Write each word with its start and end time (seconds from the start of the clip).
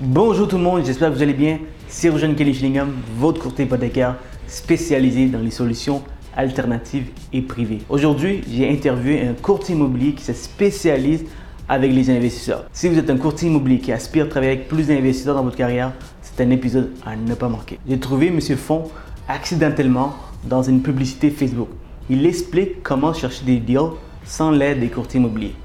Bonjour 0.00 0.46
tout 0.46 0.58
le 0.58 0.62
monde, 0.62 0.84
j'espère 0.86 1.10
que 1.10 1.16
vous 1.16 1.22
allez 1.22 1.34
bien. 1.34 1.58
C'est 1.88 2.08
Rojan 2.08 2.32
Kelly 2.34 2.54
Schlingham, 2.54 2.92
votre 3.16 3.42
courtier 3.42 3.64
hypothécaire 3.64 4.14
spécialisé 4.46 5.26
dans 5.26 5.40
les 5.40 5.50
solutions 5.50 6.04
alternatives 6.36 7.08
et 7.32 7.42
privées. 7.42 7.80
Aujourd'hui, 7.88 8.44
j'ai 8.48 8.70
interviewé 8.70 9.26
un 9.26 9.32
courtier 9.32 9.74
immobilier 9.74 10.12
qui 10.12 10.22
se 10.22 10.34
spécialise 10.34 11.24
avec 11.68 11.92
les 11.92 12.10
investisseurs. 12.10 12.66
Si 12.72 12.88
vous 12.88 12.96
êtes 12.96 13.10
un 13.10 13.16
courtier 13.16 13.48
immobilier 13.48 13.80
qui 13.80 13.90
aspire 13.90 14.26
à 14.26 14.28
travailler 14.28 14.52
avec 14.52 14.68
plus 14.68 14.86
d'investisseurs 14.86 15.34
dans 15.34 15.42
votre 15.42 15.56
carrière, 15.56 15.92
c'est 16.22 16.44
un 16.44 16.50
épisode 16.50 16.92
à 17.04 17.16
ne 17.16 17.34
pas 17.34 17.48
manquer. 17.48 17.80
J'ai 17.88 17.98
trouvé 17.98 18.28
M. 18.28 18.40
Font 18.40 18.84
accidentellement 19.26 20.14
dans 20.44 20.62
une 20.62 20.80
publicité 20.80 21.28
Facebook. 21.30 21.70
Il 22.08 22.24
explique 22.24 22.84
comment 22.84 23.12
chercher 23.12 23.44
des 23.44 23.56
deals 23.56 23.94
sans 24.22 24.52
l'aide 24.52 24.78
des 24.78 24.90
courtiers 24.90 25.18
immobiliers. 25.18 25.56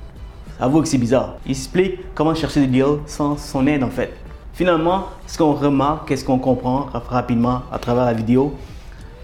Avoue 0.60 0.82
que 0.82 0.88
c'est 0.88 0.98
bizarre. 0.98 1.38
Il 1.46 1.52
explique 1.52 2.00
comment 2.16 2.34
chercher 2.34 2.62
des 2.62 2.68
deals 2.68 2.98
sans 3.06 3.38
son 3.38 3.68
aide 3.68 3.84
en 3.84 3.92
fait. 3.92 4.12
Finalement, 4.54 5.06
ce 5.26 5.40
qu'on 5.40 5.54
remarque 5.54 6.12
et 6.12 6.16
ce 6.16 6.24
qu'on 6.24 6.38
comprend 6.38 6.88
rapidement 7.10 7.64
à 7.72 7.80
travers 7.80 8.06
la 8.06 8.14
vidéo, 8.14 8.54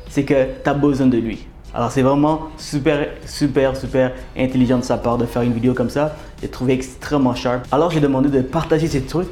c'est 0.10 0.24
que 0.24 0.46
tu 0.64 0.70
as 0.70 0.74
besoin 0.74 1.06
de 1.06 1.18
lui. 1.18 1.46
Alors 1.72 1.92
c'est 1.92 2.02
vraiment 2.02 2.48
super, 2.58 3.10
super, 3.28 3.78
super 3.78 4.12
intelligent 4.36 4.80
de 4.80 4.84
sa 4.84 4.98
part 4.98 5.20
de 5.20 5.28
faire 5.28 5.44
une 5.44 5.54
vidéo 5.54 5.76
comme 5.76 5.92
ça. 5.92 6.16
J'ai 6.42 6.48
trouvé 6.48 6.74
extrêmement 6.74 7.36
sharp. 7.36 7.68
Alors 7.72 7.92
j'ai 7.92 8.00
demandé 8.00 8.30
de 8.30 8.42
partager 8.42 8.88
ces 8.88 9.02
trucs 9.04 9.30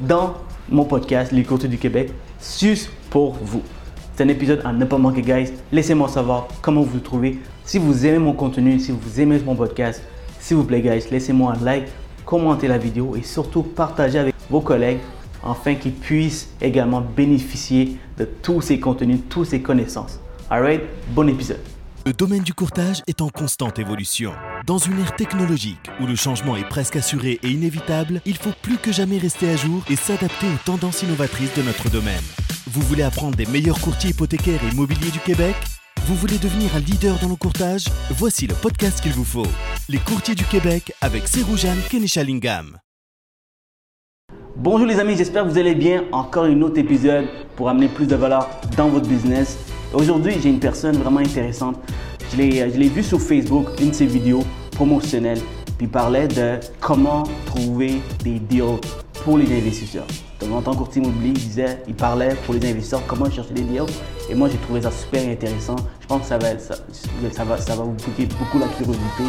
dans 0.00 0.34
mon 0.68 0.84
podcast 0.84 1.30
Les 1.30 1.46
du 1.68 1.78
Québec, 1.78 2.12
juste 2.58 2.90
pour 3.08 3.34
vous. 3.40 3.62
C'est 4.16 4.24
un 4.24 4.28
épisode 4.28 4.62
à 4.64 4.72
ne 4.72 4.84
pas 4.84 4.98
manquer, 4.98 5.22
guys. 5.22 5.52
Laissez-moi 5.70 6.08
savoir 6.08 6.48
comment 6.60 6.82
vous 6.82 6.96
le 6.96 7.02
trouvez. 7.02 7.38
Si 7.64 7.78
vous 7.78 8.04
aimez 8.04 8.18
mon 8.18 8.32
contenu, 8.32 8.80
si 8.80 8.90
vous 8.90 9.20
aimez 9.20 9.38
mon 9.38 9.54
podcast, 9.54 10.02
s'il 10.40 10.56
vous 10.56 10.64
plaît, 10.64 10.80
guys, 10.80 11.04
laissez-moi 11.08 11.54
un 11.54 11.64
like, 11.64 11.86
commentez 12.24 12.66
la 12.66 12.78
vidéo 12.78 13.14
et 13.14 13.22
surtout 13.22 13.62
partagez 13.62 14.18
avec 14.18 14.34
vos 14.50 14.60
collègues 14.60 14.98
afin 15.44 15.74
qu'ils 15.74 15.92
puissent 15.94 16.50
également 16.60 17.00
bénéficier 17.00 17.96
de 18.18 18.24
tous 18.24 18.60
ces 18.60 18.80
contenus, 18.80 19.20
toutes 19.28 19.46
ces 19.46 19.62
connaissances. 19.62 20.20
Alright, 20.50 20.82
bon 21.10 21.28
épisode. 21.28 21.60
Le 22.06 22.12
domaine 22.12 22.42
du 22.42 22.54
courtage 22.54 23.02
est 23.06 23.20
en 23.20 23.28
constante 23.28 23.78
évolution. 23.78 24.32
Dans 24.66 24.78
une 24.78 24.98
ère 25.00 25.14
technologique 25.16 25.90
où 26.00 26.06
le 26.06 26.16
changement 26.16 26.56
est 26.56 26.68
presque 26.68 26.96
assuré 26.96 27.38
et 27.42 27.48
inévitable, 27.50 28.22
il 28.24 28.36
faut 28.36 28.52
plus 28.62 28.78
que 28.78 28.90
jamais 28.90 29.18
rester 29.18 29.50
à 29.50 29.56
jour 29.56 29.82
et 29.90 29.96
s'adapter 29.96 30.46
aux 30.46 30.64
tendances 30.64 31.02
innovatrices 31.02 31.54
de 31.54 31.62
notre 31.62 31.90
domaine. 31.90 32.22
Vous 32.66 32.80
voulez 32.82 33.02
apprendre 33.02 33.36
des 33.36 33.46
meilleurs 33.46 33.80
courtiers 33.80 34.10
hypothécaires 34.10 34.60
et 34.64 34.72
immobiliers 34.72 35.10
du 35.10 35.18
Québec? 35.20 35.56
Vous 36.06 36.14
voulez 36.14 36.38
devenir 36.38 36.74
un 36.74 36.80
leader 36.80 37.18
dans 37.18 37.28
le 37.28 37.36
courtage? 37.36 37.84
Voici 38.10 38.46
le 38.46 38.54
podcast 38.54 39.00
qu'il 39.02 39.12
vous 39.12 39.24
faut. 39.24 39.46
Les 39.88 39.98
courtiers 39.98 40.34
du 40.34 40.44
Québec 40.44 40.92
avec 41.02 41.28
Seroujan 41.28 41.76
Kenishalingam. 41.90 42.78
Bonjour 44.62 44.86
les 44.86 45.00
amis, 45.00 45.16
j'espère 45.16 45.44
que 45.44 45.48
vous 45.48 45.56
allez 45.56 45.74
bien. 45.74 46.04
Encore 46.12 46.44
un 46.44 46.60
autre 46.60 46.76
épisode 46.76 47.24
pour 47.56 47.70
amener 47.70 47.88
plus 47.88 48.06
de 48.06 48.14
valeur 48.14 48.46
dans 48.76 48.88
votre 48.88 49.08
business. 49.08 49.58
Aujourd'hui, 49.94 50.34
j'ai 50.38 50.50
une 50.50 50.60
personne 50.60 50.96
vraiment 50.98 51.20
intéressante. 51.20 51.76
Je 52.30 52.36
l'ai 52.36 52.88
vu 52.90 53.02
sur 53.02 53.18
Facebook, 53.22 53.68
une 53.80 53.88
de 53.88 53.94
ses 53.94 54.04
vidéos 54.04 54.44
promotionnelles, 54.72 55.40
puis 55.80 55.86
parlait 55.86 56.28
de 56.28 56.58
comment 56.78 57.22
trouver 57.46 58.02
des 58.22 58.38
deals 58.38 58.76
pour 59.24 59.38
les 59.38 59.46
investisseurs. 59.46 60.06
Donc, 60.38 60.52
en 60.52 60.60
tant 60.60 60.72
que 60.72 60.76
courtier 60.76 61.00
immobilier, 61.00 61.28
il 61.28 61.32
disait, 61.32 61.78
il 61.88 61.94
parlait 61.94 62.34
pour 62.44 62.52
les 62.52 62.70
investisseurs 62.70 63.00
comment 63.06 63.30
chercher 63.30 63.54
des 63.54 63.62
deals. 63.62 63.86
Et 64.28 64.34
moi, 64.34 64.50
j'ai 64.50 64.58
trouvé 64.58 64.82
ça 64.82 64.90
super 64.90 65.26
intéressant. 65.26 65.76
Je 66.02 66.06
pense 66.06 66.20
que 66.20 66.26
ça 66.26 66.36
va, 66.36 66.58
ça, 66.58 66.74
ça 67.32 67.44
va, 67.44 67.56
ça 67.56 67.76
va 67.76 67.84
vous 67.84 67.94
piquer 67.94 68.26
beaucoup 68.26 68.58
la 68.58 68.66
curiosité. 68.66 69.24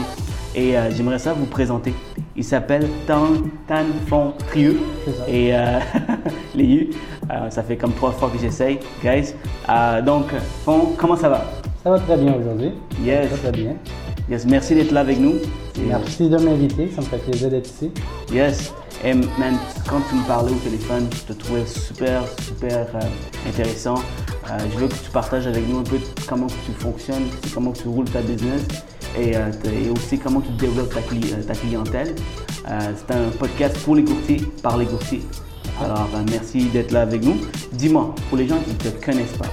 Et 0.54 0.78
euh, 0.78 0.92
j'aimerais 0.92 1.20
ça 1.20 1.32
vous 1.32 1.46
présenter. 1.46 1.94
Il 2.36 2.44
s'appelle 2.44 2.86
Tan, 3.08 3.28
Tan 3.66 3.86
Fong 4.08 4.34
Trieux. 4.50 4.82
Et 5.30 5.56
euh, 5.56 5.80
les 6.54 6.66
U, 6.66 6.90
euh, 7.32 7.50
ça 7.50 7.64
fait 7.64 7.78
comme 7.78 7.94
trois 7.94 8.12
fois 8.12 8.30
que 8.30 8.38
j'essaye, 8.38 8.78
guys. 9.02 9.36
donc, 10.06 10.26
Fong, 10.66 10.98
comment 10.98 11.16
ça 11.16 11.30
va? 11.30 11.46
Ça 11.82 11.92
va 11.92 12.00
très 12.00 12.18
bien 12.18 12.34
aujourd'hui. 12.34 12.74
Yes. 13.02 13.30
Ça 13.30 13.36
va 13.38 13.38
très 13.38 13.52
bien. 13.54 13.76
Yes, 14.30 14.45
merci 14.45 14.76
d'être 14.76 14.92
là 14.92 15.00
avec 15.00 15.17
nous. 15.17 15.36
Merci 15.80 16.30
de 16.30 16.37
m'inviter, 16.37 16.89
ça 16.93 17.02
me 17.02 17.05
fait 17.05 17.17
plaisir 17.17 17.49
d'être 17.49 17.70
ici. 17.70 17.92
Yes. 18.32 18.73
Et 19.04 19.14
man, 19.14 19.58
quand 19.89 20.02
tu 20.09 20.15
me 20.15 20.27
parlais 20.27 20.52
au 20.52 20.55
téléphone, 20.55 21.08
je 21.11 21.33
te 21.33 21.39
trouvais 21.39 21.65
super, 21.65 22.23
super 22.42 22.87
intéressant. 23.48 23.95
je 24.48 24.77
veux 24.77 24.87
que 24.87 24.93
tu 24.93 25.10
partages 25.11 25.48
avec 25.48 25.67
nous 25.67 25.80
un 25.80 25.83
peu 25.83 25.98
comment 26.27 26.48
tu 26.48 26.71
fonctionnes, 26.77 27.30
comment 27.54 27.71
tu 27.71 27.87
roules 27.87 28.10
ta 28.10 28.21
business. 28.21 28.61
Euh, 29.17 29.52
et, 29.65 29.89
aussi 29.89 30.17
comment 30.17 30.42
tu 30.42 30.52
développes 30.54 30.93
ta, 30.93 30.99
euh, 30.99 31.54
clientèle. 31.54 32.15
Euh, 32.70 32.80
c'est 32.95 33.14
un 33.14 33.30
podcast 33.30 33.77
pour 33.83 33.95
les 33.95 34.04
courtiers, 34.04 34.42
par 34.64 34.77
les 34.77 34.86
courtiers. 34.86 35.21
Alors, 35.81 36.08
merci 36.30 36.65
d'être 36.65 36.92
là 36.92 37.02
avec 37.02 37.23
nous. 37.23 37.37
Dis-moi, 37.73 38.14
pour 38.30 38.37
les 38.37 38.48
gens 38.48 38.60
qui 38.60 38.71
ne 38.71 38.92
te 38.92 39.05
connaissent 39.05 39.37
pas, 39.37 39.48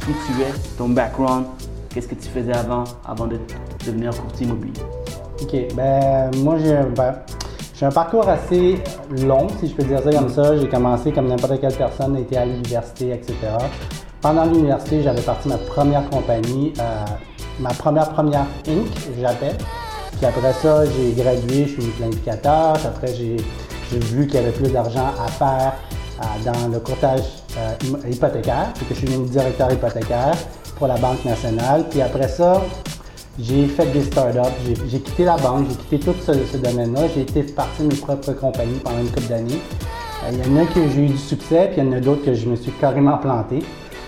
qui 0.00 0.12
tu 0.26 0.42
es, 0.42 0.76
ton 0.76 0.88
background, 0.88 1.46
qu'est-ce 1.90 2.08
que 2.08 2.14
tu 2.14 2.28
faisais 2.28 2.54
avant, 2.54 2.84
avant 3.04 3.26
de 3.26 3.38
devenir 3.84 4.10
courtier 4.16 4.46
immobilier? 4.46 4.80
OK, 5.42 5.74
ben 5.74 6.30
moi 6.38 6.56
j'ai 6.58 7.84
un 7.84 7.90
parcours 7.90 8.28
assez 8.28 8.78
long, 9.10 9.48
si 9.60 9.68
je 9.68 9.74
peux 9.74 9.84
dire 9.84 10.00
ça 10.02 10.10
comme 10.10 10.28
ça. 10.28 10.56
J'ai 10.56 10.68
commencé 10.68 11.12
comme 11.12 11.28
n'importe 11.28 11.60
quelle 11.60 11.74
personne, 11.74 12.16
été 12.16 12.36
à 12.36 12.44
l'université, 12.46 13.12
etc. 13.12 13.34
Pendant 14.20 14.44
l'université, 14.46 15.02
j'avais 15.02 15.20
parti 15.22 15.48
ma 15.48 15.58
première 15.58 16.08
compagnie 16.08 16.72
ma 17.60 17.70
première 17.70 18.08
première 18.10 18.46
Inc, 18.68 18.86
j'appelle. 19.20 19.56
Puis 20.16 20.26
après 20.26 20.52
ça, 20.52 20.84
j'ai 20.84 21.12
gradué, 21.12 21.66
je 21.66 21.80
suis 21.80 21.90
planificateur. 21.92 22.74
Après, 22.84 23.14
j'ai 23.14 23.36
vu 23.98 24.26
qu'il 24.26 24.36
y 24.36 24.42
avait 24.42 24.52
plus 24.52 24.70
d'argent 24.70 25.12
à 25.22 25.28
faire 25.28 25.74
euh, 26.20 26.52
dans 26.52 26.68
le 26.72 26.80
courtage 26.80 27.22
euh, 27.58 28.10
hypothécaire. 28.10 28.72
Puis 28.74 28.86
que 28.86 28.94
je 28.94 28.98
suis 29.00 29.08
devenu 29.08 29.28
directeur 29.28 29.70
hypothécaire 29.70 30.34
pour 30.76 30.86
la 30.86 30.96
Banque 30.96 31.24
nationale. 31.24 31.84
Puis 31.90 32.00
après 32.00 32.28
ça, 32.28 32.62
j'ai 33.38 33.66
fait 33.66 33.86
des 33.92 34.02
startups. 34.02 34.38
J'ai 34.88 35.00
quitté 35.00 35.24
la 35.24 35.36
banque, 35.36 35.66
j'ai 35.68 35.76
quitté 35.76 35.98
tout 35.98 36.14
ce, 36.20 36.56
domaine-là. 36.56 37.02
J'ai 37.14 37.22
été 37.22 37.42
parti 37.42 37.82
de 37.82 37.88
mes 37.88 37.96
propres 37.96 38.32
compagnies 38.32 38.78
pendant 38.82 39.00
une 39.00 39.08
couple 39.08 39.28
d'années. 39.28 39.60
Euh, 40.24 40.30
il 40.32 40.38
y 40.38 40.58
en 40.58 40.62
a 40.62 40.66
que 40.66 40.88
j'ai 40.88 41.04
eu 41.04 41.08
du 41.08 41.18
succès, 41.18 41.70
puis 41.72 41.82
il 41.82 41.86
y 41.86 41.88
en 41.88 41.92
a 41.92 42.00
d'autres 42.00 42.24
que 42.24 42.34
je 42.34 42.48
me 42.48 42.56
suis 42.56 42.72
carrément 42.72 43.18
planté. 43.18 43.58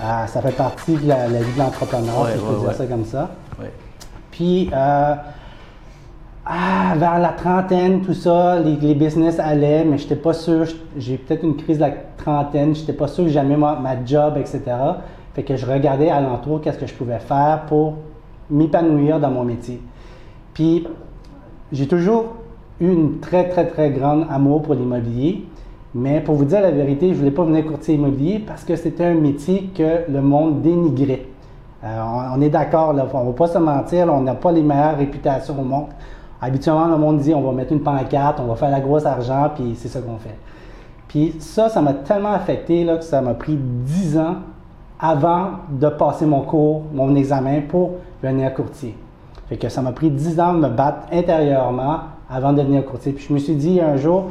Euh, 0.03 0.27
ça 0.27 0.41
fait 0.41 0.57
partie 0.57 0.95
de 0.95 1.09
la, 1.09 1.27
vie 1.27 1.53
de 1.55 1.59
l'entrepreneur, 1.59 2.29
si 2.29 2.39
je 2.39 2.45
peux 2.45 2.61
dire 2.61 2.75
ça 2.75 2.87
comme 2.87 3.05
ça. 3.05 3.31
Puis, 4.31 4.71
euh, 4.73 5.15
ah, 6.47 6.95
vers 6.97 7.19
la 7.19 7.31
trentaine, 7.31 8.03
tout 8.03 8.15
ça, 8.15 8.59
les, 8.61 8.95
business 8.95 9.39
allaient, 9.39 9.85
mais 9.85 9.99
je 9.99 10.05
n'étais 10.05 10.17
pas 10.17 10.33
sûr. 10.33 10.65
J'ai 10.97 11.19
peut-être 11.19 11.43
une 11.43 11.57
crise 11.57 11.79
de 11.79 11.83
la 11.83 11.93
trentaine, 12.17 12.75
je 12.75 12.81
n'étais 12.81 12.93
pas 12.93 13.09
sûr 13.09 13.25
que 13.25 13.31
j'aimais 13.31 13.57
ma, 13.57 13.75
ma, 13.75 14.03
job, 14.07 14.39
etc. 14.39 14.63
Fait 15.35 15.43
que 15.43 15.57
je 15.57 15.67
regardais 15.67 16.09
alentour 16.09 16.63
qu'est-ce 16.63 16.79
que 16.79 16.87
je 16.87 16.95
pouvais 16.95 17.19
faire 17.19 17.65
pour 17.69 17.97
m'épanouir 18.51 19.21
dans 19.21 19.31
mon 19.31 19.45
métier. 19.45 19.81
Puis, 20.55 20.87
j'ai 21.73 21.87
toujours 21.87 22.27
eu 22.81 22.91
une 22.93 23.21
très, 23.21 23.49
très, 23.49 23.67
très 23.67 23.91
grande 23.91 24.27
amour 24.31 24.63
pour 24.63 24.75
l'immobilier. 24.75 25.45
Mais 25.95 26.21
pour 26.21 26.35
vous 26.35 26.45
dire 26.45 26.61
la 26.61 26.71
vérité, 26.71 27.09
je 27.09 27.13
ne 27.15 27.19
voulais 27.19 27.31
pas 27.31 27.45
venir 27.45 27.67
courtier 27.67 27.95
immobilier 27.95 28.39
parce 28.39 28.63
que 28.65 28.77
c'était 28.77 29.07
un 29.07 29.15
métier 29.15 29.71
que 29.75 30.11
le 30.11 30.21
monde 30.21 30.61
dénigrait. 30.63 31.27
Euh, 31.85 32.03
on, 32.35 32.41
est 32.41 32.51
d'accord, 32.51 32.91
on 32.91 32.95
ne 32.95 33.03
va 33.03 33.33
pas 33.37 33.47
se 33.47 33.59
mentir, 33.59 34.13
on 34.13 34.21
n'a 34.21 34.35
pas 34.35 34.53
les 34.53 34.63
meilleures 34.63 34.99
réputations 34.99 35.59
au 35.59 35.65
monde. 35.65 35.87
Habituellement, 36.41 36.87
le 36.87 36.99
monde 36.99 37.19
dit 37.19 37.35
on 37.35 37.41
va 37.41 37.53
mettre 37.53 37.73
une 37.73 37.81
pancarte, 37.81 38.39
on 38.41 38.47
va 38.47 38.57
faire 38.57 38.71
la 38.71 38.81
grosse 38.81 39.07
argent, 39.07 39.51
puis 39.55 39.75
c'est 39.77 39.89
ça 39.89 40.01
qu'on 40.01 40.19
fait. 40.19 40.37
Puis 41.09 41.37
ça, 41.39 41.69
ça 41.69 41.81
m'a 41.81 41.95
tellement 41.95 42.33
affecté 42.33 42.85
là, 42.85 42.99
que 42.99 43.05
ça 43.05 43.23
m'a 43.23 43.35
pris 43.35 43.57
10 43.57 44.19
ans 44.19 44.37
avant 45.01 45.51
de 45.71 45.89
passer 45.89 46.27
mon 46.27 46.43
cours, 46.43 46.83
mon 46.93 47.15
examen 47.15 47.63
pour 47.67 47.93
devenir 48.23 48.55
courtier. 48.55 48.95
Fait 49.49 49.57
que 49.57 49.69
ça 49.69 49.81
m'a 49.81 49.93
pris 49.93 50.11
10 50.11 50.41
ans 50.41 50.55
de 50.55 50.59
me 50.59 50.69
battre 50.69 51.07
intérieurement 51.11 52.01
avant 52.31 52.53
de 52.53 52.59
devenir 52.59 52.85
courtier. 52.85 53.13
Puis 53.13 53.27
je 53.29 53.33
me 53.33 53.39
suis 53.39 53.55
dit 53.55 53.81
un 53.81 53.97
jour, 53.97 54.27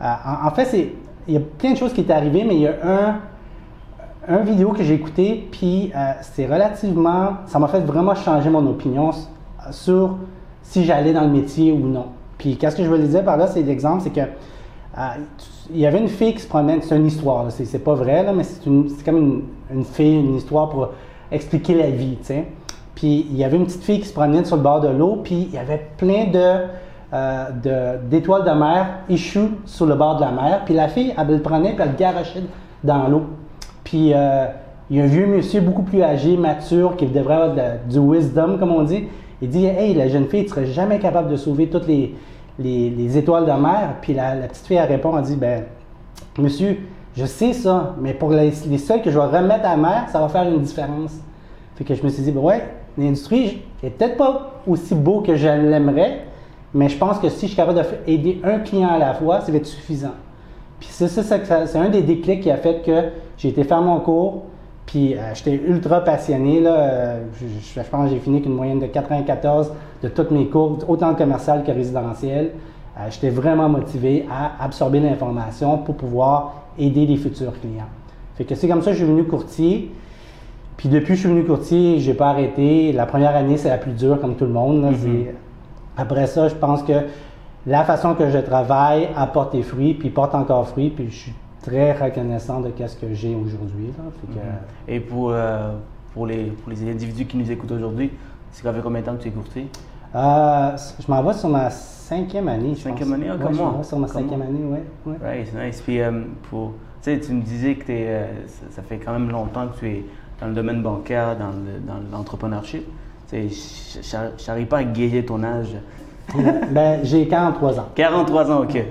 euh, 0.00 0.04
en, 0.44 0.50
fait, 0.50 0.92
il 1.28 1.34
y 1.34 1.36
a 1.36 1.40
plein 1.40 1.72
de 1.72 1.76
choses 1.76 1.92
qui 1.92 2.00
est 2.00 2.10
arrivées, 2.10 2.44
mais 2.44 2.54
il 2.54 2.62
y 2.62 2.66
a 2.66 2.74
un, 2.82 3.20
un 4.28 4.38
vidéo 4.38 4.72
que 4.72 4.82
j'ai 4.82 4.94
écouté, 4.94 5.48
puis 5.50 5.92
euh, 5.94 6.12
c'est 6.22 6.46
relativement, 6.46 7.34
ça 7.46 7.58
m'a 7.58 7.68
fait 7.68 7.80
vraiment 7.80 8.14
changer 8.14 8.50
mon 8.50 8.66
opinion 8.66 9.10
sur 9.70 10.16
si 10.62 10.84
j'allais 10.84 11.12
dans 11.12 11.22
le 11.22 11.30
métier 11.30 11.72
ou 11.72 11.86
non. 11.86 12.06
Puis 12.38 12.56
qu'est-ce 12.56 12.76
que 12.76 12.84
je 12.84 12.88
veux 12.88 12.98
dire 12.98 13.24
par 13.24 13.36
là, 13.36 13.46
c'est 13.46 13.62
l'exemple, 13.62 14.02
c'est 14.02 14.10
que 14.10 14.20
euh, 14.20 15.02
il 15.70 15.78
y 15.78 15.86
avait 15.86 15.98
une 15.98 16.08
fille 16.08 16.34
qui 16.34 16.40
se 16.40 16.48
promène, 16.48 16.80
c'est 16.82 16.96
une 16.96 17.06
histoire, 17.06 17.44
c'est 17.50 17.78
pas 17.78 17.94
vrai, 17.94 18.26
mais 18.34 18.44
c'est 18.44 18.64
comme 19.04 19.16
une, 19.16 19.42
une, 19.70 19.84
fille, 19.84 20.20
une 20.20 20.36
histoire 20.36 20.70
pour 20.70 20.90
expliquer 21.30 21.74
la 21.74 21.90
vie, 21.90 22.16
tu 22.20 22.26
sais. 22.26 22.46
Puis 22.96 23.26
il 23.30 23.36
y 23.36 23.44
avait 23.44 23.58
une 23.58 23.66
petite 23.66 23.84
fille 23.84 24.00
qui 24.00 24.08
se 24.08 24.12
promenait 24.12 24.44
sur 24.44 24.56
le 24.56 24.62
bord 24.62 24.80
de 24.80 24.88
l'eau, 24.88 25.20
puis 25.22 25.48
il 25.50 25.54
y 25.54 25.58
avait 25.58 25.86
plein 25.96 26.24
de 26.24 26.64
euh, 27.12 27.96
d'étoiles 28.10 28.44
de, 28.44 28.50
mer 28.50 28.86
échouent 29.08 29.52
sur 29.64 29.86
le 29.86 29.94
bord 29.94 30.16
de 30.16 30.22
la 30.22 30.32
mer. 30.32 30.62
Puis 30.64 30.74
la 30.74 30.88
fille, 30.88 31.14
elle 31.16 31.28
le 31.28 31.40
prenait 31.40 31.74
puis 31.74 31.82
elle 31.82 31.90
le 31.90 31.96
garochait 31.96 32.42
dans 32.82 33.06
l'eau. 33.06 33.26
Puis 33.84 34.12
euh, 34.12 34.46
il 34.90 34.96
y 34.96 35.00
a 35.00 35.04
un 35.04 35.06
vieux 35.06 35.26
monsieur 35.26 35.60
beaucoup 35.60 35.82
plus 35.82 36.02
âgé, 36.02 36.36
mature, 36.36 36.96
qui 36.96 37.06
devrait 37.06 37.34
avoir 37.34 37.54
du 37.88 37.98
wisdom, 37.98 38.58
comme 38.58 38.72
on 38.72 38.82
dit. 38.82 39.04
Il 39.42 39.50
dit 39.50 39.66
Hey, 39.66 39.94
la 39.94 40.08
jeune 40.08 40.26
fille, 40.26 40.44
tu 40.44 40.50
serais 40.50 40.66
jamais 40.66 40.98
capable 40.98 41.30
de 41.30 41.36
sauver 41.36 41.68
toutes 41.68 41.86
les, 41.86 42.14
les, 42.58 43.18
étoiles 43.18 43.44
de 43.44 43.52
mer. 43.52 43.96
Puis 44.00 44.14
la, 44.14 44.32
petite 44.48 44.66
fille, 44.66 44.78
elle 44.78 44.88
répond 44.88 45.16
Elle 45.18 45.24
dit 45.24 45.36
Ben, 45.36 45.64
monsieur, 46.38 46.78
je 47.14 47.26
sais 47.26 47.52
ça, 47.52 47.94
mais 48.00 48.14
pour 48.14 48.30
les, 48.30 48.52
les 48.68 48.78
seuls 48.78 49.02
que 49.02 49.10
je 49.10 49.18
vais 49.18 49.26
remettre 49.26 49.66
à 49.66 49.72
la 49.72 49.76
mer, 49.76 50.06
ça 50.10 50.18
va 50.18 50.28
faire 50.28 50.44
une 50.44 50.62
différence. 50.62 51.20
Fait 51.76 51.84
que 51.84 51.94
je 51.94 52.02
me 52.02 52.08
suis 52.08 52.22
dit, 52.22 52.32
ben 52.32 52.40
ouais, 52.40 52.62
l'industrie 52.98 53.62
est 53.82 53.90
peut-être 53.90 54.16
pas 54.16 54.62
aussi 54.66 54.94
beau 54.94 55.20
que 55.20 55.36
je 55.36 55.48
l'aimerais, 55.48 56.24
mais 56.74 56.88
je 56.88 56.98
pense 56.98 57.18
que 57.18 57.28
si 57.28 57.42
je 57.42 57.46
suis 57.46 57.56
capable 57.56 57.82
d'aider 58.06 58.40
un 58.44 58.58
client 58.58 58.88
à 58.88 58.98
la 58.98 59.14
fois, 59.14 59.40
ça 59.40 59.50
va 59.50 59.58
être 59.58 59.66
suffisant. 59.66 60.14
Puis 60.80 60.88
c'est 60.90 61.08
ça, 61.08 61.22
c'est 61.22 61.78
un 61.78 61.88
des 61.88 62.02
déclics 62.02 62.42
qui 62.42 62.50
a 62.50 62.56
fait 62.56 62.82
que 62.84 63.10
j'ai 63.38 63.48
été 63.48 63.64
faire 63.64 63.80
mon 63.80 64.00
cours, 64.00 64.42
puis 64.84 65.14
euh, 65.14 65.34
j'étais 65.34 65.54
ultra 65.54 66.00
passionné. 66.00 66.60
Là, 66.60 66.74
euh, 66.74 67.24
je, 67.40 67.80
pense 67.80 68.08
que 68.08 68.14
j'ai 68.14 68.20
fini 68.20 68.36
avec 68.36 68.46
une 68.46 68.54
moyenne 68.54 68.78
de 68.78 68.86
94 68.86 69.72
de 70.02 70.08
tous 70.08 70.32
mes 70.32 70.46
cours, 70.46 70.78
autant 70.88 71.14
commercial 71.14 71.64
que 71.64 71.72
résidentiel. 71.72 72.52
Euh, 72.98 73.06
j'étais 73.10 73.30
vraiment 73.30 73.68
motivé 73.68 74.26
à 74.30 74.62
absorber 74.64 75.00
l'information 75.00 75.78
pour 75.78 75.96
pouvoir 75.96 76.66
aider 76.78 77.06
les 77.06 77.16
futurs 77.16 77.58
clients. 77.60 77.88
Fait 78.36 78.44
que 78.44 78.54
c'est 78.54 78.68
comme 78.68 78.82
ça 78.82 78.90
que 78.90 78.98
je 78.98 79.04
suis 79.04 79.12
venu 79.12 79.24
courtier. 79.24 79.90
Puis 80.76 80.88
depuis 80.88 81.08
que 81.08 81.14
je 81.14 81.20
suis 81.20 81.28
venu 81.28 81.44
courtier, 81.44 81.98
j'ai 82.00 82.14
pas 82.14 82.28
arrêté. 82.28 82.92
La 82.92 83.06
première 83.06 83.34
année, 83.34 83.56
c'est 83.56 83.70
la 83.70 83.78
plus 83.78 83.92
dure, 83.92 84.20
comme 84.20 84.36
tout 84.36 84.44
le 84.44 84.52
monde. 84.52 84.84
Mm-hmm. 84.84 85.26
Après 85.96 86.26
ça, 86.26 86.48
je 86.48 86.54
pense 86.54 86.82
que 86.82 86.92
la 87.66 87.84
façon 87.84 88.14
que 88.14 88.30
je 88.30 88.38
travaille 88.38 89.08
apporte 89.16 89.52
des 89.52 89.62
fruits, 89.62 89.94
puis 89.94 90.10
porte 90.10 90.34
encore 90.34 90.68
fruit, 90.68 90.90
puis 90.90 91.08
je 91.10 91.16
suis 91.16 91.34
très 91.62 91.92
reconnaissant 91.92 92.60
de 92.60 92.70
ce 92.86 92.96
que 92.96 93.12
j'ai 93.12 93.34
aujourd'hui. 93.34 93.88
Mm-hmm. 93.88 94.88
Et 94.88 95.00
pour, 95.00 95.30
euh, 95.30 95.72
pour, 96.12 96.26
les, 96.26 96.44
pour 96.44 96.70
les 96.70 96.90
individus 96.90 97.24
qui 97.24 97.38
nous 97.38 97.50
écoutent 97.50 97.72
aujourd'hui, 97.72 98.10
ça 98.52 98.72
fait 98.72 98.80
combien 98.82 99.00
de 99.00 99.06
temps 99.06 99.16
que 99.16 99.22
tu 99.22 99.28
es 99.28 99.32
courtier? 99.32 99.68
Euh, 100.14 100.76
je 101.00 101.10
m'en 101.10 101.22
vais 101.22 101.32
sur 101.32 101.48
ma 101.48 101.70
cinquième 101.70 102.48
année. 102.48 102.74
cinquième 102.74 103.12
année, 103.14 103.28
comme 103.28 103.56
moi? 103.56 103.70
Je 103.72 103.76
m'en 103.78 103.82
sur 103.82 103.98
ma 103.98 104.08
cinquième 104.08 104.42
année, 104.42 104.60
oui. 104.62 104.78
Ouais. 105.06 105.16
Right, 105.22 105.48
c'est 105.50 105.66
nice. 105.66 105.82
Puis, 105.82 106.00
euh, 106.00 106.22
pour, 106.48 106.74
tu 107.02 107.32
me 107.32 107.42
disais 107.42 107.74
que 107.74 107.90
es, 107.90 108.28
ça, 108.70 108.82
fait 108.82 108.98
quand 108.98 109.12
même 109.12 109.30
longtemps 109.30 109.66
que 109.68 109.78
tu 109.78 109.88
es 109.88 110.04
dans 110.40 110.48
le 110.48 110.54
domaine 110.54 110.82
bancaire, 110.82 111.36
dans 111.36 112.16
l'entrepreneurship. 112.16 112.86
Je 113.32 114.46
n'arrive 114.46 114.66
pas 114.66 114.78
à 114.78 114.84
gager 114.84 115.24
ton 115.24 115.42
âge. 115.42 115.76
ben, 116.70 117.00
j'ai 117.04 117.26
43 117.28 117.80
ans. 117.80 117.88
43 117.94 118.50
ans, 118.50 118.62
OK. 118.62 118.82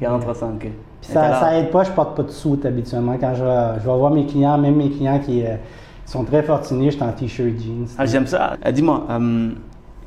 43 0.00 0.44
ans, 0.44 0.52
OK. 0.54 0.68
Puis 1.00 1.12
ça, 1.12 1.40
ça 1.40 1.58
aide 1.58 1.70
pas, 1.70 1.84
je 1.84 1.92
porte 1.92 2.16
pas 2.16 2.22
de 2.22 2.30
sous 2.30 2.58
habituellement. 2.64 3.16
Quand 3.18 3.34
je 3.34 3.44
vais, 3.44 3.80
je 3.80 3.88
vais 3.88 3.96
voir 3.96 4.10
mes 4.10 4.26
clients, 4.26 4.58
même 4.58 4.76
mes 4.76 4.90
clients 4.90 5.18
qui 5.18 5.44
euh, 5.44 5.56
sont 6.04 6.24
très 6.24 6.42
fortunés, 6.42 6.90
je 6.90 6.96
suis 6.96 7.02
en 7.02 7.12
t-shirt 7.12 7.58
jeans. 7.58 7.86
Ah, 7.96 8.06
j'aime 8.06 8.26
ça. 8.26 8.56
Euh, 8.66 8.72
dis-moi, 8.72 9.06
euh, 9.08 9.50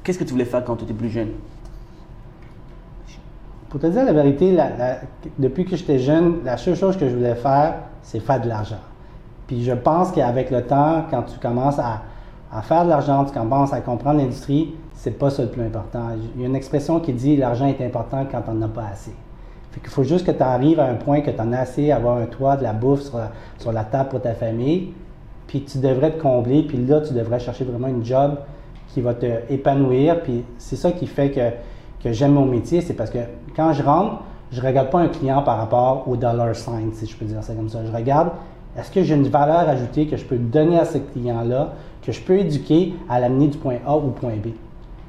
qu'est-ce 0.04 0.20
que 0.20 0.24
tu 0.24 0.34
voulais 0.34 0.46
faire 0.46 0.64
quand 0.64 0.76
tu 0.76 0.84
étais 0.84 0.94
plus 0.94 1.10
jeune? 1.10 1.30
Pour 3.70 3.80
te 3.80 3.88
dire 3.88 4.06
la 4.06 4.14
vérité, 4.14 4.56
depuis 5.40 5.66
que 5.66 5.76
j'étais 5.76 5.98
jeune, 5.98 6.44
la 6.46 6.58
seule 6.58 6.76
chose 6.76 6.96
que 6.96 7.10
je 7.10 7.16
voulais 7.16 7.34
faire, 7.34 7.74
c'est 8.04 8.20
faire 8.20 8.40
de 8.40 8.48
l'argent. 8.48 8.78
Puis 9.54 9.64
je 9.64 9.72
pense 9.72 10.12
qu'avec 10.12 10.50
le 10.50 10.64
temps, 10.64 11.04
quand 11.12 11.22
tu 11.22 11.38
commences 11.38 11.78
à, 11.78 12.02
faire 12.64 12.86
de 12.86 12.90
l'argent, 12.90 13.24
tu 13.24 13.34
commences 13.34 13.72
à 13.72 13.82
comprendre 13.82 14.20
l'industrie, 14.20 14.74
c'est 14.96 15.12
pas 15.12 15.30
ça 15.30 15.44
le 15.44 15.50
plus 15.50 15.62
important. 15.62 16.08
Il 16.36 16.42
y 16.42 16.44
a 16.44 16.48
une 16.48 16.56
expression 16.56 17.00
qui 17.00 17.14
dit 17.14 17.38
l'argent 17.38 17.68
est 17.68 17.86
important 17.86 18.26
quand 18.32 18.42
on 18.48 18.56
n'en 18.56 18.66
as 18.66 18.70
pas 18.70 18.86
assez. 18.92 19.14
Fait 19.70 19.80
qu'il 19.80 19.92
faut 19.92 20.02
juste 20.02 20.26
que 20.26 20.32
tu 20.32 20.42
arrives 20.42 20.80
à 20.80 20.86
un 20.86 20.96
point 20.96 21.22
que 21.22 21.30
tu 21.30 21.40
en 21.40 21.54
as 21.54 21.60
assez, 21.60 21.92
avoir 21.92 22.18
un 22.18 22.26
toit, 22.26 22.58
de 22.58 22.64
la 22.64 22.74
bouffe 22.74 23.02
sur 23.60 23.72
la, 23.72 23.84
table 23.84 24.10
pour 24.10 24.22
ta 24.22 24.34
famille, 24.34 24.92
puis 25.46 25.62
tu 25.62 25.78
devrais 25.78 26.14
te 26.14 26.20
combler, 26.20 26.64
puis 26.64 26.84
là, 26.84 27.02
tu 27.02 27.14
devrais 27.14 27.40
chercher 27.40 27.64
vraiment 27.64 27.90
une 27.90 28.04
job 28.04 28.38
qui 28.88 29.02
va 29.02 29.14
te 29.14 29.28
épanouir, 29.52 30.24
puis 30.24 30.44
c'est 30.58 30.78
ça 30.78 30.92
qui 30.92 31.06
fait 31.06 31.30
que, 31.30 32.12
j'aime 32.12 32.34
mon 32.34 32.46
métier, 32.46 32.82
c'est 32.82 32.96
parce 32.96 33.12
que 33.12 33.20
quand 33.56 33.72
je 33.74 33.84
rentre, 33.84 34.24
je 34.52 34.62
regarde 34.62 34.90
pas 34.90 35.00
un 35.00 35.10
client 35.10 35.44
par 35.44 35.58
rapport 35.58 36.08
au 36.08 36.16
dollar 36.16 36.56
sign, 36.56 36.92
si 36.94 37.06
je 37.06 37.16
peux 37.16 37.26
dire 37.26 37.44
ça 37.44 37.54
comme 37.54 37.70
ça. 37.70 37.80
Je 37.86 37.92
regarde, 37.92 38.30
est-ce 38.78 38.92
que 38.92 39.04
j'ai 39.04 39.16
une 39.16 39.28
valeur 39.28 39.70
ajoutée 39.70 40.08
que 40.08 40.18
je 40.18 40.26
peux 40.26 40.38
donner 40.38 40.80
à 40.80 40.86
ce 40.86 40.98
client-là, 40.98 41.74
que 42.02 42.12
je 42.12 42.22
peux 42.22 42.40
éduquer 42.40 42.94
à 43.10 43.20
l'amener 43.20 43.48
du 43.48 43.58
point 43.58 43.78
A 43.86 43.96
au 43.96 44.10
point 44.10 44.36
B? 44.36 44.50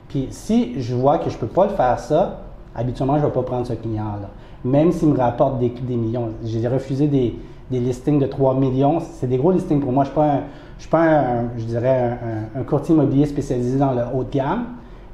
Puis 0.08 0.28
si 0.30 0.80
je 0.80 0.94
vois 0.94 1.18
que 1.18 1.30
je 1.30 1.36
ne 1.36 1.40
peux 1.40 1.46
pas 1.46 1.64
le 1.64 1.72
faire 1.72 1.98
ça, 1.98 2.42
habituellement, 2.74 3.16
je 3.16 3.22
ne 3.22 3.26
vais 3.26 3.32
pas 3.32 3.42
prendre 3.42 3.66
ce 3.66 3.72
client-là. 3.72 4.28
Même 4.64 4.92
s'il 4.92 5.08
me 5.08 5.18
rapporte 5.18 5.58
des, 5.58 5.70
millions. 5.96 6.30
J'ai 6.42 6.66
refusé 6.68 7.06
des, 7.06 7.34
listings 7.70 8.18
de 8.18 8.26
3 8.26 8.54
millions. 8.54 9.00
C'est 9.00 9.26
des 9.26 9.36
gros 9.36 9.52
listings 9.52 9.80
pour 9.80 9.92
moi. 9.92 10.04
Je 10.04 10.10
ne 10.10 10.40
suis 10.78 10.88
pas, 10.88 11.02
un, 11.02 11.44
je 11.56 11.64
dirais, 11.64 12.18
un, 12.54 12.62
courtier 12.62 12.94
immobilier 12.94 13.26
spécialisé 13.26 13.78
dans 13.78 13.92
le 13.92 14.02
haut 14.14 14.24
de 14.24 14.30
gamme, 14.30 14.66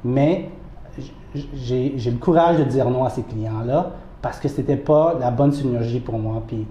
mais 0.03 0.49
j'ai 1.53 1.93
le 2.05 2.17
courage 2.17 2.59
de 2.59 2.63
dire 2.63 2.89
non 2.89 3.03
à 3.05 3.09
ces 3.09 3.23
clients-là 3.23 3.91
parce 4.21 4.39
que 4.39 4.47
ce 4.47 4.57
n'était 4.57 4.77
pas 4.77 5.15
la 5.19 5.31
bonne 5.31 5.51
synergie 5.51 5.99
pour 5.99 6.19
moi. 6.19 6.43
Puis 6.45 6.67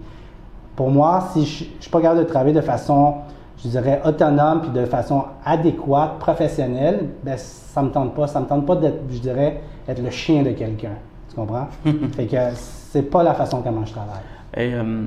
pour 0.81 0.91
moi, 0.91 1.29
si 1.35 1.45
je 1.45 1.65
ne 1.65 1.69
suis 1.79 1.91
pas 1.91 2.01
capable 2.01 2.21
de 2.21 2.25
travailler 2.25 2.55
de 2.55 2.63
façon 2.63 3.17
je 3.63 3.69
dirais, 3.69 4.01
autonome 4.03 4.63
puis 4.63 4.71
de 4.71 4.87
façon 4.87 5.25
adéquate, 5.45 6.19
professionnelle, 6.19 7.07
ben, 7.23 7.37
ça 7.37 7.83
me 7.83 7.91
tente 7.91 8.15
pas. 8.15 8.27
Ça 8.27 8.41
me 8.41 8.47
tente 8.47 8.65
pas 8.65 8.77
d'être, 8.77 9.03
je 9.11 9.19
dirais, 9.19 9.61
être 9.87 10.03
le 10.03 10.09
chien 10.09 10.43
de 10.43 10.53
quelqu'un. 10.53 10.95
Tu 11.29 11.37
comprends? 11.37 11.69
fait 12.17 12.25
que 12.25 12.37
c'est 12.55 13.03
pas 13.03 13.23
la 13.23 13.35
façon 13.35 13.61
comment 13.61 13.85
je 13.85 13.93
travaille. 13.93 14.23
Et, 14.57 14.73
euh, 14.73 15.05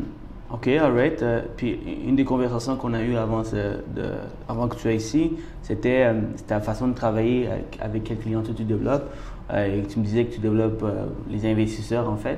OK, 0.53 0.67
alright. 0.67 1.23
Euh, 1.23 1.41
puis 1.57 1.79
une 2.07 2.17
des 2.17 2.23
conversations 2.23 2.75
qu'on 2.75 2.93
a 2.93 3.01
eues 3.01 3.17
avant, 3.17 3.41
de, 3.41 4.11
avant 4.47 4.67
que 4.67 4.75
tu 4.75 4.81
sois 4.81 4.93
ici, 4.93 5.33
c'était 5.63 6.03
euh, 6.03 6.21
ta 6.45 6.59
façon 6.59 6.87
de 6.87 6.93
travailler 6.93 7.49
avec, 7.81 8.03
quel 8.03 8.19
client 8.19 8.43
tu 8.43 8.63
développes. 8.63 9.11
et 9.51 9.81
tu 9.89 9.97
me 9.97 10.05
disais 10.05 10.25
que 10.25 10.35
tu 10.35 10.39
développes 10.39 10.85
les 11.31 11.49
investisseurs, 11.51 12.07
en 12.07 12.17
fait. 12.17 12.37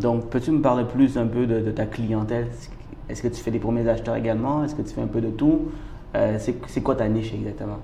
Donc, 0.00 0.26
peux-tu 0.30 0.50
me 0.52 0.60
parler 0.60 0.84
plus 0.84 1.16
un 1.16 1.26
peu 1.26 1.46
de, 1.46 1.60
de 1.60 1.70
ta 1.70 1.86
clientèle? 1.86 2.46
Est-ce 3.08 3.22
que 3.22 3.28
tu 3.28 3.42
fais 3.42 3.50
des 3.50 3.58
premiers 3.58 3.88
acheteurs 3.88 4.16
également? 4.16 4.64
Est-ce 4.64 4.74
que 4.74 4.82
tu 4.82 4.94
fais 4.94 5.02
un 5.02 5.06
peu 5.06 5.20
de 5.20 5.30
tout? 5.30 5.62
Euh, 6.14 6.36
c'est 6.38 6.80
quoi 6.82 6.94
ta 6.94 7.08
niche 7.08 7.32
exactement? 7.34 7.78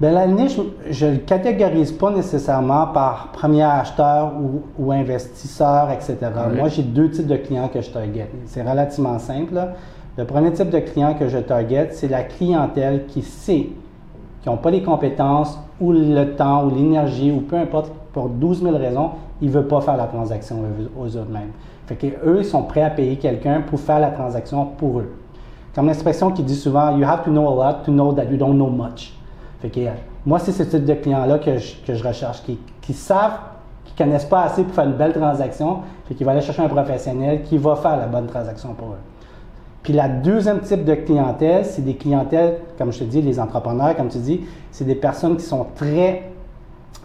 Bien, 0.00 0.12
la 0.12 0.26
niche, 0.26 0.58
je 0.88 1.06
ne 1.06 1.16
catégorise 1.16 1.92
pas 1.92 2.10
nécessairement 2.10 2.86
par 2.86 3.32
premier 3.32 3.64
acheteur 3.64 4.32
ou, 4.78 4.92
investisseur, 4.92 5.90
etc. 5.90 6.16
Moi, 6.56 6.68
j'ai 6.68 6.82
deux 6.82 7.10
types 7.10 7.26
de 7.26 7.36
clients 7.36 7.68
que 7.68 7.82
je 7.82 7.90
target. 7.90 8.30
C'est 8.46 8.62
relativement 8.62 9.18
simple. 9.18 9.60
Le 10.16 10.24
premier 10.24 10.52
type 10.52 10.70
de 10.70 10.78
client 10.78 11.14
que 11.14 11.28
je 11.28 11.38
target, 11.38 11.90
c'est 11.92 12.08
la 12.08 12.22
clientèle 12.22 13.04
qui 13.06 13.20
sait 13.22 13.68
qui 14.42 14.48
n'ont 14.48 14.56
pas 14.56 14.70
les 14.70 14.82
compétences 14.82 15.58
ou 15.80 15.92
le 15.92 16.34
temps 16.36 16.66
ou 16.66 16.74
l'énergie 16.74 17.32
ou 17.32 17.40
peu 17.40 17.56
importe, 17.56 17.90
pour 18.12 18.28
12 18.28 18.62
000 18.62 18.76
raisons, 18.76 19.10
ils 19.40 19.48
ne 19.48 19.52
veulent 19.52 19.68
pas 19.68 19.80
faire 19.80 19.96
la 19.96 20.06
transaction 20.06 20.56
aux 20.98 21.06
eux-mêmes. 21.06 21.52
Fait 21.86 21.96
qu'eux, 21.96 22.42
sont 22.42 22.62
prêts 22.62 22.82
à 22.82 22.90
payer 22.90 23.16
quelqu'un 23.16 23.62
pour 23.62 23.80
faire 23.80 23.98
la 23.98 24.10
transaction 24.10 24.66
pour 24.76 25.00
eux. 25.00 25.10
Comme 25.74 25.86
l'expression 25.86 26.30
qui 26.32 26.42
dit 26.42 26.56
souvent, 26.56 26.96
You 26.96 27.04
have 27.04 27.24
to 27.24 27.30
know 27.30 27.48
a 27.48 27.54
lot 27.72 27.84
to 27.84 27.92
know 27.92 28.12
that 28.12 28.24
you 28.24 28.36
don't 28.36 28.54
know 28.54 28.68
much. 28.68 29.12
Fait 29.60 29.70
que, 29.70 29.80
moi, 30.26 30.38
c'est 30.38 30.52
ce 30.52 30.62
type 30.64 30.84
de 30.84 30.94
clients-là 30.94 31.38
que 31.38 31.58
je, 31.58 32.06
recherche, 32.06 32.42
qui, 32.42 32.92
savent, 32.92 33.38
qui 33.84 33.92
ne 33.92 34.06
connaissent 34.06 34.24
pas 34.24 34.42
assez 34.42 34.64
pour 34.64 34.74
faire 34.74 34.84
une 34.84 34.94
belle 34.94 35.12
transaction, 35.12 35.78
fait 36.06 36.14
qu'ils 36.14 36.26
vont 36.26 36.32
aller 36.32 36.40
chercher 36.40 36.62
un 36.62 36.68
professionnel 36.68 37.42
qui 37.42 37.58
va 37.58 37.76
faire 37.76 37.96
la 37.96 38.06
bonne 38.06 38.26
transaction 38.26 38.74
pour 38.74 38.88
eux. 38.88 39.09
Puis 39.82 39.92
la 39.94 40.08
deuxième 40.08 40.60
type 40.60 40.84
de 40.84 40.94
clientèle, 40.94 41.64
c'est 41.64 41.84
des 41.84 41.94
clientèles, 41.94 42.58
comme 42.76 42.92
je 42.92 42.98
te 42.98 43.04
dis, 43.04 43.22
les 43.22 43.40
entrepreneurs, 43.40 43.96
comme 43.96 44.08
tu 44.08 44.18
dis, 44.18 44.42
c'est 44.70 44.84
des 44.84 44.94
personnes 44.94 45.36
qui 45.36 45.44
sont 45.44 45.66
très 45.74 46.30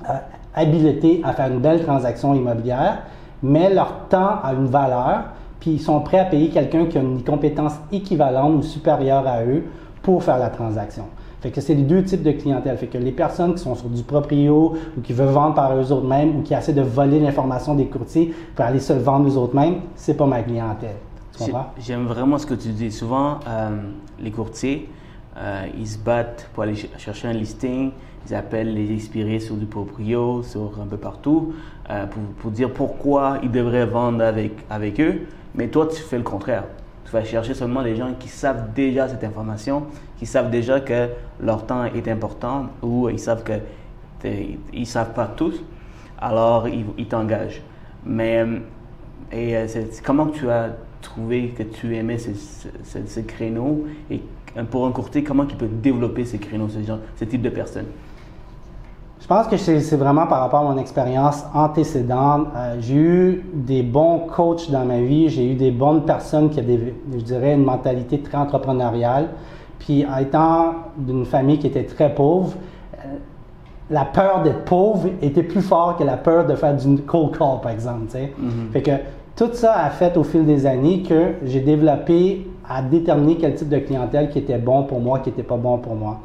euh, 0.10 0.14
habilitées 0.54 1.22
à 1.24 1.34
faire 1.34 1.48
une 1.48 1.60
belle 1.60 1.84
transaction 1.84 2.36
immobilière, 2.36 3.04
mais 3.42 3.74
leur 3.74 4.08
temps 4.10 4.40
a 4.44 4.54
une 4.54 4.68
valeur, 4.68 5.26
puis 5.60 5.72
ils 5.72 5.82
sont 5.82 6.02
prêts 6.02 6.20
à 6.20 6.26
payer 6.26 6.50
quelqu'un 6.50 6.86
qui 6.86 6.98
a 6.98 7.02
une 7.02 7.24
compétence 7.24 7.74
équivalente 7.92 8.56
ou 8.56 8.62
supérieure 8.62 9.26
à 9.26 9.44
eux 9.44 9.64
pour 10.02 10.22
faire 10.24 10.38
la 10.38 10.50
transaction. 10.50 11.06
Fait 11.42 11.52
que 11.52 11.62
c'est 11.62 11.76
les 11.76 11.84
deux 11.84 12.04
types 12.04 12.24
de 12.24 12.32
clientèle. 12.32 12.76
Fait 12.78 12.88
que 12.88 12.98
les 12.98 13.12
personnes 13.12 13.54
qui 13.54 13.62
sont 13.62 13.76
sur 13.76 13.88
du 13.88 14.04
proprio 14.04 14.74
ou 14.98 15.02
qui 15.02 15.14
veulent 15.14 15.28
vendre 15.28 15.54
par 15.54 15.76
eux 15.78 15.92
autres 15.92 16.08
mêmes 16.08 16.38
ou 16.38 16.42
qui 16.42 16.54
essaient 16.54 16.74
de 16.74 16.82
voler 16.82 17.20
l'information 17.20 17.76
des 17.76 17.86
courtiers 17.86 18.34
pour 18.56 18.66
aller 18.66 18.80
se 18.80 18.94
vendre 18.94 19.30
eux 19.30 19.38
autres 19.38 19.56
mêmes, 19.56 19.82
c'est 19.96 20.16
pas 20.16 20.26
ma 20.26 20.42
clientèle. 20.42 20.96
J'aime 21.80 22.06
vraiment 22.06 22.38
ce 22.38 22.46
que 22.46 22.54
tu 22.54 22.70
dis. 22.70 22.92
Souvent, 22.92 23.40
euh, 23.48 23.70
les 24.20 24.32
courtiers, 24.32 24.90
euh, 25.38 25.66
ils 25.78 25.88
se 25.88 25.98
battent 25.98 26.50
pour 26.54 26.64
aller 26.64 26.76
chercher 26.98 27.28
un 27.28 27.34
listing, 27.34 27.92
ils 28.28 28.36
appellent 28.36 28.74
les 28.74 28.96
inspirés 28.96 29.40
sur 29.40 29.56
du 29.56 29.66
proprio, 29.66 30.44
sur 30.44 30.80
un 30.82 30.88
peu 30.88 30.98
partout, 30.98 31.54
euh, 31.90 32.06
pour, 32.06 32.22
pour, 32.40 32.52
dire 32.52 32.72
pourquoi 32.72 33.40
ils 33.44 33.52
devraient 33.52 33.86
vendre 33.86 34.24
avec, 34.24 34.54
avec 34.70 35.00
eux. 35.00 35.22
Mais 35.56 35.68
toi, 35.68 35.88
tu 35.88 36.02
fais 36.02 36.18
le 36.18 36.24
contraire. 36.24 36.64
Tu 37.06 37.12
vas 37.12 37.24
chercher 37.24 37.54
seulement 37.54 37.82
les 37.82 37.96
gens 37.96 38.14
qui 38.18 38.28
savent 38.28 38.74
déjà 38.74 39.08
cette 39.08 39.24
information, 39.24 39.84
qui 40.18 40.26
savent 40.26 40.50
déjà 40.50 40.80
que 40.80 41.10
leur 41.40 41.66
temps 41.66 41.86
est 41.86 42.08
important 42.08 42.68
ou 42.82 43.10
ils 43.10 43.20
savent 43.20 43.44
que 43.44 43.60
ils 44.74 44.88
savent 44.88 45.14
pas 45.14 45.28
tous. 45.28 45.62
Alors, 46.18 46.68
ils 46.68 47.08
t'engagent. 47.08 47.62
Mais 48.04 48.44
et, 49.32 49.56
comment 50.04 50.28
tu 50.28 50.50
as 50.50 50.70
trouvé 51.06 51.50
que 51.50 51.64
tu 51.64 51.96
aimais 51.96 52.18
ce, 52.18 52.32
ce, 52.34 53.20
créneau 53.22 53.86
et 54.10 54.22
pour 54.70 54.86
un 54.86 54.92
courtier, 54.92 55.24
comment 55.24 55.46
tu 55.46 55.56
peux 55.56 55.68
développer 55.68 56.26
ces 56.26 56.38
créneaux, 56.38 56.70
ce, 56.70 56.82
genre, 56.82 57.00
ce 57.16 57.26
type 57.26 57.42
de 57.42 57.50
personnes? 57.50 57.88
Je 59.20 59.28
pense 59.28 59.48
que 59.48 59.58
c'est 59.58 59.96
vraiment 59.96 60.28
par 60.28 60.42
rapport 60.42 60.60
à 60.60 60.64
mon 60.72 60.78
expérience 60.78 61.44
antécédente. 61.54 62.48
Euh, 62.56 62.76
j'ai 62.80 62.96
eu 62.96 63.46
des 63.54 63.82
bons 63.82 64.20
coachs 64.20 64.70
dans 64.70 64.86
ma 64.86 65.00
vie, 65.00 65.30
j'ai 65.30 65.52
eu 65.52 65.56
des 65.56 65.72
bonnes 65.72 66.06
personnes 66.06 66.50
qui 66.50 66.60
avaient, 66.60 66.94
je 67.12 67.24
dirais, 67.24 67.54
une 67.54 67.64
mentalité 67.64 68.20
très 68.20 68.38
entrepreneuriale. 68.38 69.30
Puis, 69.80 70.06
en 70.06 70.18
étant 70.18 70.76
d'une 70.98 71.26
famille 71.26 71.58
qui 71.58 71.68
était 71.68 71.86
très 71.86 72.14
pauvre, 72.14 72.54
euh, 72.94 73.16
la 73.90 74.06
peur 74.06 74.44
d'être 74.44 74.64
pauvre 74.66 75.10
était 75.22 75.44
plus 75.44 75.62
forte 75.62 76.00
que 76.00 76.04
la 76.04 76.18
peur 76.18 76.46
de 76.46 76.56
faire 76.56 76.76
du 76.76 76.98
cold 77.02 77.36
call, 77.36 77.62
par 77.62 77.72
exemple. 77.72 78.06
tu 78.06 78.12
sais. 78.12 78.34
Fait 78.74 78.82
que 78.82 78.92
tout 79.36 79.50
ça 79.54 79.74
a 79.74 79.90
fait 79.90 80.16
au 80.18 80.24
fil 80.24 80.46
des 80.46 80.66
années 80.66 81.02
que 81.02 81.34
j'ai 81.44 81.60
développé 81.60 82.48
à 82.68 82.82
déterminer 82.82 83.38
quel 83.38 83.56
type 83.56 83.70
de 83.70 83.80
clientèle 83.80 84.30
qui 84.30 84.40
était 84.40 84.58
bon 84.58 84.84
pour 84.84 85.00
moi, 85.00 85.20
qui 85.20 85.30
n'était 85.30 85.44
pas 85.44 85.58
bon 85.58 85.78
pour 85.78 85.96
moi. 85.96 86.20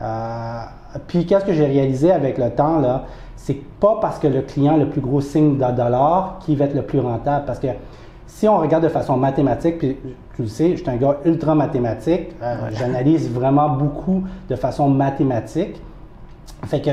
Euh, 0.00 0.62
puis 1.06 1.26
qu'est-ce 1.26 1.44
que 1.44 1.52
j'ai 1.52 1.66
réalisé 1.66 2.10
avec 2.10 2.38
le 2.38 2.50
temps, 2.50 2.80
là, 2.80 3.04
c'est 3.36 3.60
pas 3.78 3.98
parce 4.00 4.18
que 4.18 4.26
le 4.26 4.40
client 4.42 4.74
a 4.74 4.78
le 4.78 4.88
plus 4.88 5.02
gros 5.02 5.20
signe 5.20 5.56
de 5.56 5.76
dollar 5.76 6.38
qui 6.40 6.56
va 6.56 6.64
être 6.64 6.74
le 6.74 6.82
plus 6.82 7.00
rentable. 7.00 7.44
Parce 7.46 7.58
que 7.58 7.68
si 8.26 8.48
on 8.48 8.58
regarde 8.58 8.82
de 8.82 8.88
façon 8.88 9.16
mathématique, 9.16 9.78
puis 9.78 9.96
tu 10.34 10.42
le 10.42 10.48
sais, 10.48 10.70
je 10.76 10.82
suis 10.82 10.90
un 10.90 10.96
gars 10.96 11.18
ultra 11.24 11.54
mathématique, 11.54 12.30
euh, 12.42 12.56
j'analyse 12.72 13.30
vraiment 13.30 13.68
beaucoup 13.68 14.24
de 14.48 14.56
façon 14.56 14.88
mathématique. 14.88 15.76
Fait 16.64 16.80
que 16.80 16.90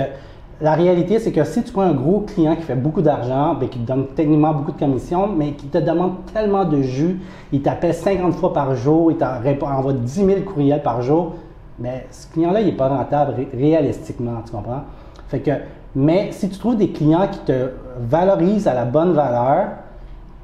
la 0.62 0.74
réalité, 0.76 1.18
c'est 1.20 1.32
que 1.32 1.44
si 1.44 1.64
tu 1.64 1.72
prends 1.72 1.82
un 1.82 1.94
gros 1.94 2.20
client 2.20 2.56
qui 2.56 2.62
fait 2.62 2.76
beaucoup 2.76 3.02
d'argent, 3.02 3.56
ben, 3.56 3.68
qui 3.68 3.80
te 3.80 3.88
donne 3.88 4.06
techniquement 4.16 4.54
beaucoup 4.54 4.72
de 4.72 4.80
commissions, 4.80 5.28
mais 5.28 5.54
qui 5.54 5.68
te 5.68 5.80
demande 5.80 6.24
tellement 6.34 6.66
de 6.66 6.82
jus, 6.82 7.20
il 7.52 7.62
t'appelle 7.62 7.94
50 7.96 8.36
fois 8.36 8.54
par 8.54 8.76
jour, 8.76 9.12
il 9.12 9.18
t'envoie 9.18 9.94
10 9.94 10.14
000 10.26 10.42
courriels 10.42 10.84
par 10.84 11.02
jour, 11.02 11.34
mais 11.80 12.06
ce 12.12 12.28
client-là, 12.32 12.62
il 12.62 12.68
n'est 12.68 12.72
pas 12.74 12.90
rentable 12.90 13.34
ré- 13.36 13.50
réalistiquement, 13.54 14.42
tu 14.46 14.52
comprends? 14.52 14.84
Fait 15.30 15.40
que, 15.40 15.52
mais 15.96 16.32
si 16.32 16.48
tu 16.50 16.60
trouves 16.60 16.78
des 16.78 16.90
clients 16.92 17.28
qui 17.32 17.40
te 17.40 17.70
valorisent 18.00 18.68
à 18.68 18.74
la 18.76 18.86
bonne 18.86 19.14
valeur, 19.14 19.68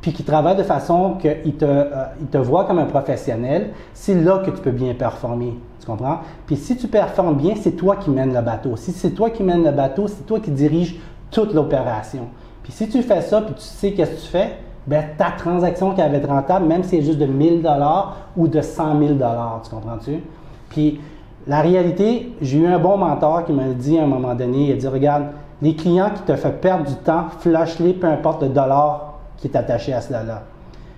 puis 0.01 0.13
qui 0.13 0.23
travaillent 0.23 0.57
de 0.57 0.63
façon 0.63 1.15
qu'ils 1.19 1.55
te, 1.55 1.65
euh, 1.65 2.05
te 2.31 2.37
voient 2.37 2.65
comme 2.65 2.79
un 2.79 2.85
professionnel, 2.85 3.71
c'est 3.93 4.13
là 4.13 4.39
que 4.45 4.51
tu 4.51 4.61
peux 4.61 4.71
bien 4.71 4.93
performer. 4.93 5.57
Tu 5.79 5.85
comprends? 5.85 6.19
Puis 6.45 6.55
si 6.55 6.77
tu 6.77 6.87
performes 6.87 7.35
bien, 7.35 7.55
c'est 7.59 7.71
toi 7.71 7.95
qui 7.95 8.09
mènes 8.09 8.33
le 8.33 8.41
bateau. 8.41 8.75
Si 8.75 8.91
c'est 8.91 9.11
toi 9.11 9.29
qui 9.29 9.43
mènes 9.43 9.63
le 9.63 9.71
bateau, 9.71 10.07
c'est 10.07 10.25
toi 10.25 10.39
qui 10.39 10.51
diriges 10.51 10.99
toute 11.31 11.53
l'opération. 11.53 12.27
Puis 12.63 12.71
si 12.73 12.87
tu 12.89 13.01
fais 13.01 13.21
ça, 13.21 13.41
puis 13.41 13.55
tu 13.55 13.61
sais 13.61 13.93
qu'est-ce 13.93 14.11
que 14.11 14.21
tu 14.21 14.27
fais, 14.27 14.57
ben 14.85 15.03
ta 15.17 15.31
transaction 15.31 15.93
qui 15.93 16.01
avait 16.01 16.17
être 16.17 16.29
rentable, 16.29 16.65
même 16.65 16.83
si 16.83 16.89
c'est 16.89 17.01
juste 17.01 17.19
de 17.19 17.25
1000 17.25 17.61
dollars 17.61 18.15
ou 18.37 18.47
de 18.47 18.61
100 18.61 18.99
000 18.99 19.13
dollars, 19.13 19.61
tu 19.63 19.69
comprends-tu? 19.69 20.23
Puis 20.69 20.99
la 21.45 21.61
réalité, 21.61 22.33
j'ai 22.41 22.59
eu 22.59 22.67
un 22.67 22.79
bon 22.79 22.97
mentor 22.97 23.45
qui 23.45 23.53
m'a 23.53 23.69
dit 23.69 23.97
à 23.97 24.03
un 24.03 24.07
moment 24.07 24.35
donné, 24.35 24.65
il 24.65 24.71
a 24.73 24.75
dit, 24.75 24.87
regarde, 24.87 25.27
les 25.61 25.75
clients 25.75 26.11
qui 26.13 26.21
te 26.21 26.35
font 26.35 26.51
perdre 26.61 26.85
du 26.85 26.95
temps, 26.95 27.25
flash-les, 27.39 27.93
peu 27.93 28.07
importe 28.07 28.43
le 28.43 28.49
dollar 28.49 29.06
qui 29.37 29.47
est 29.47 29.55
attaché 29.55 29.93
à 29.93 30.01
cela-là. 30.01 30.43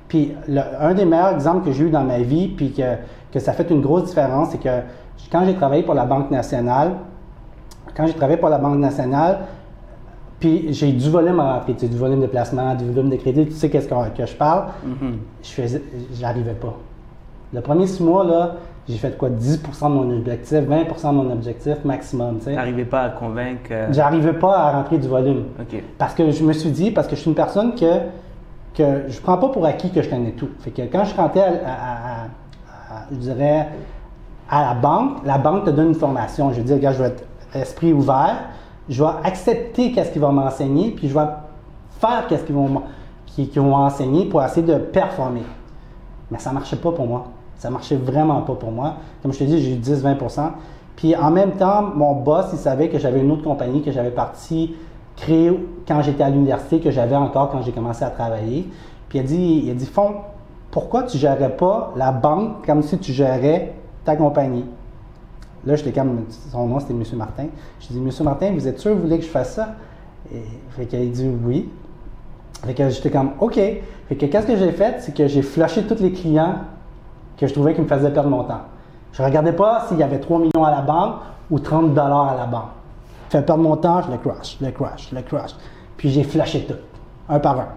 Puis 0.07 0.33
le- 0.47 0.61
un 0.79 0.93
des 0.93 1.05
meilleurs 1.05 1.33
exemples 1.33 1.65
que 1.65 1.71
j'ai 1.71 1.83
eu 1.85 1.89
dans 1.89 2.03
ma 2.03 2.19
vie, 2.19 2.47
puis 2.47 2.71
que, 2.71 2.95
que 3.31 3.39
ça 3.39 3.53
fait 3.53 3.69
une 3.69 3.81
grosse 3.81 4.05
différence, 4.05 4.49
c'est 4.51 4.57
que 4.61 4.69
quand 5.31 5.43
j'ai 5.45 5.53
travaillé 5.55 5.83
pour 5.83 5.93
la 5.93 6.05
Banque 6.05 6.31
nationale, 6.31 6.93
quand 7.95 8.07
j'ai 8.07 8.13
travaillé 8.13 8.37
pour 8.39 8.49
la 8.49 8.57
Banque 8.57 8.77
nationale, 8.79 9.39
puis 10.39 10.67
j'ai 10.73 10.91
du 10.93 11.09
volume 11.09 11.39
à 11.41 11.63
sais, 11.77 11.87
du 11.87 11.97
volume 11.97 12.21
de 12.21 12.27
placement, 12.27 12.73
du 12.73 12.85
volume 12.89 13.09
de 13.09 13.17
crédit, 13.17 13.45
tu 13.47 13.51
sais 13.51 13.69
qu'est-ce 13.69 13.87
que, 13.89 14.17
que 14.17 14.25
je 14.25 14.35
parle, 14.35 14.65
je 15.43 15.49
faisais, 15.49 15.83
j'arrivais 16.13 16.53
pas. 16.53 16.75
Le 17.53 17.61
premier 17.61 17.87
six 17.87 18.01
mois, 18.01 18.23
là, 18.23 18.55
j'ai 18.87 18.97
fait 18.97 19.17
quoi, 19.17 19.29
10% 19.29 19.89
de 19.89 19.93
mon 19.93 20.17
objectif, 20.17 20.59
20% 20.59 21.09
de 21.09 21.13
mon 21.15 21.31
objectif 21.31 21.83
maximum, 21.83 22.39
tu. 22.39 22.51
N'arrivez 22.55 22.85
pas 22.85 23.01
à 23.01 23.09
convaincre. 23.09 23.69
euh, 23.71 23.87
J'arrivais 23.91 24.33
pas 24.33 24.57
à 24.57 24.71
rentrer 24.71 24.97
du 24.97 25.07
volume. 25.07 25.43
OK. 25.59 25.83
Parce 25.97 26.13
que 26.13 26.31
je 26.31 26.43
me 26.43 26.53
suis 26.53 26.69
dit, 26.71 26.91
parce 26.91 27.07
que 27.07 27.15
je 27.15 27.21
suis 27.21 27.29
une 27.29 27.35
personne 27.35 27.75
que, 27.75 27.85
que 28.79 29.09
je 29.09 29.19
prends 29.19 29.37
pas 29.37 29.49
pour 29.49 29.65
acquis 29.65 29.91
que 29.91 30.01
je 30.01 30.09
connais 30.09 30.31
tout. 30.31 30.49
Fait 30.59 30.71
que 30.71 30.81
quand 30.83 31.03
je 31.03 31.15
rentrais, 31.15 31.61
à, 31.65 31.71
à- 31.71 33.05
je 33.11 33.17
dirais, 33.17 33.67
à 34.49 34.69
la 34.69 34.73
banque, 34.73 35.17
la 35.25 35.37
banque 35.37 35.65
te 35.65 35.69
donne 35.69 35.89
une 35.89 35.95
formation. 35.95 36.51
Je 36.53 36.57
veux 36.59 36.63
dire, 36.63 36.75
regarde, 36.77 36.95
je 36.95 37.03
vais 37.03 37.09
être 37.09 37.23
esprit 37.53 37.93
ouvert, 37.93 38.35
je 38.87 39.03
vais 39.03 39.09
accepter 39.23 39.91
qu'est-ce 39.91 40.11
qu'ils 40.11 40.21
vont 40.21 40.31
m'enseigner, 40.31 40.91
puis 40.91 41.09
je 41.09 41.13
vais 41.13 41.25
faire 41.99 42.25
qu'est-ce 42.27 42.43
qu'ils 42.43 42.55
vont, 42.55 42.81
qu'ils 43.25 43.49
qu'ils 43.49 43.61
vont 43.61 43.69
m'enseigner 43.69 44.25
pour 44.25 44.43
essayer 44.43 44.65
de 44.65 44.75
performer. 44.75 45.43
Mais 46.31 46.39
ça 46.39 46.51
marchait 46.51 46.77
pas 46.77 46.91
pour 46.91 47.05
moi. 47.07 47.25
Ça 47.57 47.69
marchait 47.69 47.97
vraiment 47.97 48.41
pas 48.41 48.55
pour 48.55 48.71
moi. 48.71 48.95
Comme 49.21 49.33
je 49.33 49.39
te 49.39 49.43
dis, 49.43 49.61
j'ai 49.61 49.75
eu 49.75 49.79
10-20% 49.79 50.51
Puis 50.95 51.15
en 51.15 51.29
même 51.31 51.51
temps, 51.51 51.81
mon 51.93 52.13
boss, 52.15 52.45
il 52.53 52.59
savait 52.59 52.87
que 52.89 52.97
j'avais 52.97 53.19
une 53.19 53.31
autre 53.31 53.43
compagnie 53.43 53.81
que 53.81 53.91
j'avais 53.91 54.11
parti 54.11 54.75
créer 55.19 55.51
quand 55.87 56.01
j'étais 56.01 56.23
à 56.23 56.29
l'université, 56.29 56.79
que 56.79 56.91
j'avais 56.91 57.15
encore 57.15 57.49
quand 57.49 57.61
j'ai 57.61 57.71
commencé 57.71 58.03
à 58.03 58.09
travailler. 58.09 58.69
Puis 59.09 59.19
il 59.19 59.21
a 59.21 59.23
dit, 59.23 59.61
il 59.65 59.71
a 59.71 59.73
dit, 59.73 59.85
Fond, 59.85 60.15
pourquoi 60.71 61.03
tu 61.03 61.17
ne 61.17 61.21
gérerais 61.21 61.55
pas 61.55 61.93
la 61.95 62.11
banque 62.11 62.65
comme 62.65 62.81
si 62.83 62.97
tu 62.97 63.11
gérais 63.11 63.73
ta 64.05 64.15
compagnie? 64.15 64.65
Là, 65.65 65.75
j'étais 65.75 65.91
comme, 65.91 66.25
son 66.51 66.67
nom 66.67 66.79
c'était 66.79 66.93
M. 66.93 67.03
Martin. 67.15 67.47
Je 67.79 67.87
dis, 67.87 67.97
M. 67.97 68.09
Martin, 68.23 68.51
vous 68.53 68.67
êtes 68.67 68.79
sûr 68.79 68.91
que 68.91 68.95
vous 68.95 69.03
voulez 69.03 69.17
que 69.17 69.25
je 69.25 69.29
fasse 69.29 69.55
ça? 69.55 69.75
Et, 70.33 70.43
fait 70.71 70.85
qu'il 70.85 71.11
dit 71.11 71.29
oui. 71.45 71.69
Fait 72.65 72.73
que 72.73 72.89
j'étais 72.89 73.09
comme, 73.09 73.31
OK. 73.39 73.55
Fait 73.55 74.15
que 74.15 74.25
qu'est-ce 74.25 74.47
que 74.47 74.55
j'ai 74.55 74.71
fait? 74.71 74.97
C'est 74.99 75.13
que 75.13 75.27
j'ai 75.27 75.41
flushé 75.41 75.83
tous 75.83 76.01
les 76.01 76.11
clients 76.11 76.55
que 77.37 77.47
je 77.47 77.53
trouvais 77.53 77.73
qui 77.73 77.81
me 77.81 77.87
faisaient 77.87 78.11
perdre 78.11 78.29
mon 78.29 78.43
temps. 78.43 78.61
Je 79.13 79.21
ne 79.21 79.27
regardais 79.27 79.53
pas 79.53 79.85
s'il 79.87 79.97
y 79.97 80.03
avait 80.03 80.19
3 80.19 80.39
millions 80.39 80.63
à 80.63 80.71
la 80.71 80.81
banque 80.81 81.15
ou 81.49 81.59
30 81.59 81.93
dollars 81.93 82.29
à 82.29 82.35
la 82.35 82.45
banque. 82.45 82.78
Fait 83.29 83.43
perdre 83.43 83.63
mon 83.63 83.77
temps, 83.77 84.01
je 84.01 84.11
le 84.11 84.17
crush, 84.17 84.57
je 84.59 84.65
le 84.65 84.71
crush, 84.71 85.09
je 85.11 85.15
le 85.15 85.21
crush. 85.21 85.51
Puis 85.97 86.09
j'ai 86.09 86.23
flashé 86.23 86.65
tout, 86.65 86.73
un 87.27 87.39
par 87.39 87.59
un. 87.59 87.67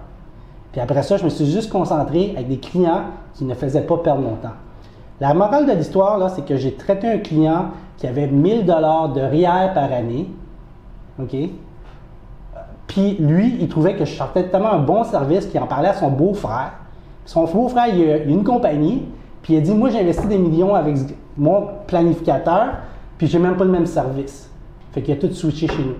Puis 0.72 0.80
après 0.80 1.02
ça, 1.02 1.18
je 1.18 1.24
me 1.24 1.28
suis 1.28 1.50
juste 1.50 1.70
concentré 1.70 2.32
avec 2.34 2.48
des 2.48 2.58
clients 2.58 3.02
qui 3.34 3.44
ne 3.44 3.54
faisaient 3.54 3.82
pas 3.82 3.98
perdre 3.98 4.22
mon 4.22 4.36
temps. 4.36 4.54
La 5.20 5.34
morale 5.34 5.66
de 5.66 5.72
l'histoire, 5.72 6.30
c'est 6.30 6.44
que 6.44 6.56
j'ai 6.56 6.74
traité 6.74 7.06
un 7.06 7.18
client 7.18 7.66
qui 7.98 8.06
avait 8.06 8.26
1000 8.26 8.64
dollars 8.64 9.10
de 9.10 9.20
RIER 9.20 9.72
par 9.74 9.92
année. 9.92 10.28
OK? 11.20 11.36
Puis 12.86 13.16
lui, 13.20 13.56
il 13.60 13.68
trouvait 13.68 13.94
que 13.94 14.04
je 14.04 14.14
sortais 14.14 14.48
tellement 14.48 14.72
un 14.72 14.80
bon 14.80 15.04
service 15.04 15.46
qu'il 15.46 15.60
en 15.60 15.66
parlait 15.66 15.88
à 15.88 15.94
son 15.94 16.10
beau-frère. 16.10 16.72
Son 17.24 17.44
beau-frère, 17.44 17.86
il 17.94 18.10
a, 18.10 18.16
une 18.24 18.42
compagnie, 18.42 19.06
puis 19.42 19.54
il 19.54 19.58
a 19.58 19.60
dit 19.60 19.72
Moi, 19.72 19.90
j'ai 19.90 20.00
investi 20.00 20.26
des 20.26 20.38
millions 20.38 20.74
avec 20.74 20.96
mon 21.36 21.68
planificateur, 21.86 22.74
puis 23.18 23.26
j'ai 23.26 23.38
même 23.38 23.56
pas 23.56 23.64
le 23.64 23.70
même 23.70 23.86
service. 23.86 24.51
Fait 24.92 25.02
qu'il 25.02 25.14
a 25.14 25.16
tout 25.16 25.32
switché 25.32 25.66
chez 25.68 25.78
nous. 25.82 25.94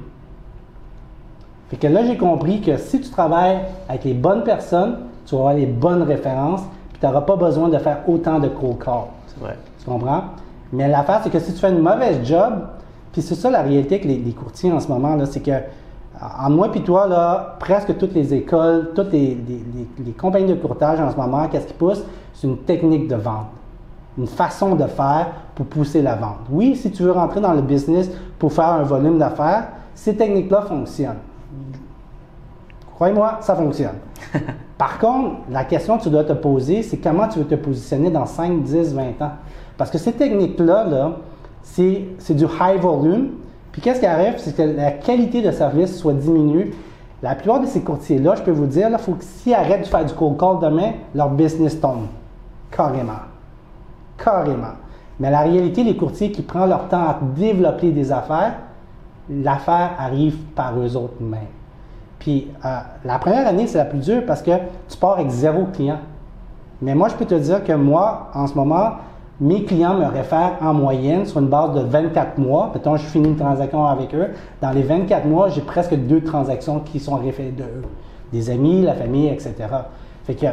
Fait 1.70 1.76
que 1.76 1.87
là, 1.87 2.04
j'ai 2.04 2.16
compris 2.18 2.61
que 2.61 2.76
si 2.76 3.00
tu 3.00 3.08
travailles 3.11 3.61
avec 3.88 4.04
les 4.04 4.14
bonnes 4.14 4.44
personnes, 4.44 4.96
tu 5.26 5.34
vas 5.34 5.40
avoir 5.40 5.54
les 5.54 5.66
bonnes 5.66 6.02
références, 6.02 6.62
puis 6.90 6.99
tu 7.00 7.06
n'auras 7.06 7.22
pas 7.22 7.37
besoin 7.37 7.68
de 7.68 7.78
faire 7.78 7.99
autant 8.06 8.38
de 8.38 8.49
cold 8.49 8.78
calls. 8.78 9.04
C'est 9.28 9.40
vrai. 9.40 9.56
Tu 9.78 9.87
comprends? 9.87 10.25
Mais 10.72 10.88
l'affaire, 10.88 11.20
c'est 11.22 11.30
que 11.30 11.38
si 11.38 11.52
tu 11.52 11.58
fais 11.58 11.70
une 11.70 11.78
mauvaise 11.80 12.18
job, 12.25 12.52
puis 13.12 13.22
c'est 13.22 13.34
ça 13.34 13.50
la 13.50 13.62
réalité 13.62 13.94
avec 13.96 14.04
les, 14.06 14.18
les 14.18 14.32
courtiers 14.32 14.70
en 14.72 14.80
ce 14.80 14.88
moment, 14.88 15.14
là, 15.16 15.25
c'est 15.26 15.40
que 15.40 15.52
en 16.38 16.50
moi 16.50 16.70
puis 16.70 16.82
toi, 16.82 17.06
là, 17.08 17.56
presque 17.58 17.96
toutes 17.99 18.14
les 18.14 18.32
écoles, 18.34 18.90
toutes 18.94 19.12
les, 19.12 19.28
les- 19.49 19.62
les- 19.75 20.04
les 20.04 20.12
compagnies 20.12 20.46
de 20.49 20.54
courtage 20.54 21.00
en 21.00 21.11
ce 21.11 21.16
moment, 21.16 21.49
qu'est-ce 21.49 21.66
qui 21.66 21.72
pousse? 21.75 22.02
C'est 22.34 22.46
une 22.46 22.58
technique 22.58 23.08
de 23.08 23.16
vente. 23.16 23.46
Une 24.19 24.26
façon 24.26 24.75
de 24.75 24.87
faire 24.87 25.28
pour 25.54 25.66
pousser 25.66 26.02
la 26.02 26.14
vente. 26.14 26.40
Oui, 26.50 26.76
si 26.76 26.90
tu 26.90 27.02
veux 27.02 27.12
rentrer 27.12 27.40
dans 27.40 27.54
le 27.54 27.62
business 27.62 28.11
pour 28.38 28.52
faire 28.52 28.69
un 28.73 28.83
volume 28.83 29.19
d'affaires, 29.19 29.69
ces 29.95 30.16
techniques-là 30.16 30.62
fonctionnent. 30.62 31.16
Croyez-moi, 32.95 33.38
ça 33.40 33.54
fonctionne. 33.54 33.97
Par 34.78 34.99
contre, 34.99 35.37
la 35.50 35.64
question 35.64 35.99
que 35.99 36.02
tu 36.04 36.11
dois 36.11 36.25
te 36.25 36.33
poser, 36.33 36.83
c'est 36.83 36.99
comment 36.99 37.28
tu 37.28 37.38
veux 37.38 37.47
te 37.47 37.54
positionner 37.54 38.11
dans 38.11 38.26
5, 38.26 38.62
10, 38.62 38.95
20 38.95 39.02
ans? 39.23 39.33
Parce 39.76 39.90
que 39.90 39.99
ces 39.99 40.12
techniques-là, 40.12 40.85
là, 40.85 41.12
c'est 41.62 42.04
c'est 42.19 42.35
du 42.35 42.45
high 42.45 42.81
volume. 42.81 43.31
Puis 43.71 43.81
qu'est-ce 43.81 44.00
qui 44.00 44.07
arrive? 44.07 44.35
C'est 44.37 44.54
que 44.54 44.62
la 44.62 44.90
qualité 44.90 45.40
de 45.40 45.50
service 45.50 45.97
soit 45.97 46.12
diminuée. 46.12 46.75
La 47.23 47.35
plupart 47.35 47.61
de 47.61 47.66
ces 47.66 47.81
courtiers-là, 47.81 48.35
je 48.37 48.42
peux 48.42 48.50
vous 48.50 48.66
dire, 48.66 48.88
il 48.90 48.99
faut 48.99 49.12
que 49.12 49.25
s'ils 49.25 49.54
arrêtent 49.54 49.83
de 49.83 49.87
faire 49.87 50.04
du 50.04 50.12
cold 50.14 50.37
call 50.37 50.59
demain, 50.61 50.92
leur 51.14 51.31
business 51.31 51.81
tombe. 51.81 52.07
Carrément. 52.71 53.32
Carrément. 54.23 54.75
Mais 55.19 55.31
la 55.31 55.41
réalité, 55.41 55.85
les 55.85 55.97
courtiers 55.97 56.33
qui 56.33 56.43
prennent 56.43 56.69
leur 56.69 56.88
temps 56.88 57.02
à 57.02 57.19
développer 57.37 57.91
des 57.91 58.12
affaires, 58.12 58.55
l'affaire 59.31 59.91
arrive 59.99 60.37
par 60.55 60.79
eux 60.79 60.97
autres 60.97 61.21
mêmes. 61.21 61.41
Puis 62.19 62.49
euh, 62.64 62.79
la 63.05 63.19
première 63.19 63.47
année, 63.47 63.67
c'est 63.67 63.79
la 63.79 63.85
plus 63.85 63.99
dure 63.99 64.23
parce 64.26 64.43
que 64.43 64.52
tu 64.88 64.97
pars 64.99 65.14
avec 65.14 65.29
zéro 65.31 65.64
client. 65.73 65.99
Mais 66.81 66.95
moi, 66.95 67.09
je 67.09 67.14
peux 67.14 67.25
te 67.25 67.35
dire 67.35 67.64
que 67.64 67.73
moi, 67.73 68.31
en 68.35 68.47
ce 68.47 68.55
moment, 68.55 68.93
mes 69.41 69.64
clients 69.64 69.95
me 69.95 70.07
réfèrent 70.07 70.57
en 70.61 70.73
moyenne 70.73 71.26
sur 71.26 71.41
une 71.41 71.49
base 71.49 71.75
de 71.75 71.81
24 71.81 72.38
mois. 72.38 72.71
Mettons, 72.75 72.97
je 72.97 73.05
finis 73.05 73.29
une 73.29 73.37
transaction 73.37 73.87
avec 73.87 74.14
eux. 74.14 74.31
Dans 74.61 74.71
les 74.71 74.83
24 74.83 75.26
mois, 75.26 75.49
j'ai 75.49 75.62
presque 75.62 75.95
deux 75.95 76.23
transactions 76.23 76.81
qui 76.81 77.00
sont 77.00 77.17
référées 77.17 77.50
de 77.50 77.64
eux. 77.64 77.85
Des 78.33 78.50
amis, 78.50 78.83
la 78.83 78.95
famille, 78.95 79.29
etc. 79.29 79.55
Fait 80.25 80.35
que 80.35 80.47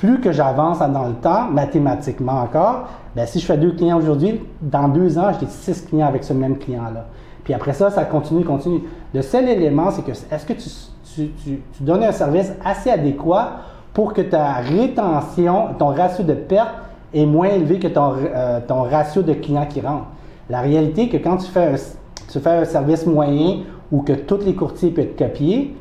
plus 0.00 0.18
que 0.18 0.32
j'avance 0.32 0.78
dans 0.78 1.08
le 1.08 1.12
temps, 1.12 1.50
mathématiquement 1.52 2.40
encore, 2.40 2.88
ben, 3.14 3.26
si 3.26 3.38
je 3.38 3.44
fais 3.44 3.58
deux 3.58 3.72
clients 3.72 3.98
aujourd'hui, 3.98 4.40
dans 4.62 4.88
deux 4.88 5.18
ans, 5.18 5.30
j'ai 5.38 5.46
six 5.46 5.84
clients 5.84 6.06
avec 6.06 6.24
ce 6.24 6.32
même 6.32 6.56
client-là. 6.56 7.04
Puis 7.44 7.52
après 7.52 7.74
ça, 7.74 7.90
ça 7.90 8.06
continue, 8.06 8.42
continue. 8.42 8.80
Le 9.12 9.20
seul 9.20 9.46
élément, 9.46 9.90
c'est 9.90 10.00
que 10.00 10.12
est-ce 10.12 10.46
que 10.46 10.54
tu, 10.54 11.60
donnes 11.80 12.02
un 12.02 12.12
service 12.12 12.50
assez 12.64 12.88
adéquat 12.88 13.58
pour 13.92 14.14
que 14.14 14.22
ta 14.22 14.54
rétention, 14.54 15.74
ton 15.78 15.88
ratio 15.88 16.24
de 16.24 16.32
perte 16.32 16.70
est 17.12 17.26
moins 17.26 17.48
élevé 17.48 17.78
que 17.78 17.88
ton, 17.88 18.14
euh, 18.34 18.60
ratio 18.68 19.20
de 19.20 19.34
clients 19.34 19.66
qui 19.66 19.82
rentrent? 19.82 20.06
La 20.48 20.62
réalité 20.62 21.02
est 21.02 21.08
que 21.10 21.18
quand 21.18 21.36
tu 21.36 21.50
fais 21.50 21.74
un, 21.74 22.50
un 22.50 22.64
service 22.64 23.04
moyen 23.04 23.64
ou 23.92 24.00
que 24.00 24.14
tous 24.14 24.46
les 24.46 24.54
courtiers 24.54 24.92
peuvent 24.92 25.04
être 25.04 25.18
copiés, 25.18 25.76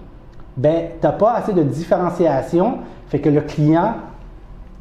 ben, 0.58 0.88
tu 1.00 1.08
n'as 1.08 1.14
pas 1.14 1.36
assez 1.36 1.54
de 1.54 1.64
différenciation, 1.64 2.80
fait 3.08 3.20
que 3.20 3.30
le 3.30 3.40
client, 3.42 3.94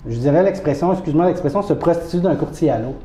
je 0.08 0.18
dirais 0.18 0.42
l'expression, 0.42 0.92
excuse-moi 0.92 1.26
l'expression, 1.26 1.62
se 1.62 1.72
prostitue 1.72 2.20
d'un 2.20 2.34
courtier 2.36 2.70
à 2.70 2.78
l'autre. 2.78 2.98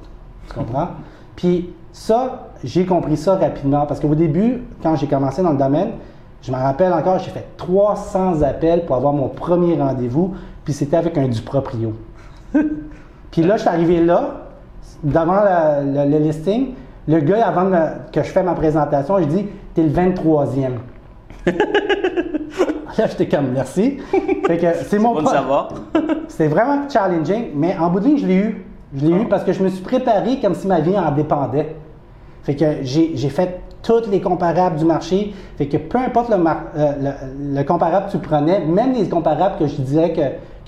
Tu 0.48 0.53
comprends? 0.55 0.89
Puis 1.36 1.74
ça, 1.91 2.50
j'ai 2.63 2.86
compris 2.86 3.17
ça 3.17 3.36
rapidement 3.36 3.86
parce 3.86 4.00
qu'au 4.00 4.15
début, 4.15 4.62
quand 4.81 4.95
j'ai 4.95 5.07
commencé 5.07 5.41
dans 5.41 5.51
le 5.51 5.57
domaine, 5.57 5.91
je 6.41 6.51
me 6.51 6.57
rappelle 6.57 6.91
encore, 6.93 7.19
j'ai 7.19 7.31
fait 7.31 7.48
300 7.57 8.41
appels 8.41 8.86
pour 8.86 8.95
avoir 8.95 9.13
mon 9.13 9.29
premier 9.29 9.75
rendez-vous, 9.79 10.33
puis 10.65 10.74
c'était 10.74 10.98
avec 10.98 11.17
un 11.17 11.27
du 11.27 11.41
proprio. 11.41 11.93
puis 13.31 13.41
là, 13.43 13.55
je 13.57 13.62
suis 13.62 13.69
arrivé 13.69 14.03
là, 14.03 14.41
devant 15.03 15.41
le, 15.43 15.91
le- 16.05 16.10
le 16.12 16.17
listing. 16.19 16.74
Le 17.07 17.19
gars, 17.19 17.45
avant 17.48 17.65
de 17.69 17.75
que 18.12 18.24
je 18.24 18.29
fais 18.29 18.43
ma 18.43 18.53
présentation, 18.53 19.19
il 19.19 19.27
dit 19.27 19.45
T'es 19.74 19.83
le 19.83 19.89
23e. 19.89 20.72
là, 22.98 23.08
j'étais 23.08 23.28
comme 23.28 23.48
Merci. 23.54 23.98
Fait 24.48 24.58
que 24.58 24.68
c'est 24.86 25.00
mon 25.00 25.14
Bon 25.16 25.26
savoir. 25.26 25.70
C'était 26.28 26.48
vraiment 26.48 26.88
challenging, 26.90 27.48
mais 27.56 27.76
en 27.78 27.90
bout 27.90 28.00
de 28.00 28.06
ligne, 28.06 28.18
je 28.18 28.26
l'ai 28.28 28.36
eu. 28.36 28.66
Je 28.96 29.06
l'ai 29.06 29.14
eu 29.14 29.26
parce 29.28 29.44
que 29.44 29.54
je 29.54 29.64
me 29.64 29.70
suis 29.70 29.82
préparé 29.84 30.40
comme 30.40 30.54
si 30.54 30.68
ma 30.68 30.80
vie 30.80 30.98
en 30.98 31.12
dépendait. 31.12 31.76
Fait 32.44 32.56
que 32.56 32.66
j'ai 32.84 33.30
fait 33.30 33.62
tous 33.82 34.08
les 34.10 34.22
comparables 34.22 34.76
du 34.78 34.86
marché. 34.86 35.34
Fait 35.58 35.68
que 35.68 35.78
peu 35.78 35.98
importe 35.98 36.30
le, 36.30 36.38
mar- 36.38 36.64
euh, 36.78 36.92
le- 37.02 37.58
le 37.60 37.64
comparable 37.64 38.06
que 38.08 38.12
tu 38.12 38.18
prenais, 38.20 38.60
même 38.66 38.94
les 38.94 39.10
comparables 39.10 39.56
que 39.60 39.68
je 39.68 39.76
disais 39.82 40.12
que, 40.14 40.22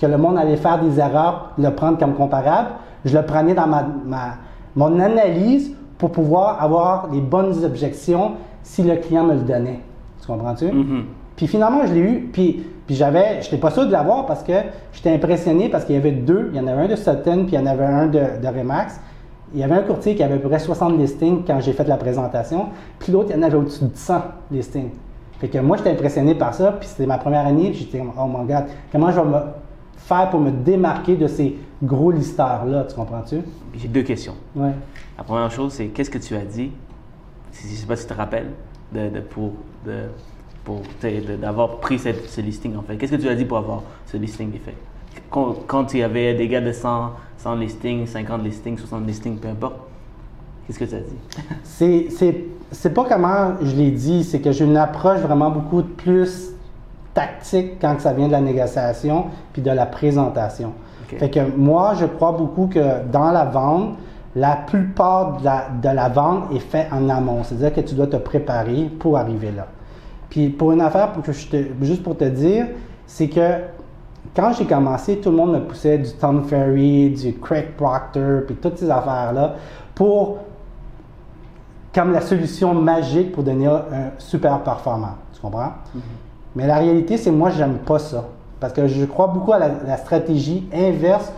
que 0.04 0.10
le 0.10 0.18
monde 0.18 0.36
allait 0.38 0.56
faire 0.56 0.78
des 0.82 0.98
erreurs, 0.98 1.52
le 1.58 1.70
prendre 1.70 1.98
comme 1.98 2.14
comparable, 2.14 2.70
je 3.04 3.16
le 3.16 3.24
prenais 3.24 3.54
dans 3.54 3.66
ma, 3.66 3.86
ma- 4.04 4.34
mon 4.74 4.98
analyse 5.00 5.72
pour 5.98 6.10
pouvoir 6.10 6.62
avoir 6.62 7.08
les 7.12 7.20
bonnes 7.20 7.64
objections 7.64 8.32
si 8.62 8.82
le 8.82 8.96
client 8.96 9.24
me 9.24 9.34
le 9.34 9.40
donnait. 9.42 9.80
Tu 10.20 10.26
comprends-tu? 10.26 10.66
Mhm. 10.66 11.04
Puis 11.36 11.46
finalement, 11.46 11.86
je 11.86 11.92
l'ai 11.92 12.00
eu. 12.00 12.28
Puis, 12.32 12.64
puis 12.86 12.94
j'avais, 12.94 13.42
j'étais 13.42 13.58
pas 13.58 13.70
sûr 13.70 13.86
de 13.86 13.92
l'avoir 13.92 14.26
parce 14.26 14.42
que 14.42 14.52
j'étais 14.92 15.12
impressionné 15.12 15.68
parce 15.68 15.84
qu'il 15.84 15.94
y 15.94 15.98
avait 15.98 16.12
deux. 16.12 16.50
Il 16.52 16.56
y 16.56 16.60
en 16.60 16.66
avait 16.66 16.82
un 16.84 16.88
de 16.88 16.96
Sutton, 16.96 17.44
puis 17.46 17.52
il 17.52 17.54
y 17.54 17.58
en 17.58 17.66
avait 17.66 17.84
un 17.84 18.06
de, 18.06 18.20
de 18.42 18.46
Remax. 18.46 19.00
Il 19.54 19.60
y 19.60 19.62
avait 19.64 19.74
un 19.74 19.82
courtier 19.82 20.14
qui 20.16 20.22
avait 20.22 20.34
à 20.34 20.38
peu 20.38 20.48
près 20.48 20.58
60 20.58 20.98
listings 20.98 21.44
quand 21.46 21.60
j'ai 21.60 21.72
fait 21.72 21.86
la 21.86 21.96
présentation. 21.96 22.66
Puis 22.98 23.12
l'autre, 23.12 23.30
il 23.30 23.36
y 23.36 23.38
en 23.38 23.42
avait 23.42 23.56
au-dessus 23.56 23.84
de 23.84 23.90
100 23.94 24.14
listings. 24.50 24.90
Fait 25.38 25.48
que 25.48 25.58
moi, 25.58 25.76
j'étais 25.76 25.90
impressionné 25.90 26.34
par 26.34 26.54
ça. 26.54 26.72
Puis 26.72 26.88
c'était 26.88 27.06
ma 27.06 27.18
première 27.18 27.46
année. 27.46 27.70
Puis 27.70 27.80
j'étais 27.80 27.98
comme, 27.98 28.12
oh 28.18 28.26
my 28.26 28.46
God, 28.46 28.64
comment 28.90 29.10
je 29.10 29.20
vais 29.20 29.26
me 29.26 29.38
faire 29.96 30.30
pour 30.30 30.40
me 30.40 30.50
démarquer 30.50 31.16
de 31.16 31.26
ces 31.26 31.56
gros 31.82 32.10
listeurs-là? 32.10 32.84
Tu 32.88 32.94
comprends-tu? 32.94 33.40
J'ai 33.74 33.88
deux 33.88 34.02
questions. 34.02 34.34
Ouais. 34.54 34.72
La 35.18 35.24
première 35.24 35.50
chose, 35.50 35.72
c'est 35.74 35.86
qu'est-ce 35.88 36.10
que 36.10 36.18
tu 36.18 36.34
as 36.34 36.44
dit, 36.44 36.70
si, 37.52 37.68
je 37.68 37.72
ne 37.72 37.76
sais 37.78 37.86
pas 37.86 37.96
si 37.96 38.06
tu 38.06 38.12
te 38.12 38.18
rappelles, 38.18 38.50
de, 38.92 39.08
de- 39.10 39.20
pour, 39.20 39.52
de, 39.84 40.04
pour 40.66 40.82
d'avoir 41.40 41.76
pris 41.78 41.98
cette- 41.98 42.28
ce 42.28 42.40
listing 42.42 42.76
en 42.76 42.82
fait. 42.82 42.96
Qu'est-ce 42.96 43.12
que 43.12 43.22
tu 43.22 43.28
as 43.28 43.34
dit 43.36 43.44
pour 43.46 43.56
avoir 43.56 43.82
ce 44.04 44.16
listing 44.18 44.50
fait? 44.52 44.74
Quand, 45.30 45.54
quand 45.66 45.94
il 45.94 46.00
y 46.00 46.02
avait 46.02 46.34
des 46.34 46.48
gars 46.48 46.60
de 46.60 46.72
100, 46.72 47.12
100 47.38 47.54
listings, 47.54 48.06
50 48.06 48.42
listings, 48.42 48.76
60 48.76 49.06
listings, 49.06 49.38
peu 49.38 49.48
importe, 49.48 49.76
qu'est-ce 50.66 50.78
que 50.80 50.84
tu 50.84 50.94
as 50.96 50.98
dit? 50.98 51.16
C'est, 52.72 52.90
pas 52.90 53.04
comment 53.08 53.52
je 53.62 53.76
l'ai 53.76 53.92
dit, 53.92 54.24
c'est 54.24 54.40
que 54.40 54.50
j'ai 54.50 54.64
une 54.64 54.76
approche 54.76 55.20
vraiment 55.20 55.50
beaucoup 55.50 55.82
plus 55.82 56.50
tactique 57.14 57.78
quand 57.80 58.00
ça 58.00 58.12
vient 58.12 58.26
de 58.26 58.32
la 58.32 58.40
négociation 58.40 59.26
puis 59.52 59.62
de 59.62 59.70
la 59.70 59.86
présentation. 59.86 60.72
Fait 61.06 61.30
que 61.30 61.38
moi, 61.56 61.94
je 61.94 62.06
crois 62.06 62.32
beaucoup 62.32 62.66
que 62.66 63.04
dans 63.12 63.30
la 63.30 63.44
vente, 63.44 63.96
la 64.34 64.56
plupart 64.56 65.38
de 65.38 65.44
la, 65.44 65.68
de 65.80 65.88
la 65.88 66.08
vente 66.08 66.52
est 66.52 66.58
faite 66.58 66.88
en 66.90 67.08
amont. 67.08 67.44
C'est-à-dire 67.44 67.72
que 67.72 67.80
tu 67.88 67.94
dois 67.94 68.08
te 68.08 68.16
préparer 68.16 68.90
pour 68.98 69.16
arriver 69.16 69.52
là. 69.52 69.68
Puis 70.30 70.48
pour 70.48 70.72
une 70.72 70.80
affaire, 70.80 71.12
pour 71.12 71.22
que 71.22 71.32
je 71.32 71.46
te- 71.48 71.64
juste 71.82 72.02
pour 72.02 72.16
te 72.16 72.24
dire, 72.24 72.66
c'est 73.06 73.28
que 73.28 73.60
quand 74.34 74.52
j'ai 74.52 74.66
commencé, 74.66 75.18
tout 75.18 75.30
le 75.30 75.36
monde 75.36 75.52
me 75.52 75.60
poussait 75.60 75.98
du 75.98 76.10
Tom 76.12 76.44
Ferry, 76.44 77.10
du 77.10 77.34
Craig 77.38 77.74
Proctor, 77.76 78.42
puis 78.46 78.56
toutes 78.56 78.78
ces 78.78 78.90
affaires-là 78.90 79.54
pour 79.94 80.38
comme 81.94 82.12
la 82.12 82.20
solution 82.20 82.74
magique 82.74 83.32
pour 83.32 83.42
devenir 83.42 83.72
un 83.72 84.10
super 84.18 84.60
performant. 84.60 85.14
Tu 85.32 85.40
comprends? 85.40 85.72
Mais 86.54 86.66
la 86.66 86.76
réalité, 86.76 87.16
c'est 87.16 87.30
moi, 87.30 87.50
j'aime 87.50 87.78
pas 87.78 87.98
ça. 87.98 88.24
Parce 88.60 88.72
que 88.72 88.86
je 88.86 89.04
crois 89.06 89.28
beaucoup 89.28 89.52
à 89.52 89.58
la, 89.58 89.68
la 89.86 89.96
stratégie 89.96 90.68
inverse. 90.74 91.32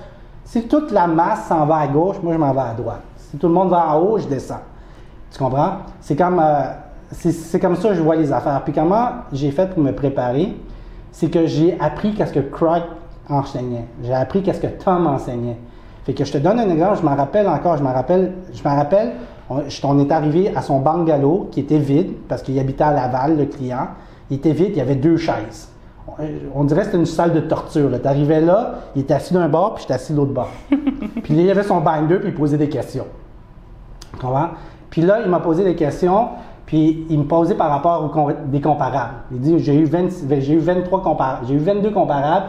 Si 0.45 0.67
toute 0.67 0.91
la 0.91 1.07
masse 1.07 1.47
s'en 1.47 1.67
va 1.67 1.77
à 1.79 1.87
gauche, 1.87 2.17
moi, 2.23 2.33
je 2.33 2.39
m'en 2.39 2.53
vais 2.53 2.61
à 2.61 2.75
droite. 2.75 3.03
Si 3.17 3.37
tout 3.37 3.47
le 3.49 3.53
monde 3.55 3.69
va 3.71 3.95
en 3.95 4.01
haut, 4.01 4.19
je 4.19 4.27
descends. 4.27 4.61
Tu 5.31 5.39
comprends? 5.39 5.79
C'est 6.01 6.17
comme, 6.17 6.41
euh, 6.41 6.63
c'est, 7.13 7.61
comme 7.61 7.77
ça 7.77 7.91
que 7.91 7.95
je 7.95 8.03
vois 8.03 8.17
les 8.17 8.33
affaires. 8.33 8.63
Puis 8.65 8.73
comment 8.73 9.09
j'ai 9.33 9.51
fait 9.51 9.71
pour 9.71 9.83
me 9.83 9.93
préparer? 9.93 10.55
C'est 11.13 11.31
que 11.31 11.47
j'ai 11.47 11.77
appris 11.81 12.15
qu'est-ce 12.15 12.33
que 12.33 12.41
Craig 12.41 12.83
enseignait. 13.29 13.87
J'ai 14.03 14.15
appris 14.15 14.43
qu'est-ce 14.43 14.61
que 14.61 14.67
Tom 14.67 15.07
enseignait. 15.07 15.57
Fait 16.05 16.15
que 16.15 16.25
je 16.25 16.33
te 16.33 16.39
donne 16.39 16.59
un 16.59 16.71
exemple, 16.71 16.99
je 17.01 17.05
m'en 17.05 17.17
rappelle 17.17 17.49
encore, 17.49 17.77
je 17.77 17.83
m'en 17.83 17.93
rappelle, 17.93 18.33
je 18.53 18.63
m'en 18.63 18.77
rappelle, 18.77 19.13
on, 19.51 19.99
est 19.99 20.13
arrivé 20.13 20.53
à 20.55 20.63
son 20.63 20.81
bungalow 20.81 21.49
qui 21.51 21.61
était 21.61 21.79
vide 21.79 22.13
parce 22.29 22.43
qu'il 22.43 22.59
habitait 22.59 22.85
à 22.85 22.93
Laval, 22.93 23.37
le 23.37 23.47
client. 23.47 23.89
Il 24.31 24.37
était 24.37 24.53
vide, 24.53 24.71
il 24.73 24.77
y 24.77 24.81
avait 24.81 24.95
deux 24.95 25.17
chaises. 25.17 25.69
On, 26.07 26.13
on 26.55 26.65
dirait 26.65 26.81
que 26.81 26.87
c'était 26.87 26.99
une 26.99 27.07
salle 27.07 27.33
de 27.33 27.41
torture. 27.41 27.91
Tu 28.01 28.07
arrivais 28.09 28.41
là, 28.43 28.81
il 28.95 29.03
était 29.03 29.15
assis 29.15 29.33
d'un 29.33 29.49
bord, 29.49 29.75
puis 29.75 29.83
j'étais 29.83 29.95
assis 29.95 30.13
de 30.13 30.19
l'autre 30.19 30.33
bord. 30.33 30.51
puis 30.71 31.35
il 31.35 31.43
y 31.43 31.51
avait 31.51 31.63
son 31.63 31.81
binder, 31.81 32.19
puis 32.19 32.29
il 32.29 32.35
posait 32.35 32.59
des 32.59 32.69
questions. 32.69 33.07
Tu 34.13 34.19
comprends? 34.19 34.49
Puis 34.91 35.03
là, 35.03 35.21
il 35.25 35.31
m'a 35.31 35.41
posé 35.41 35.65
des 35.65 35.75
questions, 35.75 36.29
puis 36.69 37.07
il 37.09 37.19
me 37.19 37.25
posait 37.25 37.55
par 37.55 37.71
rapport 37.71 38.05
aux 38.05 38.33
des 38.47 38.61
comparables. 38.61 39.15
Il 39.33 39.41
dit 39.41 39.59
J'ai 39.59 39.75
eu, 39.75 39.87
20 39.87 40.09
j'ai 40.39 40.53
eu 40.53 40.59
23 40.59 41.03
comparables, 41.03 41.47
j'ai 41.49 41.55
eu 41.55 41.59
22 41.59 41.91
comparables, 41.93 42.49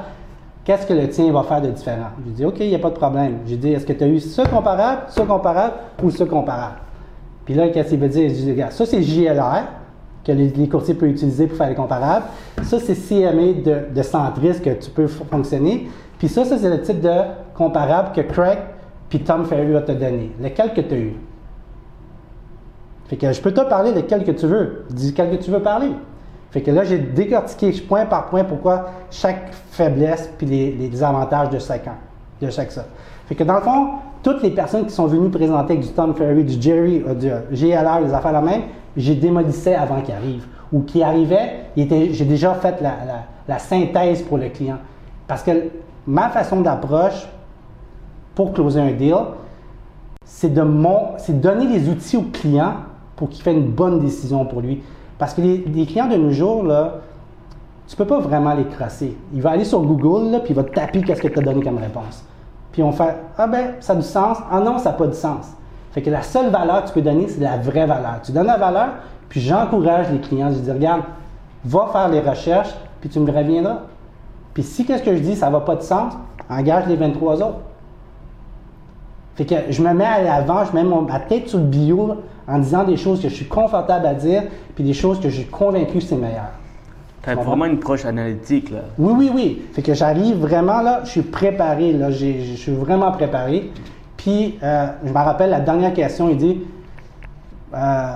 qu'est-ce 0.66 0.86
que 0.86 0.94
le 0.94 1.08
tien 1.08 1.32
va 1.32 1.44
faire 1.44 1.62
de 1.62 1.70
différent? 1.70 2.10
J'ai 2.26 2.32
dit 2.34 2.46
OK, 2.46 2.58
il 2.60 2.68
n'y 2.68 2.76
a 2.76 2.80
pas 2.80 2.90
de 2.90 2.96
problème. 2.96 3.38
J'ai 3.46 3.56
dit 3.56 3.72
Est-ce 3.72 3.86
que 3.86 3.94
tu 3.94 4.04
as 4.04 4.08
eu 4.08 4.20
ce 4.20 4.42
comparable, 4.42 5.04
ce 5.08 5.22
comparable 5.22 5.76
ou 6.04 6.12
ce 6.12 6.26
comparable? 6.26 6.80
Puis 7.46 7.54
là, 7.54 7.70
qu'est-ce 7.70 7.92
qu'il 7.92 8.00
veut 8.00 8.10
dire? 8.10 8.30
Dit 8.30 8.52
Regarde, 8.52 8.74
ça 8.74 8.86
c'est 8.86 9.02
JLR 9.02 9.64
que 10.26 10.34
les, 10.34 10.50
les 10.50 10.68
courtiers 10.68 10.96
peuvent 10.96 11.12
utiliser 11.12 11.48
pour 11.48 11.58
faire 11.58 11.70
les 11.70 11.76
comparables. 11.76 12.26
Ça, 12.64 12.78
c'est 12.78 12.96
CMA 12.96 13.62
de, 13.64 13.96
de 13.96 14.60
que 14.60 14.70
tu 14.72 14.90
peux 14.92 15.08
fonctionner. 15.08 15.88
Puis 16.18 16.28
ça, 16.28 16.44
ça 16.44 16.58
c'est 16.58 16.70
le 16.70 16.82
type 16.82 17.00
de 17.00 17.22
comparable 17.56 18.10
que 18.14 18.20
Craig 18.20 18.58
puis 19.08 19.20
Tom 19.22 19.46
Ferry 19.46 19.72
va 19.72 19.82
te 19.82 19.94
donner. 19.94 20.34
Lequel 20.42 20.74
que 20.74 20.82
tu 20.82 20.94
as 20.94 20.98
eu? 20.98 21.16
Fait 23.10 23.18
que 23.18 23.34
je 23.34 23.42
peux 23.42 23.52
te 23.52 23.62
parler 23.62 23.92
de 23.92 24.02
quel 24.02 24.24
que 24.24 24.32
tu 24.32 24.46
veux. 24.46 24.86
Dis 24.92 25.16
quel 25.16 25.32
que 25.36 25.44
tu 25.44 25.50
veux 25.50 25.62
parler. 25.62 25.92
Fait 26.52 26.62
que 26.62 26.70
là, 26.70 26.84
j'ai 26.84 27.00
décortiqué 27.00 27.72
point 27.82 28.06
par 28.06 28.28
point 28.28 28.44
pourquoi 28.44 28.86
chaque 29.10 29.52
faiblesse 29.72 30.32
puis 30.38 30.46
les, 30.46 30.72
les 30.72 31.04
avantages 31.04 31.50
de 31.50 31.58
chacun, 31.58 31.96
de 32.40 32.50
chaque 32.52 32.72
ça. 32.72 32.86
Fait 33.28 33.34
que 33.34 33.44
dans 33.44 33.56
le 33.56 33.62
fond, 33.62 33.88
toutes 34.22 34.44
les 34.44 34.52
personnes 34.52 34.86
qui 34.86 34.94
sont 34.94 35.08
venues 35.08 35.30
présenter 35.30 35.74
avec 35.74 35.86
du 35.86 35.92
Tom 35.92 36.14
Ferry, 36.14 36.44
du 36.44 36.62
Jerry, 36.62 37.04
euh, 37.08 37.16
du 37.16 37.56
GLR, 37.56 38.02
les 38.06 38.14
affaires 38.14 38.32
la 38.32 38.42
même, 38.42 38.62
j'ai 38.96 39.16
démolissé 39.16 39.74
avant 39.74 40.02
qu'ils 40.02 40.14
arrivent. 40.14 40.46
Ou 40.72 40.82
qui 40.82 41.02
arrivaient, 41.02 41.66
j'ai 41.76 42.26
déjà 42.26 42.54
fait 42.54 42.80
la, 42.82 43.60
synthèse 43.60 44.22
pour 44.22 44.38
le 44.38 44.50
client. 44.50 44.78
Parce 45.28 45.42
que 45.42 45.52
ma 46.06 46.30
façon 46.30 46.62
d'approche 46.62 47.28
pour 48.36 48.54
closer 48.54 48.80
un 48.80 48.92
deal, 48.92 49.16
c'est 50.24 50.54
de 50.54 50.62
mon, 50.62 51.16
donner 51.30 51.66
les 51.66 51.90
outils 51.90 52.18
au 52.18 52.22
client 52.22 52.74
pour 53.20 53.28
qu'il 53.28 53.44
fasse 53.44 53.54
une 53.54 53.70
bonne 53.70 54.00
décision 54.00 54.46
pour 54.46 54.62
lui. 54.62 54.82
Parce 55.18 55.34
que 55.34 55.42
les, 55.42 55.86
clients 55.86 56.08
de 56.08 56.16
nos 56.16 56.32
jours, 56.32 56.64
là, 56.64 57.02
tu 57.86 57.98
peux 57.98 58.06
pas 58.06 58.20
vraiment 58.20 58.54
les 58.54 58.64
crosser. 58.64 59.18
Il 59.34 59.42
va 59.42 59.52
aller 59.52 59.66
sur 59.66 59.82
Google, 59.82 60.32
là, 60.32 60.40
puis 60.40 60.54
il 60.54 60.56
va 60.56 60.64
taper 60.64 61.02
qu'est-ce 61.02 61.22
que 61.22 61.28
tu 61.28 61.38
as 61.38 61.42
donné 61.42 61.62
comme 61.62 61.80
réponse. 61.80 62.24
Puis 62.72 62.82
on 62.82 62.94
fait 62.94 63.18
Ah 63.38 63.48
ben, 63.48 63.74
ça 63.82 63.92
a 63.92 63.96
du 63.98 64.04
sens. 64.04 64.38
Ah 64.50 64.62
non, 64.62 64.78
ça 64.78 64.92
n'a 64.92 64.96
pas 64.96 65.08
de 65.08 65.14
sens. 65.14 65.48
Fait 65.92 66.02
que 66.02 66.10
la 66.10 66.22
seule 66.22 66.50
valeur 66.50 66.84
que 66.84 66.88
tu 66.88 66.94
peux 66.94 67.02
donner, 67.02 67.28
c'est 67.28 67.42
la 67.42 67.58
vraie 67.58 67.86
valeur. 67.86 68.22
Tu 68.24 68.32
donnes 68.32 68.48
la 68.48 68.58
valeur, 68.58 68.88
puis 69.28 69.42
j'encourage 69.42 70.10
les 70.12 70.20
clients. 70.20 70.52
Je 70.52 70.60
dis 70.60 70.72
Regarde, 70.72 71.02
va 71.66 71.90
faire 71.92 72.08
les 72.08 72.22
recherches, 72.22 72.74
puis 73.02 73.10
tu 73.10 73.20
me 73.20 73.30
reviendras. 73.30 73.80
Puis 74.54 74.64
si 74.64 74.86
qu'est-ce 74.86 75.04
que 75.04 75.14
je 75.14 75.22
dis, 75.22 75.36
ça 75.36 75.50
n'a 75.50 75.60
pas 75.60 75.76
de 75.76 75.82
sens, 75.82 76.14
engage 76.50 76.88
les 76.88 76.96
23 76.96 77.42
autres. 77.42 77.60
Fait 79.40 79.46
que 79.46 79.56
je 79.72 79.82
me 79.82 79.94
mets 79.94 80.04
à 80.04 80.22
l'avant, 80.22 80.66
je 80.66 80.76
mets 80.76 80.84
mon- 80.84 81.04
ma 81.04 81.22
tête 81.22 81.48
sur 81.48 81.60
le 81.60 81.64
bio 81.64 82.14
en 82.46 82.60
disant 82.60 82.84
des 82.84 82.98
choses 82.98 83.22
que 83.22 83.30
je 83.30 83.36
suis 83.36 83.46
confortable 83.48 84.06
à 84.06 84.14
dire, 84.14 84.44
puis 84.76 84.84
des 84.84 84.92
choses 84.92 85.18
que 85.22 85.30
je 85.30 85.38
suis 85.38 85.46
convaincu 85.50 86.00
que 86.00 86.04
c'est 86.04 86.18
meilleur. 86.18 86.50
Tu 87.24 87.30
as 87.30 87.36
comprends? 87.36 87.52
vraiment 87.52 87.64
une 87.66 87.76
approche 87.78 88.04
analytique 88.04 88.70
là. 88.70 88.80
Oui, 88.98 89.14
oui, 89.18 89.32
oui. 89.34 89.62
Fait 89.72 89.82
que 89.82 89.94
j'arrive 89.94 90.36
vraiment 90.40 90.82
là, 90.82 91.04
je 91.06 91.12
suis 91.12 91.22
préparé, 91.22 91.94
là, 91.94 92.12
je 92.12 92.54
suis 92.58 92.74
vraiment 92.74 93.14
préparé. 93.14 93.72
Puis, 94.18 94.60
euh, 94.62 94.88
je 95.06 95.10
me 95.10 95.16
rappelle 95.18 95.52
la 95.52 95.62
dernière 95.62 95.94
question, 95.94 96.28
il 96.30 96.36
dit, 96.36 96.62
euh, 97.74 98.14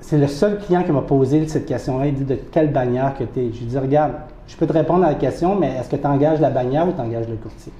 c'est 0.00 0.16
le 0.16 0.28
seul 0.28 0.60
client 0.60 0.82
qui 0.82 0.92
m'a 0.92 1.02
posé 1.02 1.46
cette 1.46 1.66
question-là. 1.66 2.06
Il 2.06 2.14
dit 2.14 2.24
de 2.24 2.36
quelle 2.50 2.72
bannière 2.72 3.12
que 3.18 3.24
tu 3.24 3.38
es. 3.40 3.52
Je 3.52 3.58
lui 3.60 3.66
dis 3.66 3.78
regarde, 3.78 4.12
je 4.48 4.56
peux 4.56 4.66
te 4.66 4.72
répondre 4.72 5.04
à 5.04 5.08
la 5.08 5.14
question, 5.16 5.56
mais 5.56 5.72
est-ce 5.78 5.90
que 5.90 5.96
tu 5.96 6.06
engages 6.06 6.40
la 6.40 6.48
bannière 6.48 6.88
ou 6.88 6.92
tu 6.92 7.00
engages 7.02 7.28
le 7.28 7.36
courtier? 7.36 7.72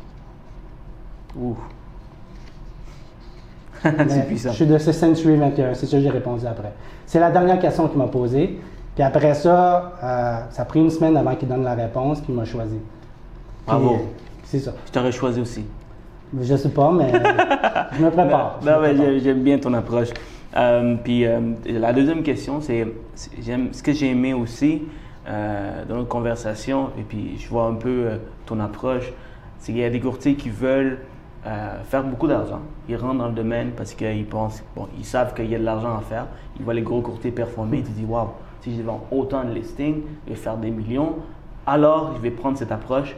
Ouh. 1.40 1.56
Mais 3.98 4.08
c'est 4.08 4.26
puissant. 4.26 4.50
Je 4.50 4.54
suis 4.56 4.66
de 4.66 4.78
ce 4.78 4.92
Century 4.92 5.36
21, 5.36 5.74
c'est 5.74 5.86
ça 5.86 5.96
que 5.96 6.02
j'ai 6.02 6.10
répondu 6.10 6.46
après. 6.46 6.72
C'est 7.06 7.20
la 7.20 7.30
dernière 7.30 7.58
question 7.58 7.88
qu'il 7.88 7.98
m'a 7.98 8.06
posée. 8.06 8.58
Puis 8.94 9.02
après 9.02 9.34
ça, 9.34 9.92
euh, 10.02 10.38
ça 10.50 10.62
a 10.62 10.64
pris 10.64 10.80
une 10.80 10.90
semaine 10.90 11.16
avant 11.16 11.34
qu'il 11.34 11.48
donne 11.48 11.64
la 11.64 11.74
réponse, 11.74 12.20
puis 12.20 12.32
il 12.32 12.36
m'a 12.36 12.44
choisi. 12.44 12.78
Bravo. 13.66 13.94
euh, 13.94 13.98
C'est 14.44 14.60
ça. 14.60 14.72
Je 14.86 14.92
t'aurais 14.92 15.12
choisi 15.12 15.40
aussi. 15.40 15.64
Je 16.40 16.56
sais 16.56 16.68
pas, 16.70 16.90
mais 16.92 17.10
je 17.98 18.02
me 18.04 18.10
prépare. 18.10 18.58
Non, 18.64 18.80
me 18.80 18.82
mais 18.82 18.94
prépare. 18.94 19.18
j'aime 19.22 19.42
bien 19.42 19.58
ton 19.58 19.74
approche. 19.74 20.08
Euh, 20.56 20.94
puis 21.02 21.26
euh, 21.26 21.40
la 21.66 21.92
deuxième 21.92 22.22
question, 22.22 22.60
c'est 22.60 22.86
ce 23.14 23.82
que 23.82 23.92
j'ai 23.92 24.10
aimé 24.10 24.32
aussi 24.34 24.82
euh, 25.28 25.84
dans 25.88 25.96
notre 25.96 26.08
conversation, 26.08 26.90
et 26.98 27.02
puis 27.02 27.36
je 27.38 27.48
vois 27.48 27.66
un 27.66 27.74
peu 27.74 27.88
euh, 28.06 28.16
ton 28.46 28.60
approche, 28.60 29.12
c'est 29.58 29.72
qu'il 29.72 29.80
y 29.80 29.84
a 29.84 29.90
des 29.90 30.00
courtiers 30.00 30.34
qui 30.34 30.50
veulent 30.50 30.98
euh, 31.46 31.82
faire 31.84 32.02
beaucoup 32.04 32.26
d'argent. 32.26 32.60
Ils 32.88 32.96
rentrent 32.96 33.18
dans 33.18 33.28
le 33.28 33.34
domaine 33.34 33.72
parce 33.76 33.94
qu'ils 33.94 34.26
pensent, 34.26 34.62
bon, 34.74 34.88
ils 34.98 35.04
savent 35.04 35.34
qu'il 35.34 35.50
y 35.50 35.54
a 35.54 35.58
de 35.58 35.64
l'argent 35.64 35.96
à 35.96 36.00
faire. 36.00 36.26
Ils 36.58 36.64
voient 36.64 36.74
les 36.74 36.82
gros 36.82 37.02
courtiers 37.02 37.30
performer, 37.30 37.78
ils 37.78 37.86
se 37.86 37.90
disent, 37.90 38.06
waouh, 38.08 38.28
si 38.60 38.76
je 38.76 38.82
vends 38.82 39.06
autant 39.10 39.44
de 39.44 39.52
listings, 39.52 40.02
je 40.26 40.30
vais 40.30 40.38
faire 40.38 40.56
des 40.56 40.70
millions. 40.70 41.16
Alors, 41.66 42.14
je 42.16 42.20
vais 42.20 42.30
prendre 42.30 42.56
cette 42.56 42.72
approche, 42.72 43.16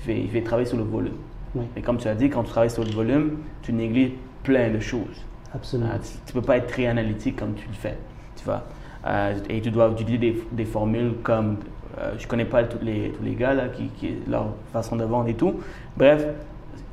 je 0.00 0.06
vais, 0.06 0.22
je 0.26 0.32
vais 0.32 0.42
travailler 0.42 0.68
sur 0.68 0.78
le 0.78 0.84
volume. 0.84 1.16
Oui. 1.54 1.64
Mais 1.74 1.82
comme 1.82 1.98
tu 1.98 2.08
as 2.08 2.14
dit, 2.14 2.28
quand 2.30 2.42
tu 2.42 2.50
travailles 2.50 2.70
sur 2.70 2.84
le 2.84 2.90
volume, 2.90 3.38
tu 3.62 3.72
négliges 3.72 4.12
plein 4.42 4.70
de 4.70 4.78
choses. 4.78 5.24
Absolument. 5.54 5.90
Euh, 5.90 5.98
tu 6.26 6.34
ne 6.34 6.40
peux 6.40 6.46
pas 6.46 6.58
être 6.58 6.66
très 6.66 6.86
analytique 6.86 7.36
comme 7.36 7.54
tu 7.54 7.66
le 7.66 7.74
fais. 7.74 7.96
Tu 8.36 8.44
vois? 8.44 8.64
Euh, 9.06 9.34
et 9.48 9.60
tu 9.60 9.70
dois 9.70 9.88
utiliser 9.90 10.18
des, 10.18 10.42
des 10.52 10.64
formules 10.64 11.14
comme. 11.22 11.58
euh, 11.98 12.12
je 12.18 12.24
ne 12.24 12.28
connais 12.28 12.44
pas 12.44 12.64
tous 12.64 12.84
les, 12.84 13.10
tous 13.16 13.22
les 13.22 13.34
gars, 13.34 13.54
là, 13.54 13.68
qui, 13.68 13.88
qui, 13.96 14.16
leur 14.28 14.48
façon 14.72 14.96
de 14.96 15.04
vendre 15.04 15.28
et 15.28 15.34
tout. 15.34 15.54
Bref, 15.96 16.26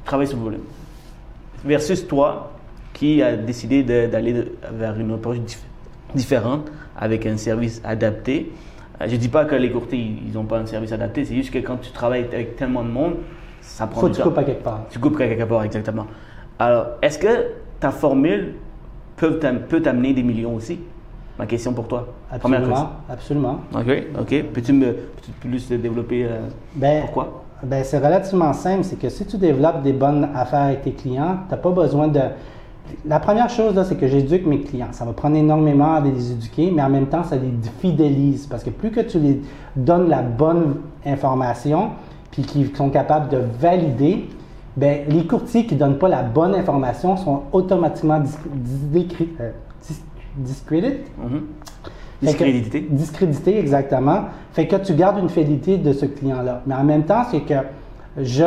travaille 0.06 0.28
sur 0.28 0.38
le 0.38 0.44
volume. 0.44 0.62
Versus 1.66 2.08
toi, 2.08 2.52
qui 2.94 3.22
a 3.24 3.36
décidé 3.38 3.84
d'aller 3.84 4.46
vers 4.74 5.00
une 5.00 5.12
approche 5.14 5.38
dif- 5.40 5.60
différente 6.14 6.70
avec 6.98 7.26
un 7.26 7.38
service 7.38 7.82
adapté. 7.84 8.52
Euh, 9.02 9.06
je 9.08 9.14
ne 9.14 9.18
dis 9.18 9.30
pas 9.30 9.46
que 9.46 9.56
les 9.56 9.72
courtiers, 9.72 10.18
ils 10.28 10.34
n'ont 10.34 10.44
pas 10.44 10.60
un 10.60 10.66
service 10.66 10.92
adapté. 10.92 11.26
C'est 11.26 11.36
juste 11.36 11.52
que 11.52 11.60
quand 11.60 11.78
tu 11.78 11.92
travailles 11.92 12.26
avec 12.32 12.56
tellement 12.56 12.84
de 12.84 12.90
monde, 12.90 13.16
ça 13.62 13.88
prend 13.88 14.02
Faut 14.02 14.08
du 14.08 14.12
que 14.14 14.18
tu 14.18 14.24
temps. 14.24 14.30
coupes 14.30 14.38
à 14.38 14.44
quelque 14.44 14.64
part. 14.64 14.82
Tu 14.90 15.00
coupes 15.00 15.18
quelque 15.18 15.44
part, 15.44 15.64
exactement. 15.64 16.06
Alors, 16.60 16.88
est-ce 17.02 17.18
que 17.18 17.48
ta 17.80 17.92
formule 17.92 18.54
peut 19.16 19.40
t'am- 19.40 19.62
peut 19.62 19.82
t'amener 19.82 20.14
des 20.14 20.24
millions 20.24 20.54
aussi? 20.56 20.80
Ma 21.40 21.48
question 21.48 21.74
pour 21.74 21.88
toi. 21.88 22.08
Première 22.40 22.60
Absolument. 22.60 22.90
Absolument. 23.10 23.62
question. 23.84 23.96
OK, 24.20 24.22
OK. 24.22 24.44
Peux-tu 24.54 24.74
me 24.74 24.92
peux-tu 24.94 25.32
plus 25.42 25.68
développer 25.70 26.26
euh, 26.26 26.42
Ben, 26.76 27.02
pourquoi? 27.02 27.43
Ben, 27.64 27.84
c'est 27.84 27.98
relativement 28.00 28.54
simple. 28.54 28.84
C'est 28.84 29.00
que 29.00 29.10
si 29.10 29.26
tu 29.26 29.38
développes 29.38 29.82
des 29.82 29.94
bonnes 29.94 30.30
affaires 30.36 30.64
avec 30.64 30.82
tes 30.84 30.92
clients, 30.92 31.38
tu 31.48 31.52
n'as 31.56 31.62
pas 31.62 31.72
besoin 31.72 32.08
de. 32.08 32.20
La 33.06 33.20
première 33.20 33.50
chose, 33.50 33.82
c'est 33.88 33.96
que 33.96 34.08
j'éduque 34.08 34.46
mes 34.46 34.60
clients. 34.62 34.90
Ça 34.92 35.06
va 35.06 35.14
prendre 35.14 35.38
énormément 35.38 36.02
de 36.02 36.10
les 36.10 36.32
éduquer, 36.32 36.70
mais 36.72 36.82
en 36.82 36.90
même 36.90 37.08
temps, 37.08 37.24
ça 37.24 37.38
les 37.38 37.54
fidélise. 37.80 38.46
Parce 38.48 38.64
que 38.64 38.70
plus 38.70 38.92
que 38.92 39.00
tu 39.00 39.20
les 39.20 39.42
donnes 39.76 40.10
la 40.10 40.22
bonne 40.22 40.76
information, 41.06 41.92
puis 42.32 42.42
qu'ils 42.44 42.76
sont 42.76 42.90
capables 42.90 43.30
de 43.30 43.40
valider, 43.60 44.28
ben, 44.76 45.06
les 45.08 45.26
courtiers 45.26 45.66
qui 45.66 45.76
ne 45.76 45.80
donnent 45.80 45.98
pas 46.00 46.10
la 46.10 46.24
bonne 46.24 46.56
information 46.56 47.16
sont 47.16 47.44
automatiquement 47.52 48.20
euh, 48.20 49.52
dis- 49.88 50.04
discredit. 50.36 50.98
Mhm. 51.18 51.42
Que- 52.24 52.28
Discrédité. 52.32 52.88
Discrédité, 52.90 53.60
exactement. 53.60 54.22
Fait 54.54 54.68
que 54.68 54.76
tu 54.78 54.94
gardes 54.94 55.20
une 55.20 55.30
fidélité 55.30 55.78
de 55.78 55.94
ce 55.94 56.06
client-là. 56.06 56.62
Mais 56.66 56.76
en 56.76 56.84
même 56.84 57.04
temps, 57.04 57.24
c'est 57.30 57.42
que 57.42 57.56
je, 58.18 58.44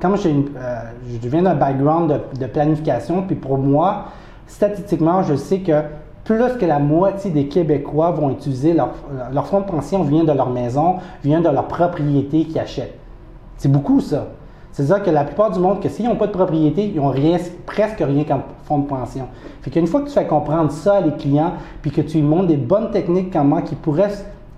comme 0.00 0.16
j'ai 0.16 0.30
euh, 0.30 0.76
je 1.22 1.28
viens 1.28 1.42
d'un 1.42 1.54
background 1.54 2.12
de, 2.34 2.40
de 2.40 2.46
planification, 2.46 3.22
puis 3.22 3.36
pour 3.36 3.58
moi, 3.58 4.06
statistiquement, 4.46 5.22
je 5.22 5.34
sais 5.34 5.58
que 5.60 5.82
plus 6.24 6.38
que 6.58 6.64
la 6.64 6.78
moitié 6.78 7.30
des 7.30 7.48
Québécois 7.48 8.10
vont 8.12 8.30
utiliser 8.30 8.72
leur, 8.72 8.90
leur 9.32 9.46
fonds 9.46 9.60
de 9.60 9.66
pension 9.66 10.02
vient 10.04 10.24
de 10.24 10.32
leur 10.32 10.48
maison, 10.50 10.96
vient 11.22 11.40
de 11.42 11.48
leur 11.50 11.66
propriété 11.68 12.44
qu'ils 12.44 12.58
achètent. 12.58 12.98
C'est 13.58 13.70
beaucoup 13.70 14.00
ça. 14.00 14.28
C'est-à-dire 14.74 15.04
que 15.04 15.10
la 15.10 15.22
plupart 15.22 15.52
du 15.52 15.60
monde, 15.60 15.80
que 15.80 15.88
s'ils 15.88 16.04
n'ont 16.04 16.16
pas 16.16 16.26
de 16.26 16.32
propriété, 16.32 16.88
ils 16.92 17.00
n'ont 17.00 17.10
rien, 17.10 17.38
presque 17.64 18.00
rien 18.00 18.24
comme 18.24 18.42
fonds 18.64 18.80
de 18.80 18.88
pension. 18.88 19.28
Fait 19.62 19.70
qu'une 19.70 19.86
fois 19.86 20.00
que 20.00 20.08
tu 20.08 20.12
fais 20.12 20.26
comprendre 20.26 20.72
ça 20.72 20.96
à 20.96 21.00
les 21.00 21.12
clients, 21.12 21.52
puis 21.80 21.92
que 21.92 22.00
tu 22.00 22.16
lui 22.16 22.24
montres 22.24 22.48
des 22.48 22.56
bonnes 22.56 22.90
techniques 22.90 23.32
comment 23.32 23.62
qu'ils 23.62 23.78
pourraient, 23.78 24.10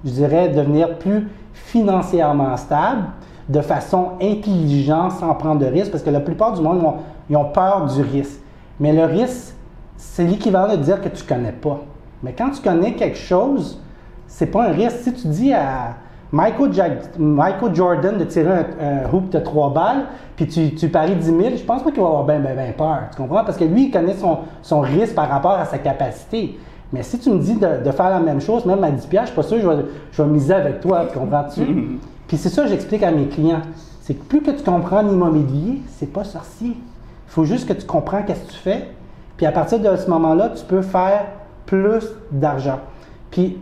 je 0.07 0.11
dirais, 0.11 0.49
devenir 0.49 0.97
plus 0.97 1.29
financièrement 1.53 2.57
stables, 2.57 3.05
de 3.51 3.61
façon 3.61 4.13
intelligente, 4.23 5.13
sans 5.13 5.35
prendre 5.35 5.61
de 5.61 5.67
risques, 5.67 5.91
parce 5.91 6.03
que 6.03 6.09
la 6.09 6.21
plupart 6.21 6.55
du 6.55 6.63
monde, 6.63 6.79
ils 6.81 6.87
ont, 6.87 6.95
ils 7.29 7.37
ont 7.37 7.53
peur 7.53 7.85
du 7.85 8.01
risque. 8.01 8.41
Mais 8.81 8.95
le 8.95 9.05
risque, 9.05 9.53
c'est 9.99 10.25
l'équivalent 10.25 10.75
de 10.75 10.83
dire 10.83 11.03
que 11.03 11.11
tu 11.11 11.25
ne 11.25 11.29
connais 11.29 11.53
pas. 11.53 11.81
Mais 12.23 12.33
quand 12.33 12.49
tu 12.53 12.63
connais 12.63 12.95
quelque 12.95 13.19
chose, 13.19 13.83
c'est 14.27 14.47
pas 14.47 14.65
un 14.65 14.73
risque. 14.73 14.97
Si 15.03 15.13
tu 15.13 15.29
dis 15.29 15.53
à 15.53 15.97
Michael, 16.33 16.73
Jack- 16.73 17.19
Michael 17.19 17.75
Jordan 17.75 18.19
de 18.19 18.25
tirer 18.25 18.51
un, 18.51 18.65
un 19.07 19.13
hoop 19.13 19.31
de 19.31 19.39
trois 19.39 19.73
balles, 19.73 20.05
puis 20.35 20.47
tu, 20.49 20.75
tu 20.75 20.89
paries 20.89 21.15
10 21.15 21.25
000, 21.25 21.41
je 21.57 21.63
pense 21.63 21.83
pas 21.83 21.91
qu'il 21.91 22.01
va 22.03 22.09
avoir 22.09 22.25
bien 22.25 22.41
ben, 22.41 22.55
ben 22.57 22.73
peur. 22.73 22.99
Tu 23.11 23.17
comprends? 23.17 23.45
Parce 23.45 23.57
que 23.57 23.65
lui, 23.65 23.87
il 23.87 23.91
connaît 23.91 24.15
son, 24.15 24.39
son 24.63 24.81
risque 24.81 25.15
par 25.15 25.29
rapport 25.29 25.53
à 25.53 25.65
sa 25.65 25.79
capacité. 25.79 26.59
Mais 26.93 27.03
si 27.03 27.19
tu 27.19 27.31
me 27.31 27.39
dis 27.39 27.55
de, 27.55 27.85
de 27.85 27.91
faire 27.91 28.11
la 28.11 28.21
même 28.21 28.41
chose, 28.41 28.65
même 28.67 28.83
à 28.85 28.91
10 28.91 29.07
piastres, 29.07 29.29
je 29.29 29.33
suis 29.33 29.37
pas 29.37 29.43
sûr 29.43 29.57
que 29.59 29.63
je 29.63 29.69
vais, 29.69 29.85
je 30.13 30.23
vais 30.23 30.29
miser 30.29 30.55
avec 30.55 30.81
toi. 30.81 31.05
Tu 31.13 31.19
comprends-tu? 31.19 31.63
Puis 32.29 32.37
c'est 32.37 32.49
ça 32.49 32.63
que 32.63 32.69
j'explique 32.69 33.03
à 33.03 33.11
mes 33.11 33.27
clients. 33.27 33.63
C'est 34.01 34.15
que 34.15 34.25
plus 34.25 34.41
que 34.43 34.51
tu 34.51 34.63
comprends 34.63 35.03
l'immobilier, 35.03 35.81
c'est 35.89 36.13
pas 36.13 36.25
sorcier. 36.25 36.71
Il 36.71 37.31
faut 37.33 37.45
juste 37.45 37.69
que 37.69 37.73
tu 37.73 37.87
comprends 37.87 38.23
qu'est-ce 38.23 38.45
que 38.47 38.53
tu 38.53 38.59
fais. 38.59 38.89
Puis 39.37 39.47
à 39.47 39.53
partir 39.53 39.79
de 39.81 39.97
ce 39.97 40.09
moment-là, 40.11 40.51
tu 40.51 40.65
peux 40.65 40.83
faire 40.83 41.25
plus 41.67 42.05
d'argent. 42.31 42.79
Puis 43.31 43.59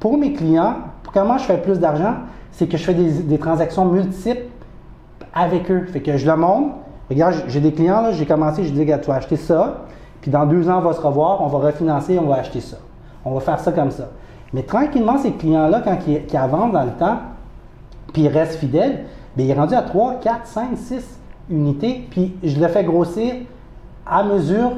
pour 0.00 0.16
mes 0.16 0.32
clients, 0.32 0.76
comment 1.12 1.38
je 1.38 1.44
fais 1.44 1.58
plus 1.58 1.78
d'argent? 1.78 2.14
C'est 2.52 2.66
que 2.66 2.76
je 2.76 2.84
fais 2.84 2.94
des, 2.94 3.38
transactions 3.38 3.84
multiples 3.84 4.46
avec 5.34 5.70
eux. 5.70 5.86
Fait 5.86 6.00
que 6.00 6.16
je 6.16 6.26
le 6.28 6.36
montre. 6.36 6.74
Regarde, 7.10 7.34
j'ai 7.46 7.60
des 7.60 7.72
clients, 7.72 8.10
j'ai 8.12 8.26
commencé, 8.26 8.64
je 8.64 8.70
dis, 8.70 8.80
regarde, 8.80 9.00
tu 9.02 9.08
vas 9.08 9.16
acheter 9.16 9.36
ça, 9.36 9.84
puis 10.20 10.30
dans 10.30 10.44
deux 10.44 10.68
ans, 10.68 10.78
on 10.78 10.82
va 10.82 10.92
se 10.92 11.00
revoir, 11.00 11.42
on 11.42 11.46
va 11.46 11.58
refinancer, 11.58 12.18
on 12.18 12.26
va 12.26 12.36
acheter 12.36 12.60
ça. 12.60 12.76
On 13.24 13.32
va 13.32 13.40
faire 13.40 13.58
ça 13.58 13.72
comme 13.72 13.90
ça. 13.90 14.08
Mais 14.52 14.62
tranquillement, 14.62 15.16
ces 15.18 15.32
clients-là, 15.32 15.80
quand 15.82 15.96
ils, 16.06 16.36
avancent 16.36 16.72
dans 16.72 16.84
le 16.84 16.92
temps, 16.92 17.18
puis 18.12 18.22
il 18.22 18.28
reste 18.28 18.56
fidèle, 18.56 19.04
bien, 19.36 19.46
il 19.46 19.50
est 19.50 19.54
rendu 19.54 19.74
à 19.74 19.82
3, 19.82 20.20
4, 20.20 20.46
5, 20.46 20.68
6 20.76 21.20
unités, 21.50 22.06
puis 22.10 22.36
je 22.42 22.60
le 22.60 22.68
fais 22.68 22.84
grossir 22.84 23.34
à 24.06 24.22
mesure 24.24 24.72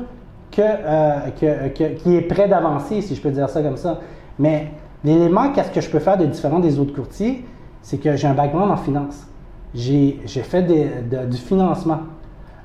euh, 0.59 1.16
que- 1.40 1.69
que- 1.69 1.95
qu'il 1.95 2.14
est 2.14 2.23
prêt 2.23 2.49
d'avancer, 2.49 3.01
si 3.03 3.14
je 3.14 3.21
peux 3.23 3.31
dire 3.31 3.49
ça 3.49 3.62
comme 3.62 3.77
ça. 3.77 3.99
Mais 4.38 4.73
l'élément, 5.05 5.51
qu'est-ce 5.53 5.71
que 5.71 5.81
je 5.81 5.91
peux 5.91 5.99
faire 5.99 6.19
de 6.19 6.27
différent 6.27 6.59
des 6.59 6.79
autres 6.79 6.95
courtiers, 6.95 7.45
c'est 7.83 7.99
que 7.99 8.17
j'ai 8.17 8.27
un 8.27 8.35
background 8.35 8.71
en 8.71 8.77
finance. 8.77 9.27
J'ai 9.75 10.19
fait 10.27 10.63
du 10.63 11.37
financement. 11.37 11.99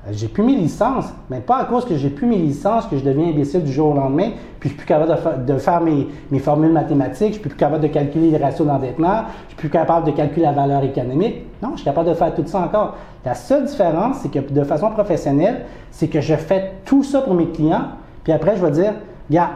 Euh, 0.06 0.10
J'ai 0.12 0.28
plus 0.28 0.42
mes 0.42 0.56
licences, 0.56 1.06
mais 1.30 1.40
pas 1.40 1.56
à 1.58 1.64
cause 1.64 1.84
que 1.84 1.96
j'ai 1.96 2.10
plus 2.10 2.26
mes 2.26 2.36
licences 2.36 2.86
que 2.86 2.96
je 2.96 3.04
deviens 3.04 3.28
imbécile 3.28 3.62
du 3.64 3.72
jour 3.72 3.90
au 3.90 3.94
lendemain, 3.94 4.30
puis 4.60 4.68
je 4.68 4.74
suis 4.74 4.76
plus 4.76 4.86
capable 4.86 5.44
de, 5.46 5.52
de 5.52 5.58
faire 5.58 5.80
mes, 5.80 6.06
mes 6.30 6.38
formules 6.38 6.72
mathématiques, 6.72 7.28
je 7.28 7.32
suis 7.34 7.48
plus 7.48 7.56
capable 7.56 7.82
de 7.82 7.88
calculer 7.88 8.30
les 8.30 8.36
ratios 8.36 8.66
d'endettement, 8.66 9.22
je 9.44 9.48
suis 9.48 9.56
plus 9.56 9.70
capable 9.70 10.06
de 10.06 10.12
calculer 10.12 10.42
la 10.46 10.52
valeur 10.52 10.82
économique. 10.84 11.42
Non, 11.62 11.70
je 11.72 11.76
suis 11.76 11.84
capable 11.84 12.08
de 12.08 12.14
faire 12.14 12.34
tout 12.34 12.44
ça 12.46 12.60
encore. 12.60 12.96
La 13.24 13.34
seule 13.34 13.64
différence, 13.64 14.18
c'est 14.18 14.30
que 14.30 14.38
de 14.38 14.64
façon 14.64 14.90
professionnelle, 14.90 15.64
c'est 15.90 16.08
que 16.08 16.20
je 16.20 16.34
fais 16.34 16.74
tout 16.84 17.02
ça 17.02 17.22
pour 17.22 17.34
mes 17.34 17.48
clients, 17.48 17.86
puis 18.22 18.32
après 18.32 18.56
je 18.56 18.64
vais 18.64 18.70
dire, 18.70 18.94
regarde, 19.28 19.52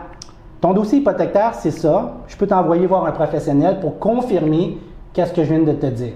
ton 0.61 0.73
dossier 0.73 0.99
hypothécaire, 0.99 1.55
c'est 1.55 1.71
ça, 1.71 2.17
je 2.29 2.37
peux 2.37 2.47
t'envoyer 2.47 2.87
voir 2.87 3.07
un 3.07 3.13
professionnel 3.13 3.81
pour 3.81 3.99
confirmer 3.99 4.79
qu'est-ce 5.13 5.33
que 5.33 5.43
je 5.43 5.55
viens 5.55 5.63
de 5.63 5.73
te 5.73 5.87
dire. 5.87 6.13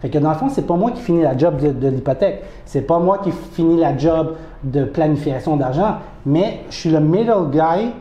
Fait 0.00 0.10
que 0.10 0.18
dans 0.18 0.30
le 0.30 0.36
fond, 0.36 0.48
c'est 0.50 0.66
pas 0.66 0.76
moi 0.76 0.90
qui 0.90 1.00
finis 1.00 1.22
la 1.22 1.36
job 1.36 1.56
de, 1.56 1.70
de 1.70 1.88
l'hypothèque. 1.88 2.42
C'est 2.66 2.82
pas 2.82 2.98
moi 2.98 3.18
qui 3.18 3.32
finis 3.32 3.78
la 3.78 3.96
job 3.96 4.34
de 4.62 4.84
planification 4.84 5.56
d'argent, 5.56 5.96
mais 6.26 6.60
je 6.68 6.76
suis 6.76 6.90
le 6.90 7.00
middle 7.00 7.50
guy 7.50 7.92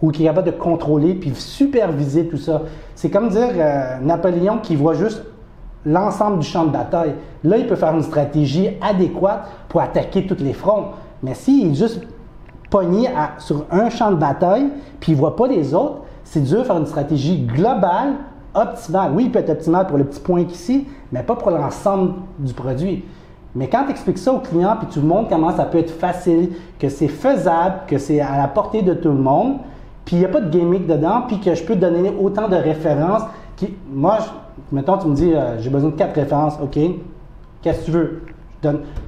ou 0.00 0.10
qui 0.10 0.22
est 0.22 0.26
capable 0.26 0.46
de 0.46 0.56
contrôler 0.56 1.14
puis 1.14 1.32
superviser 1.34 2.26
tout 2.26 2.38
ça. 2.38 2.62
C'est 2.94 3.10
comme 3.10 3.28
dire 3.28 3.50
euh, 3.56 3.98
Napoléon 4.00 4.58
qui 4.58 4.74
voit 4.74 4.94
juste 4.94 5.22
l'ensemble 5.84 6.38
du 6.38 6.46
champ 6.46 6.64
de 6.64 6.70
bataille. 6.70 7.14
Là, 7.44 7.58
il 7.58 7.66
peut 7.66 7.76
faire 7.76 7.94
une 7.94 8.02
stratégie 8.02 8.70
adéquate 8.80 9.46
pour 9.68 9.80
attaquer 9.80 10.26
tous 10.26 10.42
les 10.42 10.52
fronts. 10.52 10.86
Mais 11.22 11.34
s'il 11.34 11.72
est 11.72 11.74
juste 11.74 12.00
pogné 12.72 13.10
sur 13.38 13.66
un 13.70 13.90
champ 13.90 14.10
de 14.10 14.16
bataille, 14.16 14.70
puis 14.98 15.12
il 15.12 15.14
ne 15.14 15.20
voit 15.20 15.36
pas 15.36 15.46
les 15.46 15.74
autres, 15.74 15.98
c'est 16.24 16.40
dur 16.40 16.60
de 16.60 16.64
faire 16.64 16.78
une 16.78 16.86
stratégie 16.86 17.42
globale, 17.42 18.14
optimale. 18.54 19.12
Oui, 19.14 19.24
il 19.24 19.30
peut 19.30 19.40
être 19.40 19.50
optimal 19.50 19.86
pour 19.86 19.98
le 19.98 20.04
petit 20.04 20.20
point 20.20 20.40
ici, 20.40 20.88
mais 21.12 21.22
pas 21.22 21.36
pour 21.36 21.50
l'ensemble 21.50 22.14
du 22.38 22.54
produit. 22.54 23.04
Mais 23.54 23.68
quand 23.68 23.84
tu 23.84 23.90
expliques 23.90 24.16
ça 24.16 24.32
au 24.32 24.38
client, 24.38 24.76
puis 24.78 24.88
tu 24.88 25.00
montres 25.00 25.28
comment 25.28 25.54
ça 25.54 25.64
peut 25.66 25.78
être 25.78 25.90
facile, 25.90 26.52
que 26.78 26.88
c'est 26.88 27.08
faisable, 27.08 27.80
que 27.86 27.98
c'est 27.98 28.20
à 28.20 28.38
la 28.38 28.48
portée 28.48 28.80
de 28.80 28.94
tout 28.94 29.10
le 29.10 29.18
monde, 29.18 29.58
puis 30.06 30.16
il 30.16 30.20
n'y 30.20 30.24
a 30.24 30.28
pas 30.28 30.40
de 30.40 30.50
gimmick 30.50 30.86
dedans, 30.86 31.24
puis 31.28 31.40
que 31.40 31.54
je 31.54 31.62
peux 31.62 31.74
te 31.74 31.80
donner 31.80 32.10
autant 32.18 32.48
de 32.48 32.56
références. 32.56 33.22
Qui, 33.56 33.74
moi, 33.92 34.18
mettons, 34.72 34.96
tu 34.96 35.08
me 35.08 35.14
dis, 35.14 35.34
euh, 35.34 35.60
j'ai 35.60 35.68
besoin 35.68 35.90
de 35.90 35.96
quatre 35.96 36.14
références, 36.14 36.54
OK, 36.62 36.78
qu'est-ce 37.60 37.80
que 37.80 37.84
tu 37.84 37.90
veux? 37.90 38.22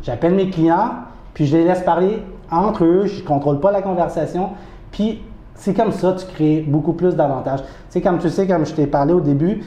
J'appelle 0.03 0.35
mes 0.35 0.51
clients, 0.51 0.91
puis 1.33 1.47
je 1.47 1.57
les 1.57 1.65
laisse 1.65 1.83
parler 1.83 2.23
entre 2.51 2.85
eux, 2.85 3.07
je 3.07 3.23
ne 3.23 3.27
contrôle 3.27 3.61
pas 3.61 3.73
la 3.73 3.83
conversation, 3.83 4.51
puis 4.91 5.23
c'est 5.55 5.75
comme 5.75 5.93
ça 5.93 6.13
que 6.13 6.21
tu 6.21 6.27
crées 6.27 6.65
beaucoup 6.67 6.93
plus 6.93 7.15
d'avantages. 7.15 7.63
Tu 7.63 7.69
sais, 7.91 8.01
comme 8.01 8.19
tu 8.19 8.29
sais, 8.29 8.47
comme 8.47 8.67
je 8.67 8.75
t'ai 8.75 8.87
parlé 8.87 9.13
au 9.13 9.21
début, 9.21 9.65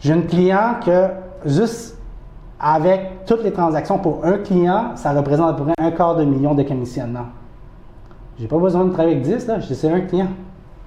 j'ai 0.00 0.12
un 0.12 0.22
client 0.22 0.76
que 0.84 1.08
juste 1.44 1.98
avec 2.60 3.24
toutes 3.26 3.42
les 3.42 3.52
transactions 3.52 3.98
pour 3.98 4.24
un 4.24 4.38
client, 4.38 4.92
ça 4.96 5.12
représente 5.12 5.50
à 5.50 5.52
peu 5.54 5.64
près 5.64 5.74
un 5.78 5.90
quart 5.90 6.16
de 6.16 6.24
million 6.24 6.54
de 6.54 6.62
commissionnement. 6.62 7.26
J'ai 8.38 8.46
pas 8.46 8.58
besoin 8.58 8.84
de 8.84 8.90
travailler 8.90 9.16
avec 9.16 9.24
10, 9.24 9.46
là, 9.46 9.58
c'est 9.60 9.90
un 9.90 10.00
client. 10.00 10.28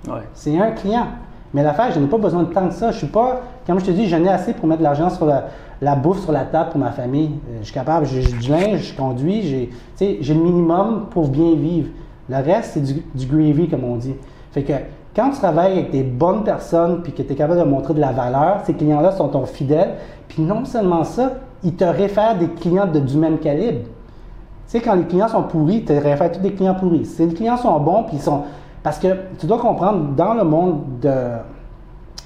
Ouais. 0.07 0.23
C'est 0.33 0.57
un 0.57 0.71
client. 0.71 1.07
Mais 1.53 1.63
l'affaire, 1.63 1.91
je 1.91 1.99
n'ai 1.99 2.07
pas 2.07 2.17
besoin 2.17 2.43
de 2.43 2.53
tant 2.53 2.67
que 2.67 2.73
ça. 2.73 2.91
Je 2.91 2.97
suis 2.97 3.07
pas, 3.07 3.41
comme 3.67 3.79
je 3.79 3.85
te 3.85 3.91
dis, 3.91 4.07
j'en 4.07 4.23
ai 4.23 4.29
assez 4.29 4.53
pour 4.53 4.67
mettre 4.67 4.79
de 4.79 4.83
l'argent 4.83 5.09
sur 5.09 5.25
la, 5.25 5.95
bouffe 5.95 6.21
sur 6.21 6.31
la 6.31 6.45
table 6.45 6.69
pour 6.71 6.79
ma 6.79 6.91
famille. 6.91 7.31
Euh, 7.49 7.57
Je 7.59 7.65
suis 7.65 7.73
capable, 7.73 8.05
j'ai 8.05 8.23
du 8.23 8.49
linge, 8.49 8.81
je 8.81 8.95
conduis, 8.95 9.69
j'ai 9.99 10.33
le 10.33 10.39
minimum 10.39 11.07
pour 11.09 11.27
bien 11.27 11.55
vivre. 11.55 11.89
Le 12.29 12.37
reste, 12.37 12.71
c'est 12.73 12.83
du, 12.83 13.03
du 13.13 13.25
gravy, 13.25 13.67
comme 13.67 13.83
on 13.83 13.97
dit. 13.97 14.15
Fait 14.51 14.63
que 14.63 14.73
quand 15.15 15.29
tu 15.31 15.39
travailles 15.39 15.73
avec 15.73 15.91
des 15.91 16.03
bonnes 16.03 16.43
personnes 16.43 17.01
puis 17.03 17.11
que 17.11 17.21
tu 17.21 17.33
es 17.33 17.35
capable 17.35 17.59
de 17.59 17.65
montrer 17.65 17.93
de 17.93 17.99
la 17.99 18.13
valeur, 18.13 18.61
ces 18.65 18.73
clients-là 18.73 19.11
sont 19.11 19.27
ton 19.27 19.45
fidèles. 19.45 19.95
Puis 20.29 20.41
non 20.41 20.63
seulement 20.63 21.03
ça, 21.03 21.33
ils 21.63 21.75
te 21.75 21.83
réfèrent 21.83 22.37
des 22.37 22.47
clients 22.47 22.87
de, 22.87 22.99
du 22.99 23.17
même 23.17 23.37
calibre. 23.39 23.81
Tu 23.81 24.77
sais, 24.77 24.79
quand 24.79 24.95
les 24.95 25.03
clients 25.03 25.27
sont 25.27 25.43
pourris, 25.43 25.79
tu 25.79 25.87
te 25.87 25.93
réfères 25.93 26.31
tous 26.31 26.39
des 26.39 26.53
clients 26.53 26.75
pourris. 26.75 27.05
Si 27.05 27.25
les 27.25 27.33
clients 27.33 27.57
sont 27.57 27.77
bons, 27.81 28.03
puis 28.03 28.17
ils 28.17 28.21
sont. 28.21 28.43
Parce 28.83 28.99
que 28.99 29.07
tu 29.37 29.45
dois 29.45 29.59
comprendre, 29.59 30.15
dans 30.15 30.33
le 30.33 30.43
monde 30.43 30.83
de, 31.01 31.13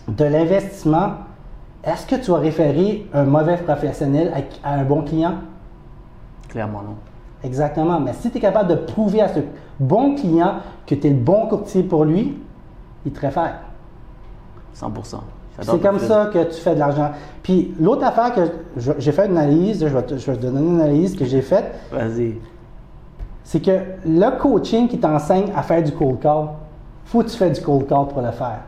de 0.08 0.26
l'investissement, 0.26 1.12
est-ce 1.84 2.08
que 2.08 2.16
tu 2.16 2.32
vas 2.32 2.38
référer 2.38 3.08
un 3.14 3.24
mauvais 3.24 3.58
professionnel 3.58 4.32
à, 4.64 4.70
à 4.70 4.76
un 4.76 4.84
bon 4.84 5.02
client? 5.02 5.36
Clairement, 6.50 6.82
non. 6.82 6.96
Exactement. 7.44 8.00
Mais 8.00 8.14
si 8.14 8.32
tu 8.32 8.38
es 8.38 8.42
capable 8.42 8.70
de 8.70 8.76
prouver 8.76 9.22
à 9.22 9.28
ce 9.28 9.40
bon 9.80 10.16
client 10.16 10.56
que 10.88 10.96
tu 10.96 11.08
es 11.08 11.10
le 11.10 11.18
bon 11.18 11.48
courtier 11.48 11.84
pour 11.84 12.06
lui, 12.06 12.38
il 13.06 13.12
te 13.12 13.20
réfère. 13.20 13.60
100%. 14.76 15.20
J'adore 15.58 15.76
C'est 15.76 15.82
comme 15.82 16.00
ça 16.00 16.30
que 16.34 16.44
tu 16.46 16.60
fais 16.60 16.74
de 16.74 16.80
l'argent. 16.80 17.12
Puis 17.44 17.74
l'autre 17.80 18.04
affaire 18.04 18.34
que 18.34 18.42
j'ai 18.98 19.12
fait 19.12 19.28
une 19.28 19.38
analyse, 19.38 19.82
je 19.82 19.94
vais, 19.94 20.04
te, 20.04 20.18
je 20.18 20.32
vais 20.32 20.38
te 20.38 20.42
donner 20.42 20.60
une 20.60 20.82
analyse 20.82 21.16
que 21.16 21.26
j'ai 21.26 21.42
faite. 21.42 21.76
Vas-y. 21.92 22.36
C'est 23.46 23.62
que 23.62 23.80
le 24.06 24.40
coaching 24.40 24.88
qui 24.88 24.98
t'enseigne 24.98 25.52
à 25.56 25.62
faire 25.62 25.82
du 25.84 25.92
cold 25.92 26.20
call, 26.20 26.48
faut 27.06 27.22
que 27.22 27.30
tu 27.30 27.38
fasses 27.38 27.60
du 27.60 27.62
cold 27.64 27.86
call 27.86 28.08
pour 28.08 28.22
le 28.22 28.32
faire. 28.32 28.62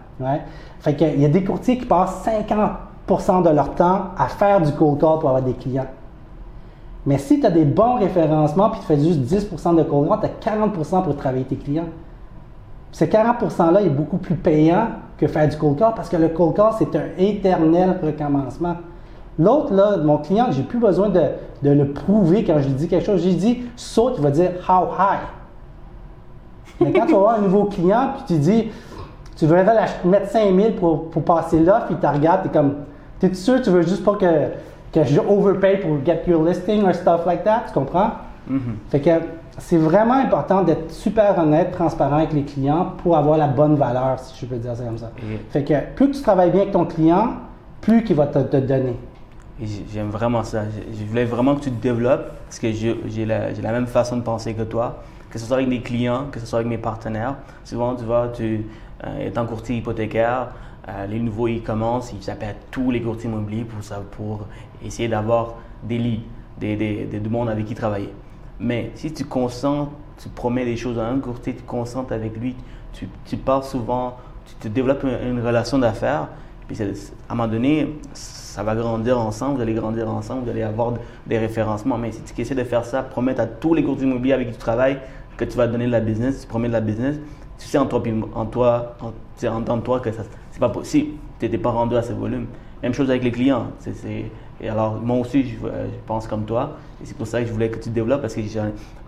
Fait 0.79 0.95
que, 0.95 1.03
il 1.03 1.19
y 1.19 1.25
a 1.25 1.29
des 1.29 1.43
courtiers 1.43 1.79
qui 1.79 1.85
passent 1.85 2.23
50% 2.23 3.43
de 3.43 3.49
leur 3.49 3.73
temps 3.73 4.11
à 4.15 4.27
faire 4.27 4.61
du 4.61 4.71
cold 4.73 4.99
call 4.99 5.17
pour 5.19 5.29
avoir 5.29 5.41
des 5.41 5.53
clients. 5.53 5.87
Mais 7.07 7.17
si 7.17 7.39
tu 7.39 7.45
as 7.47 7.49
des 7.49 7.65
bons 7.65 7.95
référencements 7.95 8.69
puis 8.69 8.79
tu 8.81 8.85
fais 8.85 8.99
juste 8.99 9.21
10% 9.21 9.77
de 9.77 9.83
cold 9.83 10.09
call, 10.09 10.19
tu 10.41 10.49
as 10.49 10.55
40% 10.55 11.03
pour 11.03 11.15
travailler 11.15 11.45
tes 11.45 11.55
clients. 11.55 11.89
Ce 12.91 13.03
40%-là 13.03 13.81
est 13.81 13.89
beaucoup 13.89 14.17
plus 14.17 14.35
payant 14.35 14.89
que 15.17 15.25
faire 15.25 15.49
du 15.49 15.57
cold 15.57 15.79
call 15.79 15.93
parce 15.95 16.09
que 16.09 16.17
le 16.17 16.29
cold 16.29 16.55
call, 16.55 16.73
c'est 16.77 16.95
un 16.95 17.07
éternel 17.17 17.99
recommencement. 18.03 18.75
L'autre, 19.39 19.73
là, 19.73 19.97
mon 19.97 20.17
client, 20.17 20.47
j'ai 20.51 20.63
plus 20.63 20.79
besoin 20.79 21.09
de, 21.09 21.21
de 21.63 21.69
le 21.69 21.91
prouver 21.91 22.43
quand 22.43 22.59
je 22.59 22.67
lui 22.67 22.73
dis 22.73 22.87
quelque 22.87 23.05
chose. 23.05 23.21
J'ai 23.21 23.33
dit 23.33 23.63
saute, 23.75 24.15
il 24.17 24.23
va 24.23 24.31
dire 24.31 24.51
how 24.67 24.87
high? 24.97 25.19
Mais 26.79 26.91
quand 26.91 27.05
tu 27.05 27.11
vas 27.11 27.17
avoir 27.17 27.35
un 27.35 27.41
nouveau 27.41 27.65
client, 27.65 28.09
puis 28.15 28.35
tu 28.35 28.39
dis, 28.39 28.67
tu 29.35 29.45
veux 29.45 29.55
mettre 30.05 30.29
5000 30.31 30.75
pour, 30.75 31.09
pour 31.09 31.23
passer 31.23 31.59
là, 31.59 31.83
puis 31.87 31.95
tu 31.99 32.07
regardes, 32.07 32.43
tu 32.43 32.47
es 32.49 32.51
comme, 32.51 32.75
t'es 33.19 33.33
sûr 33.33 33.61
tu 33.61 33.69
veux 33.69 33.81
juste 33.83 34.03
pas 34.03 34.15
que, 34.15 34.25
que 34.91 35.03
je 35.03 35.19
overpay 35.19 35.77
pour 35.77 36.03
get 36.05 36.23
your 36.27 36.43
listing 36.43 36.83
or 36.85 36.93
stuff 36.93 37.25
like 37.25 37.43
that, 37.43 37.63
tu 37.67 37.73
comprends? 37.73 38.11
Fait 38.89 38.99
que 39.01 39.09
c'est 39.59 39.77
vraiment 39.77 40.13
important 40.13 40.61
d'être 40.63 40.91
super 40.91 41.37
honnête, 41.39 41.71
transparent 41.71 42.17
avec 42.17 42.31
les 42.33 42.43
clients 42.43 42.93
pour 43.03 43.17
avoir 43.17 43.37
la 43.37 43.47
bonne 43.47 43.75
valeur, 43.75 44.19
si 44.19 44.39
je 44.39 44.45
peux 44.45 44.57
dire 44.57 44.75
ça 44.75 44.83
comme 44.83 44.97
ça. 44.99 45.11
Fait 45.49 45.63
que 45.63 45.73
plus 45.95 46.11
tu 46.11 46.21
travailles 46.21 46.51
bien 46.51 46.61
avec 46.61 46.73
ton 46.73 46.85
client, 46.85 47.29
plus 47.81 48.03
qu'il 48.03 48.15
va 48.15 48.27
te, 48.27 48.39
te 48.39 48.57
donner. 48.57 48.95
J'aime 49.91 50.09
vraiment 50.09 50.43
ça. 50.43 50.65
Je- 50.69 51.03
voulais 51.05 51.25
vraiment 51.25 51.55
que 51.55 51.61
tu 51.61 51.71
te 51.71 51.81
développes 51.81 52.31
parce 52.45 52.59
que 52.59 52.71
j'ai 52.71 53.25
la, 53.25 53.51
même 53.71 53.87
façon 53.87 54.17
de 54.17 54.21
penser 54.21 54.53
que 54.53 54.61
toi. 54.61 55.01
Que 55.31 55.39
ce 55.39 55.45
soit 55.45 55.57
avec 55.57 55.69
des 55.69 55.81
clients, 55.81 56.27
que 56.31 56.39
ce 56.39 56.45
soit 56.45 56.59
avec 56.59 56.69
mes 56.69 56.77
partenaires. 56.77 57.35
Souvent, 57.63 57.95
tu 57.95 58.05
vois, 58.05 58.29
tu 58.29 58.65
euh, 59.03 59.27
étant 59.27 59.45
courtier 59.45 59.77
hypothécaire, 59.77 60.49
euh, 60.87 61.05
les 61.07 61.19
nouveaux, 61.19 61.47
ils 61.47 61.61
commencent, 61.61 62.13
ils 62.13 62.29
appellent 62.29 62.55
tous 62.71 62.91
les 62.91 63.01
courtiers 63.01 63.29
immobiliers 63.29 63.65
pour, 63.65 63.79
pour 64.11 64.47
essayer 64.83 65.09
d'avoir 65.09 65.55
des 65.83 65.97
leads, 65.97 66.23
des, 66.59 66.75
des, 66.75 67.07
avec 67.49 67.65
qui 67.65 67.75
travailler. 67.75 68.13
Mais 68.59 68.91
si 68.95 69.11
tu 69.13 69.25
concentres, 69.25 69.91
tu 70.17 70.29
promets 70.29 70.65
des 70.65 70.77
choses 70.77 70.97
à 70.97 71.07
un 71.07 71.19
courtier, 71.19 71.55
tu 71.55 71.63
concentres 71.63 72.13
avec 72.13 72.37
lui, 72.37 72.55
tu, 72.93 73.37
parles 73.37 73.63
souvent, 73.63 74.17
tu 74.45 74.55
te 74.55 74.67
développes 74.67 75.03
une 75.03 75.45
relation 75.45 75.77
d'affaires, 75.77 76.29
puis 76.67 76.77
à 76.81 76.85
un 76.85 77.35
moment 77.35 77.47
donné, 77.47 77.95
ça 78.13 78.63
va 78.63 78.75
grandir 78.75 79.19
ensemble, 79.19 79.55
vous 79.57 79.61
allez 79.61 79.73
grandir 79.73 80.09
ensemble, 80.09 80.43
vous 80.43 80.49
allez 80.49 80.63
avoir 80.63 80.91
de- 80.93 80.99
des 81.27 81.37
référencements. 81.37 81.97
Mais 81.97 82.11
si 82.11 82.21
tu 82.21 82.41
essaies 82.41 82.55
de 82.55 82.63
faire 82.63 82.83
ça, 82.85 83.03
promettre 83.03 83.41
à 83.41 83.45
tous 83.45 83.73
les 83.73 83.83
courtiers 83.83 84.05
immobiliers 84.07 84.33
avec 84.33 84.47
qui 84.47 84.53
tu 84.53 84.59
travailles 84.59 84.97
que 85.37 85.45
tu 85.45 85.55
vas 85.57 85.67
donner 85.67 85.85
de 85.85 85.91
la 85.91 85.99
business, 86.01 86.41
tu 86.41 86.47
promets 86.47 86.67
de 86.67 86.73
la 86.73 86.81
business, 86.81 87.17
tu 87.59 87.67
sais 87.67 87.77
en 87.77 87.85
toi, 87.85 88.01
en 88.35 88.45
toi, 88.45 88.95
en, 89.01 89.09
tu 89.09 89.13
sais 89.37 89.47
en 89.47 89.61
toi 89.79 89.99
que 89.99 90.09
c'est 90.11 90.59
pas 90.59 90.69
possible. 90.69 91.11
Tu 91.39 91.45
n'étais 91.45 91.57
pas 91.59 91.69
rendu 91.69 91.95
à 91.95 92.01
ce 92.01 92.13
volume. 92.13 92.47
Même 92.81 92.93
chose 92.93 93.09
avec 93.09 93.23
les 93.23 93.31
clients. 93.31 93.67
C'est- 93.79 94.25
et 94.59 94.69
alors, 94.69 94.99
moi 94.99 95.17
aussi, 95.17 95.43
je, 95.43 95.55
euh, 95.67 95.85
je 95.85 95.97
pense 96.07 96.27
comme 96.27 96.45
toi. 96.45 96.77
Et 97.01 97.05
c'est 97.05 97.15
pour 97.15 97.27
ça 97.27 97.39
que 97.41 97.47
je 97.47 97.53
voulais 97.53 97.69
que 97.69 97.75
tu 97.77 97.89
te 97.89 97.89
développes 97.89 98.21
parce 98.21 98.33
que 98.33 98.41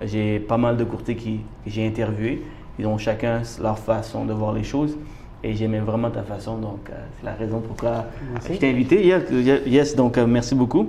j'ai 0.03 0.39
pas 0.39 0.57
mal 0.57 0.77
de 0.77 0.83
courtiers 0.83 1.15
qui, 1.15 1.37
que 1.65 1.69
j'ai 1.71 1.87
interviewés. 1.87 2.43
Ils 2.77 2.85
ont 2.85 2.97
chacun 2.99 3.41
leur 3.61 3.79
façon 3.79 4.25
de 4.25 4.33
voir 4.33 4.53
les 4.53 4.63
choses. 4.63 4.95
Et 5.43 5.53
j'aimais 5.55 5.79
vraiment 5.79 6.09
ta 6.09 6.23
façon. 6.23 6.57
Donc, 6.57 6.89
euh, 6.89 6.93
c'est 7.19 7.25
la 7.25 7.33
raison 7.33 7.61
pourquoi 7.65 8.05
Merci. 8.33 8.53
je 8.55 8.59
t'ai 8.59 8.69
invité. 8.69 9.05
Yes, 9.05 9.23
yes, 9.65 9.95
donc 9.95 10.17
euh, 10.17 10.27
merci 10.27 10.53
beaucoup. 10.55 10.87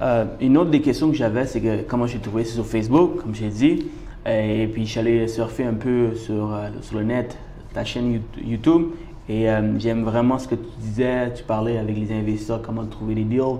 Euh, 0.00 0.24
une 0.40 0.56
autre 0.56 0.70
des 0.70 0.80
questions 0.80 1.08
que 1.10 1.16
j'avais, 1.16 1.46
c'est 1.46 1.60
que 1.60 1.82
comment 1.82 2.06
j'ai 2.06 2.18
trouvé 2.18 2.44
sur 2.44 2.64
Facebook, 2.64 3.16
comme 3.22 3.34
j'ai 3.34 3.48
dit. 3.48 3.86
Et 4.26 4.68
puis, 4.72 4.92
allé 4.98 5.28
surfer 5.28 5.64
un 5.64 5.74
peu 5.74 6.14
sur, 6.14 6.56
sur 6.80 6.98
le 6.98 7.04
net, 7.04 7.36
ta 7.74 7.84
chaîne 7.84 8.12
You- 8.14 8.20
YouTube. 8.44 8.82
Et 9.28 9.46
j'aime 9.78 10.02
vraiment 10.04 10.38
ce 10.38 10.48
que 10.48 10.54
tu 10.56 10.68
disais. 10.80 11.32
Tu 11.34 11.44
parlais 11.44 11.78
avec 11.78 11.96
les 11.96 12.12
investisseurs, 12.12 12.60
comment 12.62 12.84
trouver 12.86 13.14
les 13.14 13.24
deals, 13.24 13.58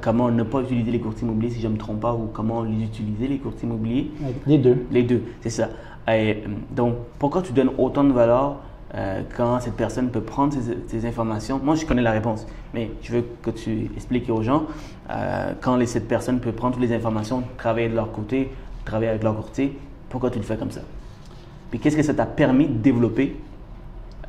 comment 0.00 0.30
ne 0.30 0.42
pas 0.42 0.60
utiliser 0.60 0.90
les 0.90 0.98
courtiers 1.00 1.26
immobiliers, 1.26 1.50
si 1.52 1.60
je 1.60 1.68
ne 1.68 1.72
me 1.74 1.78
trompe 1.78 2.00
pas, 2.00 2.14
ou 2.14 2.28
comment 2.32 2.62
les 2.62 2.82
utiliser, 2.84 3.28
les 3.28 3.38
courtiers 3.38 3.68
immobiliers. 3.68 4.10
Les 4.46 4.58
deux. 4.58 4.86
Les 4.90 5.02
deux, 5.02 5.22
c'est 5.40 5.50
ça. 5.50 5.68
Et, 6.10 6.42
donc, 6.74 6.94
pourquoi 7.18 7.42
tu 7.42 7.52
donnes 7.52 7.70
autant 7.78 8.04
de 8.04 8.12
valeur 8.12 8.56
euh, 8.94 9.20
quand 9.36 9.60
cette 9.60 9.74
personne 9.74 10.08
peut 10.08 10.22
prendre 10.22 10.54
ces, 10.86 11.06
informations 11.06 11.60
Moi, 11.62 11.74
je 11.74 11.84
connais 11.84 12.00
la 12.00 12.12
réponse, 12.12 12.46
mais 12.72 12.90
je 13.02 13.12
veux 13.12 13.24
que 13.42 13.50
tu 13.50 13.90
expliques 13.94 14.30
aux 14.30 14.42
gens 14.42 14.64
euh, 15.10 15.52
quand 15.60 15.78
cette 15.86 16.08
personne 16.08 16.40
peut 16.40 16.52
prendre 16.52 16.74
toutes 16.74 16.84
les 16.84 16.94
informations, 16.94 17.42
travailler 17.58 17.90
de 17.90 17.94
leur 17.94 18.10
côté, 18.12 18.50
travailler 18.86 19.10
avec 19.10 19.22
leur 19.22 19.36
courtier, 19.36 19.78
pourquoi 20.08 20.30
tu 20.30 20.38
le 20.38 20.44
fais 20.44 20.56
comme 20.56 20.70
ça? 20.70 20.80
Puis 21.70 21.78
qu'est-ce 21.78 21.96
que 21.96 22.02
ça 22.02 22.14
t'a 22.14 22.24
permis 22.24 22.66
de 22.66 22.78
développer 22.78 23.36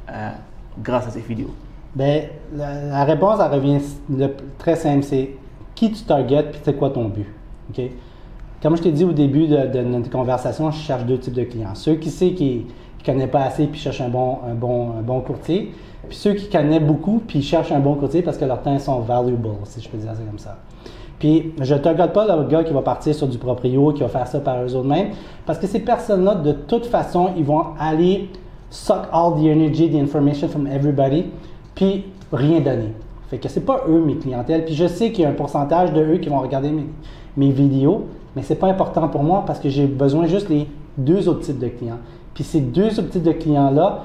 euh, 0.10 0.32
grâce 0.84 1.08
à 1.08 1.12
ces 1.12 1.22
vidéos? 1.22 1.54
Ben, 1.96 2.24
la, 2.54 3.06
réponse, 3.06 3.40
elle 3.42 3.52
revient 3.54 3.80
très 4.58 4.76
simple, 4.76 5.04
c'est 5.04 5.32
qui 5.74 5.92
tu 5.94 6.04
targetes 6.04 6.52
puis 6.52 6.62
c'est 6.66 6.76
quoi 6.76 6.90
ton 6.90 7.08
but. 7.08 7.28
OK? 7.70 7.82
Comme 8.62 8.76
je 8.76 8.82
t'ai 8.82 8.92
dit 8.92 9.06
au 9.06 9.14
début 9.14 9.48
de, 9.48 9.68
de 9.68 9.80
notre 9.80 10.10
conversation, 10.10 10.70
je 10.70 10.80
cherche 10.80 11.06
deux 11.06 11.18
types 11.18 11.34
de 11.34 11.46
clients. 11.46 11.76
Ceux 11.76 11.96
qui 11.96 12.10
savent 12.10 12.34
qui 12.34 12.66
ne 13.00 13.06
connaissent 13.06 13.32
pas 13.32 13.44
assez 13.44 13.68
puis 13.68 13.80
cherchent 13.80 14.02
un 14.02 14.10
bon, 14.10 14.40
un, 14.50 14.54
bon, 14.54 14.92
un 15.00 15.02
bon 15.02 15.22
courtier, 15.22 15.74
puis 16.08 16.18
ceux 16.18 16.34
qui 16.34 16.50
connaissent 16.50 16.84
beaucoup 16.84 17.22
puis 17.26 17.42
cherchent 17.42 17.72
un 17.72 17.80
bon 17.80 17.96
courtier 17.96 18.22
parce 18.22 18.38
que 18.38 18.46
leurs 18.46 18.62
temps 18.62 18.78
sont 18.80 19.00
valuable, 19.00 19.50
si 19.64 19.82
je 19.82 19.90
peux 19.90 19.98
dire 19.98 20.12
ça 20.12 20.24
comme 20.24 20.40
ça. 20.40 20.58
Puis, 21.20 21.54
je 21.62 21.74
ne 21.74 21.80
target 21.80 22.08
pas 22.08 22.26
le 22.34 22.48
gars 22.48 22.64
qui 22.64 22.72
va 22.72 22.82
partir 22.82 23.14
sur 23.14 23.28
du 23.28 23.38
proprio, 23.38 23.92
qui 23.92 24.02
va 24.02 24.08
faire 24.08 24.26
ça 24.26 24.40
par 24.40 24.64
eux 24.64 24.74
autres 24.74 24.88
mêmes, 24.88 25.10
parce 25.46 25.60
que 25.60 25.68
ces 25.68 25.82
personnes-là, 25.82 26.36
de 26.36 26.54
toute 26.54 26.86
façon, 26.86 27.32
ils 27.36 27.44
vont 27.44 27.66
aller 27.78 28.30
suck 28.70 29.02
all 29.12 29.34
the 29.34 29.46
energy, 29.46 29.90
the 29.90 29.96
information 29.96 30.48
from 30.48 30.66
everybody, 30.66 31.26
puis 31.76 32.06
rien 32.32 32.62
donner. 32.62 32.94
Fait 33.30 33.38
que 33.38 33.50
c'est 33.50 33.66
pas 33.66 33.84
eux 33.88 34.00
mes 34.00 34.16
clientèles. 34.16 34.66
Puis 34.66 34.76
je 34.76 34.88
sais 34.88 35.12
qu'il 35.12 35.24
y 35.24 35.26
a 35.26 35.30
un 35.30 35.34
pourcentage 35.34 35.94
de 35.94 36.02
eux 36.02 36.18
qui 36.18 36.30
vont 36.30 36.40
regarder 36.40 36.72
mes, 36.72 36.86
mes 37.38 37.52
vidéos, 37.52 38.06
mais 38.36 38.42
c'est 38.42 38.56
pas 38.56 38.68
important 38.68 39.08
pour 39.08 39.24
moi 39.24 39.44
parce 39.46 39.60
que 39.60 39.70
j'ai 39.70 39.86
besoin 39.86 40.26
juste 40.26 40.50
les 40.50 40.68
deux 40.98 41.28
autres 41.28 41.42
types 41.42 41.60
de 41.60 41.68
clients. 41.68 42.00
Puis 42.40 42.46
ces 42.46 42.62
deux 42.62 42.88
types 42.88 43.22
de 43.22 43.34
clients-là 43.34 44.00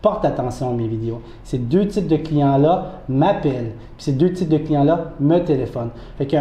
portent 0.00 0.24
attention 0.24 0.70
à 0.70 0.72
mes 0.72 0.88
vidéos. 0.88 1.20
Ces 1.42 1.58
deux 1.58 1.86
types 1.86 2.06
de 2.06 2.16
clients-là 2.16 2.92
m'appellent. 3.10 3.72
Puis 3.98 4.04
ces 4.04 4.12
deux 4.12 4.32
types 4.32 4.48
de 4.48 4.56
clients-là 4.56 5.12
me 5.20 5.38
téléphonent. 5.40 5.90
Fait 6.16 6.24
que 6.24 6.36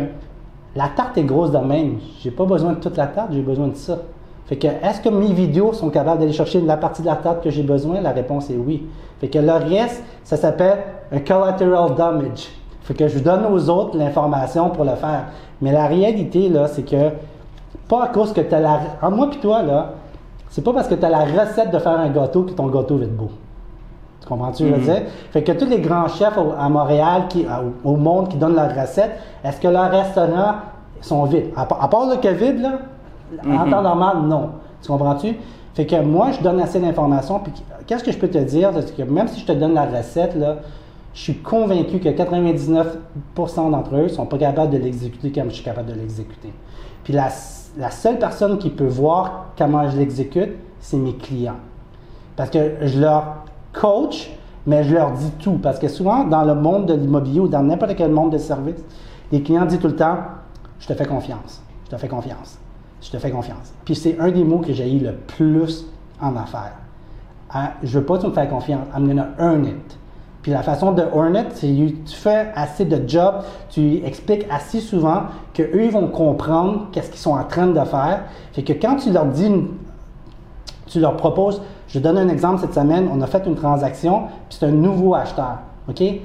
la 0.74 0.88
tarte 0.96 1.18
est 1.18 1.26
grosse 1.26 1.52
de 1.52 1.58
même. 1.58 1.98
J'ai 2.22 2.32
pas 2.32 2.46
besoin 2.46 2.72
de 2.72 2.78
toute 2.78 2.96
la 2.96 3.08
tarte, 3.08 3.34
j'ai 3.34 3.42
besoin 3.42 3.68
de 3.68 3.76
ça. 3.76 3.98
Fait 4.46 4.56
que, 4.56 4.68
est-ce 4.68 5.02
que 5.02 5.10
mes 5.10 5.34
vidéos 5.34 5.74
sont 5.74 5.90
capables 5.90 6.22
d'aller 6.22 6.32
chercher 6.32 6.62
la 6.62 6.78
partie 6.78 7.02
de 7.02 7.08
la 7.08 7.18
table 7.18 7.42
que 7.44 7.50
j'ai 7.50 7.64
besoin? 7.64 8.00
La 8.00 8.12
réponse 8.12 8.50
est 8.50 8.56
oui. 8.56 8.88
Fait 9.20 9.28
que 9.28 9.40
le 9.40 9.52
reste, 9.52 10.02
ça 10.24 10.38
s'appelle 10.38 10.78
un 11.12 11.20
collateral 11.20 11.94
damage. 11.96 12.52
Fait 12.84 12.94
que 12.94 13.10
je 13.10 13.20
donne 13.20 13.48
aux 13.52 13.70
autres 13.70 13.98
l'information 13.98 14.70
pour 14.70 14.86
le 14.86 14.96
faire. 14.96 15.26
Mais 15.62 15.74
la 15.74 15.88
réalité, 15.88 16.48
là, 16.48 16.68
c'est 16.68 16.84
que, 16.84 17.10
pas 17.90 18.06
à 18.06 18.08
cause 18.08 18.32
que 18.32 18.40
tu 18.40 18.56
as 18.56 18.62
la. 18.62 18.80
En 19.02 19.12
moi 19.12 19.30
puis 19.30 19.42
toi, 19.42 19.62
là, 19.62 19.96
c'est 20.54 20.64
pas 20.64 20.72
parce 20.72 20.88
que 20.88 20.94
tu 20.94 21.04
as 21.04 21.10
la 21.10 21.26
recette 21.26 21.72
de 21.72 21.80
faire 21.80 22.00
un 22.00 22.10
gâteau 22.10 22.44
que 22.44 22.52
ton 22.52 22.68
gâteau 22.68 22.98
va 22.98 23.06
être 23.06 23.18
beau. 23.18 23.30
Tu 24.22 24.28
comprends-tu, 24.28 24.68
je 24.68 24.74
veux 24.74 24.82
dire? 24.82 25.02
Fait 25.32 25.44
que 25.44 25.52
tous 25.52 25.66
les 25.66 25.80
grands 25.80 26.08
chefs 26.08 26.38
au- 26.38 26.54
à 26.58 26.70
Montréal, 26.70 27.24
qui, 27.28 27.46
au 27.84 27.90
au 27.94 27.96
monde, 27.98 28.30
qui 28.30 28.38
donnent 28.38 28.56
leurs 28.56 28.74
recettes, 28.80 29.18
est-ce 29.44 29.60
que 29.60 29.68
leurs 29.68 29.90
restaurants 29.90 30.54
sont 31.02 31.24
vides? 31.26 31.48
À, 31.56 31.66
part- 31.66 31.84
à 31.84 31.90
part 31.90 32.06
le 32.08 32.18
COVID, 32.18 32.62
là, 32.62 32.74
en 33.46 33.70
temps 33.70 33.82
normal, 33.82 34.18
non. 34.26 34.50
Tu 34.82 34.90
comprends-tu? 34.90 35.36
Fait 35.74 35.88
que 35.88 35.96
moi, 36.02 36.28
je 36.32 36.42
donne 36.44 36.62
assez 36.62 36.80
d'informations. 36.80 37.40
Puis 37.40 37.52
qu'est-ce 37.88 38.04
que 38.04 38.12
je 38.12 38.18
peux 38.20 38.28
te 38.30 38.38
dire? 38.38 38.70
C'est 38.80 38.96
que 38.96 39.02
même 39.02 39.28
si 39.28 39.40
je 39.40 39.46
te 39.48 39.54
donne 39.54 39.74
la 39.74 39.86
recette, 39.88 40.36
là, 40.36 40.58
je 41.16 41.20
suis 41.22 41.38
convaincu 41.40 41.98
que 42.00 42.10
99% 42.10 43.72
d'entre 43.72 43.96
eux 43.96 44.04
ne 44.04 44.08
sont 44.08 44.26
pas 44.28 44.38
capables 44.38 44.72
de 44.72 44.78
l'exécuter 44.78 45.32
comme 45.32 45.50
je 45.50 45.56
suis 45.56 45.64
capable 45.64 45.90
de 45.92 45.96
l'exécuter. 46.00 46.54
Puis 47.04 47.12
la, 47.14 47.28
la 47.78 47.92
seule 47.92 48.20
personne 48.20 48.58
qui 48.58 48.70
peut 48.70 48.88
voir 48.88 49.48
comment 49.58 49.90
je 49.90 49.98
l'exécute, 49.98 50.52
c'est 50.80 50.98
mes 50.98 51.16
clients. 51.16 51.60
Parce 52.36 52.50
que 52.50 52.76
je 52.82 53.00
leur 53.00 53.46
coach, 53.72 54.32
mais 54.66 54.84
je 54.84 54.94
leur 54.94 55.12
dis 55.12 55.32
tout. 55.40 55.60
Parce 55.62 55.80
que 55.80 55.88
souvent, 55.88 56.24
dans 56.24 56.44
le 56.44 56.56
monde 56.56 56.88
de 56.88 56.94
l'immobilier 56.94 57.40
ou 57.40 57.48
dans 57.48 57.64
n'importe 57.64 57.96
quel 57.96 58.12
monde 58.12 58.32
de 58.32 58.38
service, 58.38 58.84
les 59.32 59.42
clients 59.42 59.66
disent 59.66 59.80
tout 59.80 59.88
le 59.88 59.96
temps 59.96 60.18
Je 60.80 60.88
te 60.88 60.94
fais 60.94 61.06
confiance. 61.06 61.62
Je 61.86 61.92
te 61.92 61.98
fais 61.98 62.08
confiance. 62.08 62.60
Je 63.02 63.12
te 63.12 63.18
fais 63.18 63.32
confiance. 63.32 63.74
Puis 63.86 63.96
c'est 63.96 64.20
un 64.20 64.32
des 64.32 64.44
mots 64.44 64.60
que 64.60 64.74
j'ai 64.74 64.92
eu 64.92 65.00
le 65.00 65.14
plus 65.14 65.86
en 66.22 66.36
affaires. 66.36 66.78
Hein, 67.54 67.70
je 67.84 68.00
veux 68.00 68.06
pas 68.06 68.18
que 68.18 68.22
tu 68.22 68.28
me 68.28 68.34
fasses 68.34 68.50
confiance. 68.50 68.88
I'm 68.96 69.08
gonna 69.08 69.30
earn 69.38 69.66
it. 69.66 69.98
Puis 70.44 70.52
la 70.52 70.62
façon 70.62 70.92
de 70.92 71.02
earn 71.02 71.36
it, 71.36 71.48
c'est 71.54 71.68
que 71.68 72.10
tu 72.10 72.16
fais 72.16 72.52
assez 72.54 72.84
de 72.84 73.08
job, 73.08 73.36
tu 73.70 74.06
expliques 74.06 74.46
assez 74.52 74.82
souvent 74.82 75.24
qu'eux, 75.54 75.86
ils 75.86 75.92
vont 75.92 76.08
comprendre 76.08 76.88
qu'est-ce 76.92 77.10
qu'ils 77.10 77.22
sont 77.22 77.32
en 77.32 77.46
train 77.46 77.68
de 77.68 77.80
faire. 77.80 78.26
Fait 78.52 78.62
que 78.62 78.74
quand 78.74 78.98
tu 78.98 79.12
leur 79.12 79.26
dis 79.26 79.50
tu 80.88 81.00
leur 81.00 81.16
proposes, 81.16 81.62
je 81.88 81.98
donne 81.98 82.18
un 82.18 82.28
exemple 82.28 82.60
cette 82.60 82.74
semaine, 82.74 83.08
on 83.12 83.22
a 83.22 83.28
fait 83.28 83.44
une 83.48 83.56
transaction, 83.56 84.24
puis 84.50 84.58
c'est 84.60 84.66
un 84.66 84.72
nouveau 84.72 85.16
acheteur, 85.16 85.60
OK? 85.88 86.02
Elle 86.02 86.22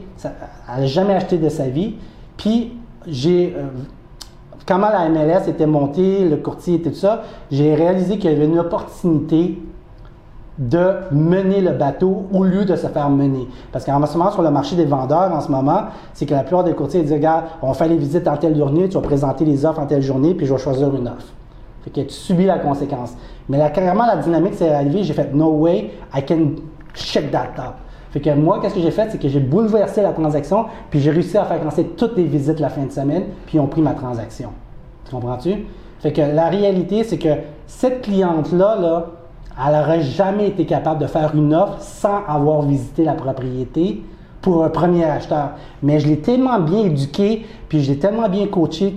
n'a 0.69 0.87
jamais 0.87 1.15
acheté 1.15 1.39
de 1.39 1.49
sa 1.49 1.69
vie, 1.69 1.95
puis 2.37 2.73
j'ai, 3.07 3.55
euh, 3.57 3.69
comment 4.67 4.91
la 4.91 5.09
MLS 5.09 5.49
était 5.49 5.67
montée, 5.67 6.29
le 6.29 6.37
courtier 6.37 6.75
et 6.75 6.83
tout 6.83 6.93
ça, 6.93 7.23
j'ai 7.51 7.75
réalisé 7.75 8.19
qu'il 8.19 8.31
y 8.31 8.35
avait 8.35 8.47
une 8.47 8.59
opportunité 8.59 9.59
de 10.59 10.95
mener 11.13 11.61
le 11.61 11.73
bateau 11.73 12.25
au 12.33 12.43
lieu 12.43 12.65
de 12.65 12.75
se 12.75 12.87
faire 12.89 13.09
mener. 13.11 13.47
Parce 13.73 13.85
qu'en 13.85 14.05
ce 14.05 14.19
moment, 14.19 14.31
sur 14.31 14.43
le 14.43 14.51
marché 14.51 14.75
des 14.75 14.85
vendeurs, 14.85 15.33
en 15.33 15.41
ce 15.41 15.51
moment, 15.51 15.85
c'est 16.15 16.27
que 16.27 16.35
la 16.35 16.43
plupart 16.43 16.65
des 16.65 16.73
courtiers 16.73 17.03
disent, 17.03 17.13
regarde, 17.13 17.45
on 17.63 17.73
fait 17.75 17.89
les 17.89 17.97
visites 17.97 18.27
en 18.27 18.37
telle 18.37 18.57
journée, 18.57 18.89
tu 18.89 18.95
vas 18.95 19.03
présenter 19.03 19.45
les 19.45 19.65
offres 19.65 19.81
en 19.81 19.87
telle 19.87 20.03
journée, 20.03 20.35
puis 20.35 20.47
je 20.47 20.53
vais 20.53 20.61
choisir 20.61 20.95
une 20.95 21.07
offre. 21.07 21.33
Fait 21.85 21.91
que 21.91 22.01
tu 22.01 22.15
subis 22.15 22.47
la 22.47 22.59
conséquence. 22.59 23.13
Mais 23.49 23.57
là, 23.57 23.71
carrément, 23.71 24.05
la 24.05 24.17
dynamique 24.17 24.55
s'est 24.55 24.73
arrivée, 24.73 25.05
j'ai 25.05 25.15
fait, 25.15 25.33
no 25.33 25.51
way, 25.51 25.93
I 26.15 26.25
can 26.25 26.61
check 26.93 27.31
that 27.31 27.53
up. 27.57 27.75
Fait 28.11 28.21
que 28.21 28.35
moi, 28.35 28.59
qu'est-ce 28.61 28.75
que 28.75 28.81
j'ai 28.81 28.91
fait, 28.91 29.09
c'est 29.11 29.21
que 29.21 29.29
j'ai 29.29 29.41
bouleversé 29.41 30.03
la 30.03 30.13
transaction, 30.13 30.65
puis 30.91 30.99
j'ai 30.99 31.11
réussi 31.11 31.37
à 31.39 31.45
faire 31.45 31.63
canceller 31.63 31.89
toutes 31.97 32.17
les 32.17 32.25
visites 32.25 32.59
la 32.59 32.69
fin 32.69 32.85
de 32.85 32.91
semaine, 32.91 33.25
puis 33.47 33.59
ils 33.59 33.61
ont 33.61 33.67
pris 33.67 33.83
ma 33.83 33.93
transaction. 33.93 34.51
Tu 35.05 35.15
comprends-tu? 35.15 35.67
Fait 36.01 36.13
que 36.13 36.21
la 36.21 36.49
réalité, 36.49 37.05
c'est 37.05 37.19
que 37.19 37.29
cette 37.67 38.03
cliente-là, 38.03 38.77
là, 38.81 39.07
elle 39.67 39.75
n'aurait 39.75 40.03
jamais 40.03 40.49
été 40.49 40.67
capable 40.67 41.01
de 41.01 41.07
faire 41.07 41.35
une 41.35 41.55
offre 41.55 41.81
sans 41.81 42.25
avoir 42.27 42.63
visité 42.63 43.05
la 43.05 43.15
propriété 43.15 44.03
pour 44.41 44.65
un 44.65 44.69
premier 44.69 45.05
acheteur. 45.05 45.51
Mais 45.83 45.99
je 45.99 46.07
l'ai 46.07 46.21
tellement 46.21 46.61
bien 46.61 46.85
éduqué, 46.85 47.45
puis 47.69 47.83
je 47.83 47.93
l'ai 47.93 47.99
tellement 47.99 48.29
bien 48.29 48.47
coaché 48.47 48.97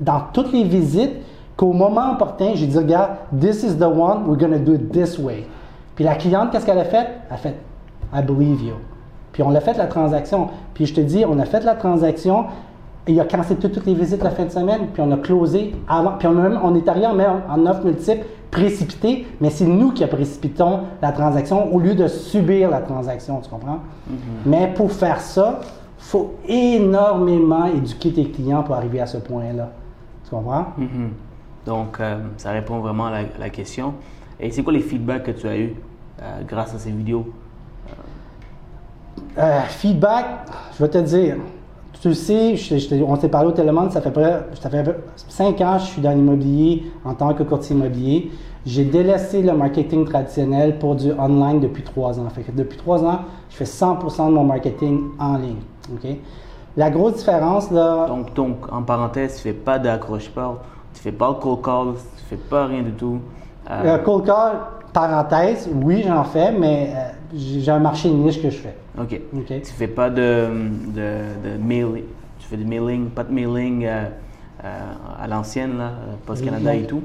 dans 0.00 0.20
toutes 0.32 0.52
les 0.52 0.64
visites 0.64 1.16
qu'au 1.56 1.72
moment 1.72 2.12
opportun, 2.12 2.52
j'ai 2.54 2.66
dit, 2.66 2.78
regarde, 2.78 3.10
this 3.38 3.62
is 3.62 3.76
the 3.76 3.82
one, 3.82 4.26
we're 4.26 4.38
going 4.38 4.52
to 4.52 4.58
do 4.58 4.74
it 4.74 4.92
this 4.92 5.18
way. 5.18 5.46
Puis 5.94 6.04
la 6.04 6.14
cliente, 6.14 6.50
qu'est-ce 6.52 6.64
qu'elle 6.64 6.78
a 6.78 6.84
fait? 6.84 7.06
Elle 7.28 7.34
a 7.34 7.36
fait, 7.36 7.56
I 8.14 8.22
believe 8.22 8.62
you. 8.62 8.76
Puis 9.32 9.42
on 9.42 9.54
a 9.54 9.60
fait 9.60 9.76
la 9.76 9.86
transaction. 9.86 10.48
Puis 10.72 10.86
je 10.86 10.94
te 10.94 11.00
dis, 11.00 11.24
on 11.26 11.38
a 11.38 11.44
fait 11.44 11.64
la 11.64 11.74
transaction, 11.74 12.46
il 13.08 13.18
a 13.20 13.24
cancellé 13.24 13.58
tout- 13.58 13.68
toutes 13.68 13.86
les 13.86 13.94
visites 13.94 14.22
la 14.22 14.30
fin 14.30 14.44
de 14.44 14.50
semaine, 14.50 14.88
puis 14.92 15.02
on 15.04 15.10
a 15.12 15.16
closé 15.16 15.74
avant. 15.88 16.12
Puis 16.18 16.28
on, 16.28 16.38
a 16.38 16.48
même- 16.48 16.60
on 16.62 16.74
est 16.74 16.88
arrivé 16.88 17.06
en, 17.06 17.16
en 17.48 17.66
offre 17.66 17.84
multiple, 17.84 18.24
précipité, 18.50 19.26
mais 19.40 19.50
c'est 19.50 19.64
nous 19.66 19.92
qui 19.92 20.04
précipitons 20.06 20.80
la 21.00 21.12
transaction 21.12 21.72
au 21.74 21.78
lieu 21.80 21.94
de 21.94 22.08
subir 22.08 22.68
la 22.70 22.80
transaction, 22.80 23.40
tu 23.40 23.48
comprends? 23.48 23.78
Mais 24.44 24.72
pour 24.74 24.90
faire 24.92 25.20
ça, 25.20 25.60
il 25.98 26.04
faut 26.04 26.34
énormément 26.48 27.66
éduquer 27.66 28.12
tes 28.12 28.24
clients 28.30 28.62
pour 28.62 28.74
arriver 28.74 29.00
à 29.00 29.06
ce 29.06 29.18
point-là. 29.18 29.70
Tu 30.24 30.30
comprends? 30.30 30.66
Mhm. 30.78 31.10
Donc, 31.66 31.98
euh, 32.00 32.18
ça 32.38 32.50
répond 32.52 32.78
vraiment 32.80 33.06
à 33.06 33.10
la, 33.10 33.18
la 33.38 33.50
question. 33.50 33.94
Et 34.40 34.50
c'est 34.50 34.62
quoi 34.62 34.72
les 34.72 34.80
feedbacks 34.80 35.24
que 35.24 35.30
tu 35.32 35.46
as 35.46 35.56
eus 35.56 35.74
euh, 36.22 36.40
grâce 36.48 36.74
à 36.74 36.78
ces 36.78 36.90
vidéos? 36.90 37.26
Euh, 39.38 39.60
feedback, 39.68 40.24
je 40.76 40.82
vais 40.84 40.90
te 40.90 40.98
dire. 40.98 41.36
Tu 42.00 42.08
le 42.08 42.14
sais, 42.14 42.56
je- 42.56 42.78
je 42.78 42.88
t'ai- 42.88 43.02
on 43.02 43.14
s'est 43.16 43.28
parlé 43.28 43.48
au 43.48 43.52
téléphone, 43.52 43.90
ça 43.90 44.00
fait 44.00 44.10
près, 44.10 44.46
ça 44.60 44.70
fait 44.70 44.84
cinq 45.28 45.60
ans 45.60 45.74
que 45.76 45.82
je 45.82 45.86
suis 45.86 46.00
dans 46.02 46.12
l'immobilier 46.12 46.84
en 47.04 47.12
tant 47.14 47.34
que 47.34 47.42
courtier 47.42 47.76
immobilier. 47.76 48.30
J'ai 48.64 48.84
délaissé 48.84 49.42
le 49.42 49.52
marketing 49.52 50.06
traditionnel 50.06 50.78
pour 50.78 50.94
du 50.94 51.12
online 51.12 51.60
depuis 51.60 51.82
trois 51.82 52.18
ans. 52.18 52.28
Fait 52.30 52.42
que 52.42 52.52
depuis 52.52 52.78
trois 52.78 53.04
ans, 53.04 53.20
je 53.50 53.56
fais 53.56 53.64
100% 53.66 54.28
de 54.28 54.34
mon 54.34 54.44
marketing 54.44 55.10
en 55.18 55.36
ligne. 55.36 55.56
La 56.76 56.88
grosse 56.90 57.16
différence, 57.16 57.70
là, 57.70 58.06
Donc, 58.06 58.32
donc, 58.34 58.56
en 58.72 58.82
parenthèse, 58.82 59.36
tu 59.36 59.42
fais 59.42 59.52
pas 59.52 59.78
d'accroche-porte, 59.78 60.58
tu 60.94 61.00
fais 61.02 61.12
pas 61.12 61.28
de 61.32 61.34
cold 61.34 61.62
call, 61.62 61.86
tu 62.16 62.24
fais 62.28 62.36
pas 62.36 62.66
rien 62.66 62.82
du 62.82 62.92
tout. 62.92 63.18
Euh, 63.70 63.82
euh, 63.84 63.98
cold 63.98 64.24
call, 64.24 64.52
parenthèse, 64.92 65.68
oui, 65.82 66.04
j'en 66.06 66.24
fais, 66.24 66.52
mais 66.52 66.92
euh, 66.94 67.10
j'ai 67.34 67.70
un 67.70 67.78
marché 67.78 68.10
niche 68.10 68.40
que 68.42 68.50
je 68.50 68.56
fais. 68.58 68.76
ok. 68.98 69.20
Ok. 69.36 69.46
Tu 69.62 69.72
fais 69.72 69.88
pas 69.88 70.10
de, 70.10 70.46
de, 70.94 71.00
de 71.44 71.62
mailing, 71.62 72.04
tu 72.38 72.46
fais 72.48 72.56
du 72.56 72.64
mailing, 72.64 73.06
pas 73.10 73.24
de 73.24 73.32
mailing 73.32 73.84
euh, 73.84 74.04
euh, 74.64 74.68
à 75.22 75.26
l'ancienne, 75.28 75.78
là, 75.78 75.84
euh, 75.84 76.14
Post 76.26 76.44
Canada 76.44 76.74
et 76.74 76.84
tout. 76.86 77.02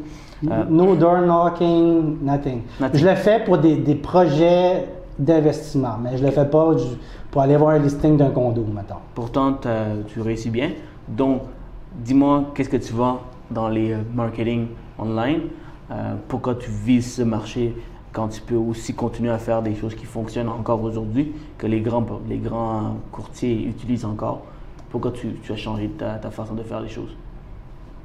Euh, 0.52 0.64
No 0.70 0.96
door 0.96 1.20
knocking, 1.22 2.18
nothing. 2.22 2.62
Nothing. 2.80 3.00
Je 3.00 3.06
le 3.08 3.16
fais 3.16 3.44
pour 3.46 3.58
des, 3.58 3.78
des 3.78 3.96
projets 3.96 4.86
d'investissement, 5.18 5.98
mais 6.02 6.18
je 6.18 6.26
le 6.26 6.32
fais 6.32 6.46
pas 6.46 6.74
du- 6.76 6.84
pour 7.32 7.42
aller 7.42 7.56
voir 7.56 7.72
un 7.76 7.80
listing 7.80 8.18
d'un 8.18 8.30
condo, 8.32 8.66
mettons. 8.74 8.96
Pourtant, 9.14 9.58
tu 10.08 10.22
réussis 10.22 10.50
bien. 10.50 10.72
Donc, 11.08 11.42
dis-moi, 11.94 12.46
qu'est-ce 12.54 12.70
que 12.70 12.78
tu 12.78 12.94
vends 12.94 13.20
dans 13.52 13.70
les 13.70 13.96
marketing 14.14 14.68
online? 15.00 15.42
Pourquoi 16.28 16.56
tu 16.56 16.70
vises 16.70 17.14
ce 17.16 17.22
marché 17.22 17.76
quand 18.16 18.30
tu 18.30 18.40
peux 18.40 18.56
aussi 18.56 18.94
continuer 18.94 19.30
à 19.30 19.38
faire 19.38 19.62
des 19.62 19.76
choses 19.76 19.94
qui 19.94 20.06
fonctionnent 20.06 20.48
encore 20.48 20.82
aujourd'hui, 20.82 21.34
que 21.58 21.68
les 21.68 21.82
grands, 21.82 22.06
les 22.30 22.38
grands 22.38 22.96
courtiers 23.12 23.68
utilisent 23.68 24.06
encore? 24.06 24.44
Pourquoi 24.90 25.12
tu, 25.12 25.36
as 25.52 25.56
changé 25.58 25.90
ta, 25.90 26.18
façon 26.32 26.54
de 26.54 26.64
faire 26.64 26.80
les 26.80 26.88
choses? 26.88 27.14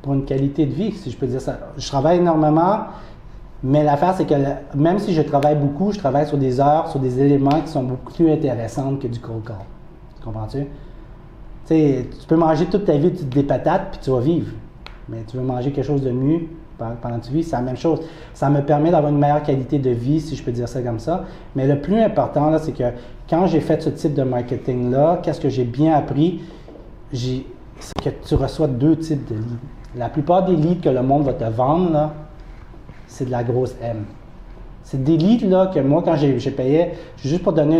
Pour 0.03 0.15
une 0.15 0.25
qualité 0.25 0.67
de 0.67 0.73
vie, 0.73 0.91
si 0.91 1.13
je 1.13 1.17
peux 1.17 1.29
dire 1.29 1.41
ça. 1.41 1.61
Je 1.77 1.87
travaille 1.87 2.19
énormément, 2.19 2.87
mais 3.63 3.85
l'affaire, 3.85 4.15
c'est 4.17 4.27
que 4.27 4.35
même 4.75 4.99
si 4.99 5.15
je 5.15 5.23
travaille 5.23 5.57
beaucoup, 5.57 5.93
je 5.93 5.99
travaille 5.99 6.27
sur 6.27 6.39
des 6.39 6.59
heures, 6.59 6.89
sur 6.89 6.99
des 6.99 7.21
éléments 7.21 7.61
qui 7.61 7.69
sont 7.69 7.85
beaucoup 7.85 8.13
plus 8.13 8.33
intéressants 8.33 8.97
que 8.97 9.07
du 9.07 9.21
cold 9.21 9.45
call. 9.45 9.59
Tu 10.17 10.25
comprends-tu? 10.25 10.67
Tu 11.69 12.27
peux 12.27 12.37
manger 12.37 12.67
toute 12.67 12.85
ta 12.85 12.97
vie 12.97 13.13
des 13.13 13.45
patates, 13.45 13.93
puis 13.93 14.01
tu 14.03 14.11
vas 14.11 14.19
vivre. 14.19 14.51
Mais 15.09 15.23
tu 15.29 15.37
veux 15.37 15.45
manger 15.45 15.71
quelque 15.71 15.87
chose 15.87 16.03
de 16.03 16.11
mieux 16.11 16.49
pendant 17.01 17.19
que 17.19 17.27
tu 17.27 17.33
vis, 17.33 17.45
c'est 17.45 17.57
la 17.57 17.63
même 17.63 17.77
chose. 17.77 18.01
Ça 18.35 18.49
me 18.51 18.61
permet 18.63 18.91
d'avoir 18.91 19.13
une 19.13 19.19
meilleure 19.19 19.43
qualité 19.43 19.79
de 19.79 19.91
vie, 19.91 20.21
si 20.21 20.37
je 20.37 20.43
peux 20.43 20.53
dire 20.53 20.69
ça 20.69 20.81
comme 20.83 20.99
ça. 20.99 21.25
Mais 21.55 21.67
le 21.67 21.81
plus 21.81 22.01
important, 22.01 22.51
là, 22.51 22.59
c'est 22.59 22.73
que 22.73 22.85
quand 23.29 23.47
j'ai 23.47 23.61
fait 23.61 23.81
ce 23.83 23.91
type 23.91 24.15
de 24.15 24.23
marketing-là, 24.23 25.21
qu'est-ce 25.23 25.41
que 25.41 25.49
j'ai 25.49 25.65
bien 25.65 25.95
appris? 25.95 26.41
C'est 27.13 27.45
que 28.03 28.11
tu 28.27 28.35
reçois 28.35 28.67
deux 28.67 28.97
types 28.97 29.29
de 29.29 29.35
leads. 29.37 29.59
La 29.97 30.09
plupart 30.09 30.45
des 30.45 30.55
leads 30.57 30.81
que 30.81 30.89
le 30.89 31.03
monde 31.03 31.25
va 31.25 31.33
te 31.33 31.45
vendre, 31.45 31.93
là, 31.93 32.13
c'est 33.07 33.25
de 33.25 33.31
la 33.31 33.43
grosse 33.43 33.75
M. 33.83 34.05
C'est 34.83 35.03
des 35.03 35.17
leads 35.17 35.47
là, 35.49 35.67
que 35.73 35.81
moi, 35.81 36.03
quand 36.05 36.17
j'ai 36.17 36.51
payé, 36.51 36.93
juste 37.23 37.43
pour 37.43 37.53
donner 37.53 37.79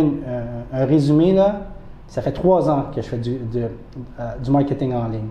un, 0.73 0.85
résumé, 0.85 1.33
là, 1.33 1.61
ça 2.07 2.21
fait 2.21 2.31
trois 2.31 2.69
ans 2.69 2.85
que 2.93 3.01
je 3.01 3.07
fais 3.07 3.17
du, 3.17 3.37
de- 3.53 3.69
euh, 4.19 4.31
du 4.43 4.51
marketing 4.51 4.93
en 4.93 5.07
ligne. 5.07 5.29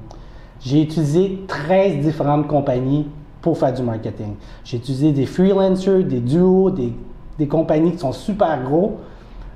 J'ai 0.60 0.82
utilisé 0.82 1.40
13 1.46 1.98
différentes 2.00 2.46
compagnies 2.46 3.06
pour 3.40 3.58
faire 3.58 3.72
du 3.72 3.82
marketing. 3.82 4.34
J'ai 4.64 4.76
utilisé 4.76 5.12
des 5.12 5.26
freelancers, 5.26 6.04
des 6.04 6.20
duos, 6.20 6.70
des, 6.70 6.92
des 7.38 7.48
compagnies 7.48 7.92
qui 7.92 7.98
sont 7.98 8.12
super 8.12 8.62
gros, 8.62 8.98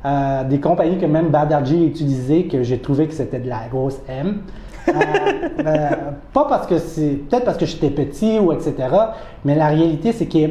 euh, 0.04 0.44
des 0.44 0.60
compagnies 0.60 0.98
que 0.98 1.06
même 1.06 1.28
Badarji 1.28 1.82
a 1.82 1.86
utilisé, 1.86 2.46
que 2.46 2.62
j'ai 2.62 2.78
trouvé 2.78 3.06
que 3.06 3.14
c'était 3.14 3.40
de 3.40 3.48
la 3.48 3.68
grosse 3.70 3.98
M. 4.08 4.40
Euh, 4.88 4.92
euh, 5.66 5.88
pas 6.32 6.44
parce 6.44 6.66
que 6.66 6.78
c'est. 6.78 7.20
Peut-être 7.28 7.44
parce 7.44 7.56
que 7.56 7.66
j'étais 7.66 7.90
petit 7.90 8.38
ou 8.38 8.52
etc. 8.52 8.74
Mais 9.44 9.54
la 9.54 9.68
réalité, 9.68 10.12
c'est 10.12 10.26
que 10.26 10.50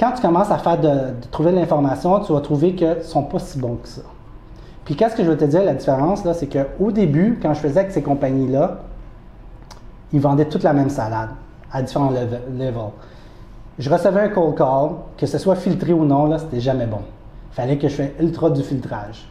quand 0.00 0.12
tu 0.12 0.22
commences 0.22 0.50
à 0.50 0.58
faire 0.58 0.80
de, 0.80 0.88
de 0.88 1.26
trouver 1.30 1.50
de 1.50 1.56
l'information, 1.56 2.20
tu 2.20 2.32
vas 2.32 2.40
trouver 2.40 2.74
qu'ils 2.74 2.88
ne 2.88 3.02
sont 3.02 3.22
pas 3.22 3.38
si 3.38 3.58
bons 3.58 3.76
que 3.82 3.88
ça. 3.88 4.02
Puis 4.86 4.96
qu'est-ce 4.96 5.14
que 5.14 5.22
je 5.22 5.28
veux 5.28 5.36
te 5.36 5.44
dire, 5.44 5.64
la 5.64 5.74
différence, 5.74 6.24
là, 6.24 6.32
c'est 6.32 6.46
qu'au 6.46 6.90
début, 6.90 7.38
quand 7.42 7.52
je 7.52 7.60
faisais 7.60 7.80
avec 7.80 7.92
ces 7.92 8.00
compagnies-là, 8.00 8.78
ils 10.14 10.20
vendaient 10.20 10.46
toute 10.46 10.62
la 10.62 10.72
même 10.72 10.88
salade 10.88 11.28
à 11.72 11.82
différents 11.82 12.10
leve- 12.10 12.40
levels. 12.56 12.90
Je 13.78 13.88
recevais 13.90 14.20
un 14.22 14.28
cold 14.28 14.56
call, 14.56 14.90
que 15.16 15.26
ce 15.26 15.38
soit 15.38 15.54
filtré 15.54 15.92
ou 15.92 16.04
non, 16.04 16.26
là, 16.26 16.38
c'était 16.38 16.60
jamais 16.60 16.86
bon. 16.86 16.98
Il 17.52 17.54
fallait 17.54 17.76
que 17.78 17.88
je 17.88 17.94
fasse 17.94 18.10
ultra 18.20 18.50
du 18.50 18.62
filtrage. 18.62 19.28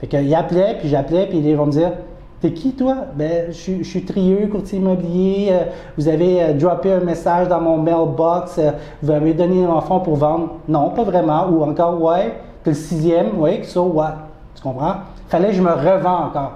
Fait 0.00 0.06
qu'il 0.06 0.32
appelait, 0.34 0.76
puis 0.78 0.88
j'appelais, 0.88 1.26
puis 1.26 1.38
ils 1.38 1.56
vont 1.56 1.66
me 1.66 1.72
dire 1.72 1.92
T'es 2.40 2.52
qui, 2.52 2.70
toi 2.72 2.94
Ben, 3.16 3.46
je, 3.48 3.82
suis- 3.82 4.04
trieux, 4.04 4.46
courtier 4.46 4.78
immobilier. 4.78 5.48
euh, 5.50 5.64
vous 5.96 6.06
avez 6.06 6.40
euh, 6.40 6.52
droppé 6.52 6.92
un 6.92 7.00
message 7.00 7.48
dans 7.48 7.60
mon 7.60 7.78
mailbox. 7.78 8.58
euh, 8.58 8.70
vous 9.02 9.10
m'avez 9.12 9.34
donné 9.34 9.64
un 9.64 9.80
fonds 9.80 9.98
pour 9.98 10.14
vendre. 10.14 10.50
Non, 10.68 10.90
pas 10.90 11.02
vraiment. 11.02 11.48
Ou 11.48 11.64
encore, 11.64 12.00
ouais, 12.00 12.36
t'es 12.62 12.70
le 12.70 12.76
sixième. 12.76 13.30
Oui, 13.38 13.64
so 13.64 13.82
what 13.86 14.14
Tu 14.54 14.62
comprends? 14.62 14.94
Fallait 15.28 15.48
que 15.48 15.54
je 15.54 15.62
me 15.62 15.72
revends 15.72 16.26
encore. 16.26 16.52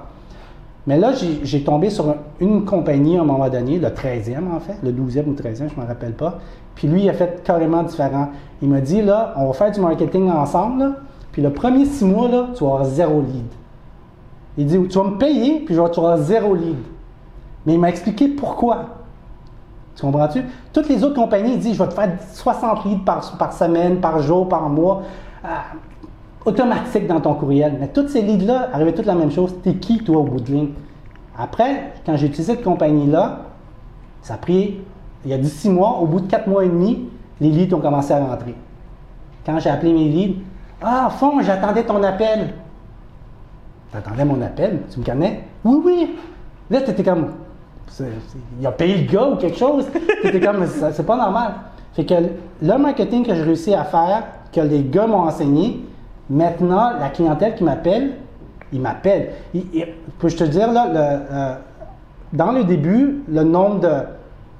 Mais 0.87 0.99
là, 0.99 1.13
j'ai 1.43 1.63
tombé 1.63 1.91
sur 1.91 2.09
un- 2.09 2.17
une 2.41 2.65
compagnie 2.65 3.17
à 3.17 3.23
un 3.23 3.25
moment 3.25 3.49
donné, 3.49 3.79
le 3.79 3.93
13e 3.95 4.53
en 4.53 4.59
fait, 4.59 4.77
le 4.83 4.91
12e 4.93 5.29
ou 5.29 5.35
13e, 5.35 5.69
je 5.69 5.77
ne 5.77 5.83
me 5.83 5.87
rappelle 5.87 6.15
pas. 6.15 6.39
Puis 6.75 6.89
lui, 6.89 7.05
il 7.05 7.09
a 7.09 7.13
fait 7.13 7.43
carrément 7.45 7.83
différent. 7.85 8.29
Il 8.61 8.69
m'a 8.69 8.81
dit, 8.81 9.01
là, 9.01 9.33
on 9.37 9.47
va 9.47 9.53
faire 9.53 9.71
du 9.71 9.81
marketing 9.81 10.29
ensemble, 10.31 10.95
puis 11.31 11.41
le 11.41 11.51
premier 11.53 11.85
six 11.87 12.05
mois, 12.05 12.29
là, 12.29 12.49
tu 12.55 12.65
vas 12.65 12.71
avoir 12.71 12.85
zéro 12.85 13.21
lead. 13.21 13.45
Il 14.59 14.67
dit, 14.67 14.89
tu 14.89 14.99
vas 14.99 15.05
me 15.05 15.19
payer, 15.19 15.61
puis 15.61 15.75
tu 15.75 15.81
vas 15.81 15.87
avoir 15.87 16.19
zéro 16.19 16.55
lead. 16.55 16.77
Mais 17.65 17.75
il 17.75 17.79
m'a 17.81 17.89
expliqué 17.89 18.27
pourquoi. 18.29 18.87
Tu 19.95 20.03
comprends-tu? 20.03 20.43
Toutes 20.73 20.89
les 20.89 21.05
autres 21.05 21.15
compagnies, 21.15 21.59
disent, 21.59 21.75
je 21.77 21.83
vais 21.83 21.89
te 21.89 21.95
faire 21.95 22.11
60 22.33 22.85
leads 22.87 23.05
par, 23.05 23.37
par 23.39 23.53
semaine, 23.53 24.01
par 24.01 24.19
jour, 24.21 24.49
par 24.49 24.69
mois. 24.69 25.03
Ah, 25.45 25.65
automatique 26.45 27.07
dans 27.07 27.21
ton 27.21 27.35
courriel. 27.35 27.77
Mais 27.81 27.89
toutes 27.89 28.09
ces 28.09 28.23
leads-là 28.23 28.71
arrivaient 28.73 28.95
toutes 28.95 29.07
la 29.07 29.15
même 29.15 29.31
chose. 29.31 29.55
T'es 29.63 29.75
qui, 29.75 29.99
toi, 29.99 30.19
au 30.19 30.25
bout 30.25 30.41
de 30.41 30.51
ligne? 30.51 30.69
Après, 31.39 31.93
quand 32.05 32.17
j'ai 32.17 32.27
utilisé 32.27 32.55
cette 32.55 32.65
compagnie-là, 32.65 33.41
ça 34.23 34.35
a 34.35 34.37
pris, 34.37 34.81
il 35.25 35.31
y 35.31 35.35
a 35.35 35.43
16 35.43 35.73
mois, 35.73 35.99
au 36.01 36.07
bout 36.07 36.21
de 36.21 36.27
4 36.27 36.47
mois 36.47 36.65
et 36.65 36.69
demi, 36.69 37.09
les 37.41 37.51
leads 37.51 37.75
ont 37.75 37.81
commencé 37.81 38.13
à 38.13 38.19
rentrer. 38.25 38.55
Quand 39.45 39.59
j'ai 39.59 39.71
appelé 39.71 39.93
mes 39.93 40.09
leads, 40.09 40.41
Ah, 40.83 41.11
fond, 41.11 41.41
j'attendais 41.41 41.85
ton 41.85 42.03
appel. 42.03 42.55
T'attendais 43.93 44.25
mon 44.25 44.41
appel? 44.43 44.81
Tu 44.91 45.01
me 45.01 45.05
connais? 45.05 45.45
Oui, 45.65 45.81
oui. 45.85 46.17
Là, 46.71 46.81
t'étais 46.81 47.05
comme, 47.05 47.29
il 48.61 48.67
a 48.67 48.73
payé 48.73 49.05
le 49.05 49.13
gars 49.13 49.29
ou 49.29 49.37
quelque 49.37 49.59
chose? 49.59 49.87
T'étais 50.23 50.41
comme, 50.41 50.67
c'est 50.67 51.07
pas 51.07 51.17
normal. 51.17 51.53
Fait 51.93 52.05
que 52.05 52.15
le 52.63 52.79
marketing 52.79 53.25
que 53.25 53.35
j'ai 53.35 53.43
réussi 53.43 53.75
à 53.75 53.85
faire, 53.85 54.25
que 54.53 54.61
les 54.61 54.83
gars 54.83 55.07
m'ont 55.07 55.21
enseigné, 55.21 55.85
maintenant, 56.33 56.99
la 56.99 57.11
clientèle 57.11 57.55
qui 57.55 57.65
m'appelle, 57.65 58.15
ils 58.73 58.81
m'appellent. 58.81 59.31
Peux-je 60.19 60.37
te 60.37 60.45
dire, 60.45 60.73
là, 60.73 60.89
le, 60.89 60.99
euh, 60.99 61.55
dans 62.33 62.53
le 62.53 62.65
début, 62.65 63.23
le 63.29 63.45
nombre 63.45 63.81
de, 63.81 63.91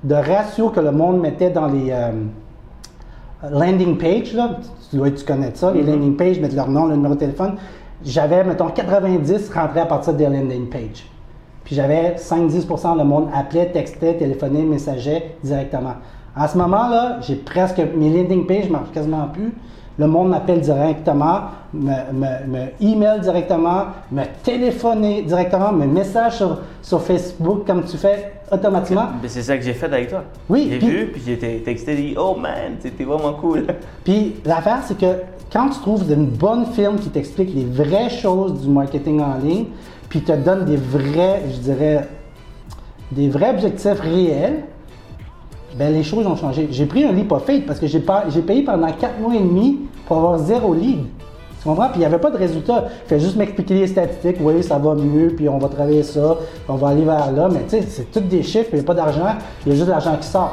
de 0.05 0.15
ratios 0.15 0.71
que 0.71 0.81
le 0.81 0.93
monde 0.93 1.21
mettait 1.21 1.51
dans 1.51 1.67
les 1.67 1.91
euh, 1.91 2.11
landing 3.51 3.97
pages, 3.97 4.35
là, 4.35 4.59
tu 4.91 4.97
dois 4.97 5.11
tu 5.11 5.25
connais 5.25 5.53
ça, 5.55 5.73
les 5.73 5.83
landing 5.83 6.17
pages, 6.17 6.39
mettre 6.39 6.55
leur 6.55 6.69
nom, 6.69 6.87
le 6.87 6.97
numéro 6.97 7.15
de 7.15 7.21
téléphone. 7.21 7.57
J'avais, 8.05 8.45
mettons, 8.45 8.69
90 8.69 9.51
rentraient 9.55 9.81
à 9.81 9.87
partir 9.87 10.13
des 10.13 10.27
landing 10.27 10.69
pages. 10.69 11.07
Puis 11.65 11.77
j'avais 11.77 12.17
5-10 12.17 12.99
le 12.99 13.05
monde 13.05 13.29
appelait, 13.35 13.71
textait, 13.71 14.15
téléphonait, 14.15 14.65
messageait 14.65 15.37
directement. 15.43 15.95
En 16.37 16.49
ce 16.49 16.59
moment-là, 16.59 17.19
j'ai 17.23 17.37
presque 17.37 17.79
mes 17.79 18.11
landing 18.11 18.47
pages 18.47 18.67
ne 18.67 18.73
marchent 18.73 18.93
quasiment 18.93 19.29
plus. 19.29 19.53
Le 20.03 20.09
monde 20.09 20.31
m'appelle 20.31 20.61
directement, 20.61 21.43
me, 21.73 21.93
me, 22.13 22.47
me 22.49 22.67
email 22.81 23.21
directement, 23.21 23.85
me 24.11 24.25
téléphoner 24.43 25.23
directement, 25.23 25.71
me 25.71 25.87
message 25.87 26.39
sur, 26.39 26.59
sur 26.83 27.01
Facebook 27.01 27.65
comme 27.65 27.85
tu 27.85 27.97
fais 27.97 28.33
automatiquement. 28.51 29.07
Ben, 29.23 29.29
c'est 29.29 29.43
ça 29.43 29.57
que 29.57 29.63
j'ai 29.63 29.75
fait 29.75 29.87
avec 29.87 30.09
toi. 30.11 30.25
Oui, 30.51 30.67
J'ai 30.73 30.79
vu, 30.81 31.07
puis 31.13 31.23
j'ai 31.25 31.39
te- 31.39 31.65
texté, 31.65 31.95
dit 31.95 32.15
Oh 32.19 32.35
man, 32.35 32.73
c'était 32.81 33.05
vraiment 33.05 33.35
cool. 33.35 33.65
Puis 34.05 34.35
l'affaire, 34.45 34.81
c'est 34.85 34.99
que 34.99 35.21
quand 35.53 35.69
tu 35.69 35.79
trouves 35.79 36.11
une 36.11 36.27
bonne 36.27 36.67
firme 36.67 36.97
qui 36.97 37.09
t'explique 37.11 37.55
les 37.55 37.65
vraies 37.65 38.11
choses 38.11 38.61
du 38.61 38.69
marketing 38.69 39.21
en 39.21 39.39
ligne, 39.39 39.67
puis 40.09 40.21
te 40.23 40.33
donne 40.33 40.65
des 40.65 40.77
vrais, 40.77 41.43
je 41.49 41.59
dirais, 41.61 42.09
des 43.13 43.29
vrais 43.29 43.51
objectifs 43.51 44.01
réels, 44.01 44.65
ben 45.77 45.93
les 45.93 46.03
choses 46.03 46.27
ont 46.27 46.37
changé. 46.37 46.69
J'ai 46.71 46.87
pris 46.87 47.05
un 47.05 47.13
leap 47.13 47.31
of 47.33 47.45
faith 47.45 47.67
parce 47.67 47.79
que 47.79 47.87
j'ai 47.87 48.01
payé 48.01 48.63
pendant 48.63 48.91
4 48.93 49.19
mois 49.21 49.35
et 49.35 49.41
demi 49.41 49.81
pour 50.07 50.19
avoir 50.19 50.39
zéro 50.39 50.75
lead. 50.75 51.05
Tu 51.63 51.69
comprends? 51.69 51.87
Puis 51.89 51.97
il 51.97 52.01
n'y 52.01 52.05
avait 52.07 52.19
pas 52.19 52.31
de 52.31 52.37
résultat. 52.37 52.87
Fait 53.07 53.21
juste 53.21 53.37
m'expliquer 53.37 53.75
les 53.75 53.87
statistiques. 53.87 54.37
Oui, 54.41 54.63
ça 54.63 54.79
va 54.79 54.95
mieux, 54.95 55.29
puis 55.29 55.49
on 55.49 55.59
va 55.59 55.69
travailler 55.69 56.03
ça, 56.03 56.37
on 56.69 56.75
va 56.75 56.89
aller 56.89 57.05
vers 57.05 57.31
là. 57.33 57.49
Mais 57.51 57.63
tu 57.65 57.71
sais, 57.71 57.83
c'est 57.83 58.11
tous 58.11 58.21
des 58.21 58.43
chiffres, 58.43 58.71
il 58.73 58.77
n'y 58.77 58.81
a 58.81 58.85
pas 58.85 58.95
d'argent, 58.95 59.37
il 59.65 59.71
y 59.71 59.73
a 59.73 59.75
juste 59.77 59.87
de 59.87 59.93
l'argent 59.93 60.17
qui 60.21 60.27
sort. 60.27 60.53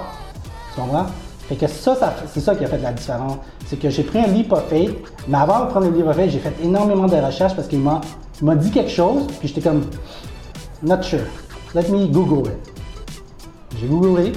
Tu 0.76 0.80
comprends? 0.82 1.08
Fait 1.48 1.56
que 1.56 1.66
ça, 1.66 1.96
ça- 1.96 2.14
c'est 2.28 2.42
ça 2.42 2.54
qui 2.56 2.64
a 2.64 2.68
fait 2.68 2.78
la 2.78 2.94
différence. 2.94 3.38
C'est 3.66 3.80
que 3.80 3.90
j'ai 3.90 4.04
pris 4.04 4.20
un 4.20 4.28
leap 4.28 4.52
of 4.54 4.66
faith, 4.70 4.96
mais 5.28 5.38
avant 5.40 5.66
de 5.66 5.72
prendre 5.72 5.88
le 5.90 5.98
leap 5.98 6.06
of 6.08 6.16
j'ai 6.28 6.38
fait 6.40 6.54
énormément 6.64 7.08
de 7.08 7.16
recherches 7.16 7.56
parce 7.56 7.68
qu'il 7.68 7.80
m'a 7.80 8.02
il 8.42 8.46
m'a 8.46 8.56
dit 8.56 8.72
quelque 8.72 8.92
chose, 8.92 9.24
puis 9.40 9.50
j'étais 9.50 9.62
comme, 9.62 9.82
not 10.82 11.02
sure. 11.02 11.20
Let 11.76 11.90
me 11.90 12.06
Google 12.08 12.50
it. 12.52 12.74
J'ai 13.80 13.88
googlé, 13.88 14.32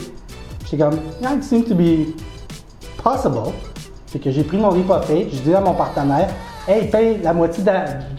j'étais 0.72 0.82
comme, 0.82 0.94
it 1.36 1.44
seems 1.44 1.64
to 1.64 1.74
be 1.74 2.14
possible. 3.02 3.52
Fait 4.06 4.18
que 4.18 4.30
j'ai 4.30 4.42
pris 4.44 4.56
mon 4.58 4.70
faith, 5.02 5.28
j'ai 5.32 5.40
dit 5.40 5.54
à 5.54 5.60
mon 5.60 5.74
partenaire, 5.74 6.28
hey, 6.68 6.88
paye 6.90 7.20
la 7.22 7.32
moitié 7.32 7.62
de- 7.64 7.70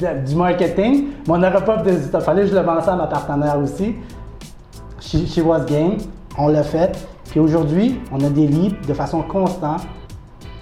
de- 0.05 0.25
du 0.27 0.35
marketing, 0.35 1.07
mais 1.27 1.33
on 1.33 1.37
n'aura 1.37 1.61
pas 1.61 1.77
de 1.77 1.83
résultat. 1.89 2.19
Fallait 2.21 2.43
que 2.43 2.47
je 2.49 2.55
le 2.55 2.61
vende 2.61 2.81
ça 2.83 2.93
à 2.93 2.95
ma 2.95 3.07
partenaire 3.07 3.57
aussi. 3.59 3.95
She, 4.99 5.27
she 5.27 5.39
was 5.39 5.65
game, 5.65 5.97
on 6.37 6.47
l'a 6.47 6.63
fait. 6.63 6.97
Puis 7.29 7.39
aujourd'hui, 7.39 7.99
on 8.11 8.19
a 8.23 8.29
des 8.29 8.47
leads 8.47 8.87
de 8.87 8.93
façon 8.93 9.21
constante. 9.23 9.81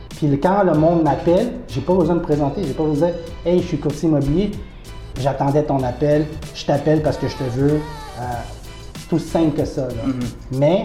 Puis 0.10 0.40
quand 0.40 0.64
le 0.64 0.74
monde 0.74 1.04
m'appelle, 1.04 1.54
j'ai 1.68 1.82
pas 1.82 1.94
besoin 1.96 2.16
de 2.16 2.20
me 2.20 2.24
présenter, 2.26 2.62
j'ai 2.64 2.74
pas 2.74 2.84
besoin 2.84 3.08
de 3.08 3.14
dire 3.14 3.22
Hey, 3.46 3.62
je 3.62 3.68
suis 3.68 3.78
courtier 3.80 4.08
immobilier, 4.10 4.52
j'attendais 5.20 5.64
ton 5.64 5.82
appel, 5.84 6.26
je 6.54 6.66
t'appelle 6.66 7.02
parce 7.02 7.18
que 7.18 7.28
je 7.28 7.36
te 7.38 7.44
veux. 7.44 7.80
Euh, 8.20 8.24
tout 9.10 9.20
simple 9.20 9.58
que 9.60 9.66
ça. 9.66 9.82
là. 9.88 10.04
Mais 10.54 10.84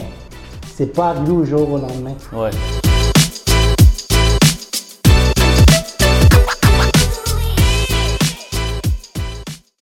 c'est 0.77 0.93
pas 0.93 1.15
au 1.15 1.43
jour 1.43 1.73
au 1.73 1.79
lendemain. 1.79 2.15
Ouais. 2.35 2.51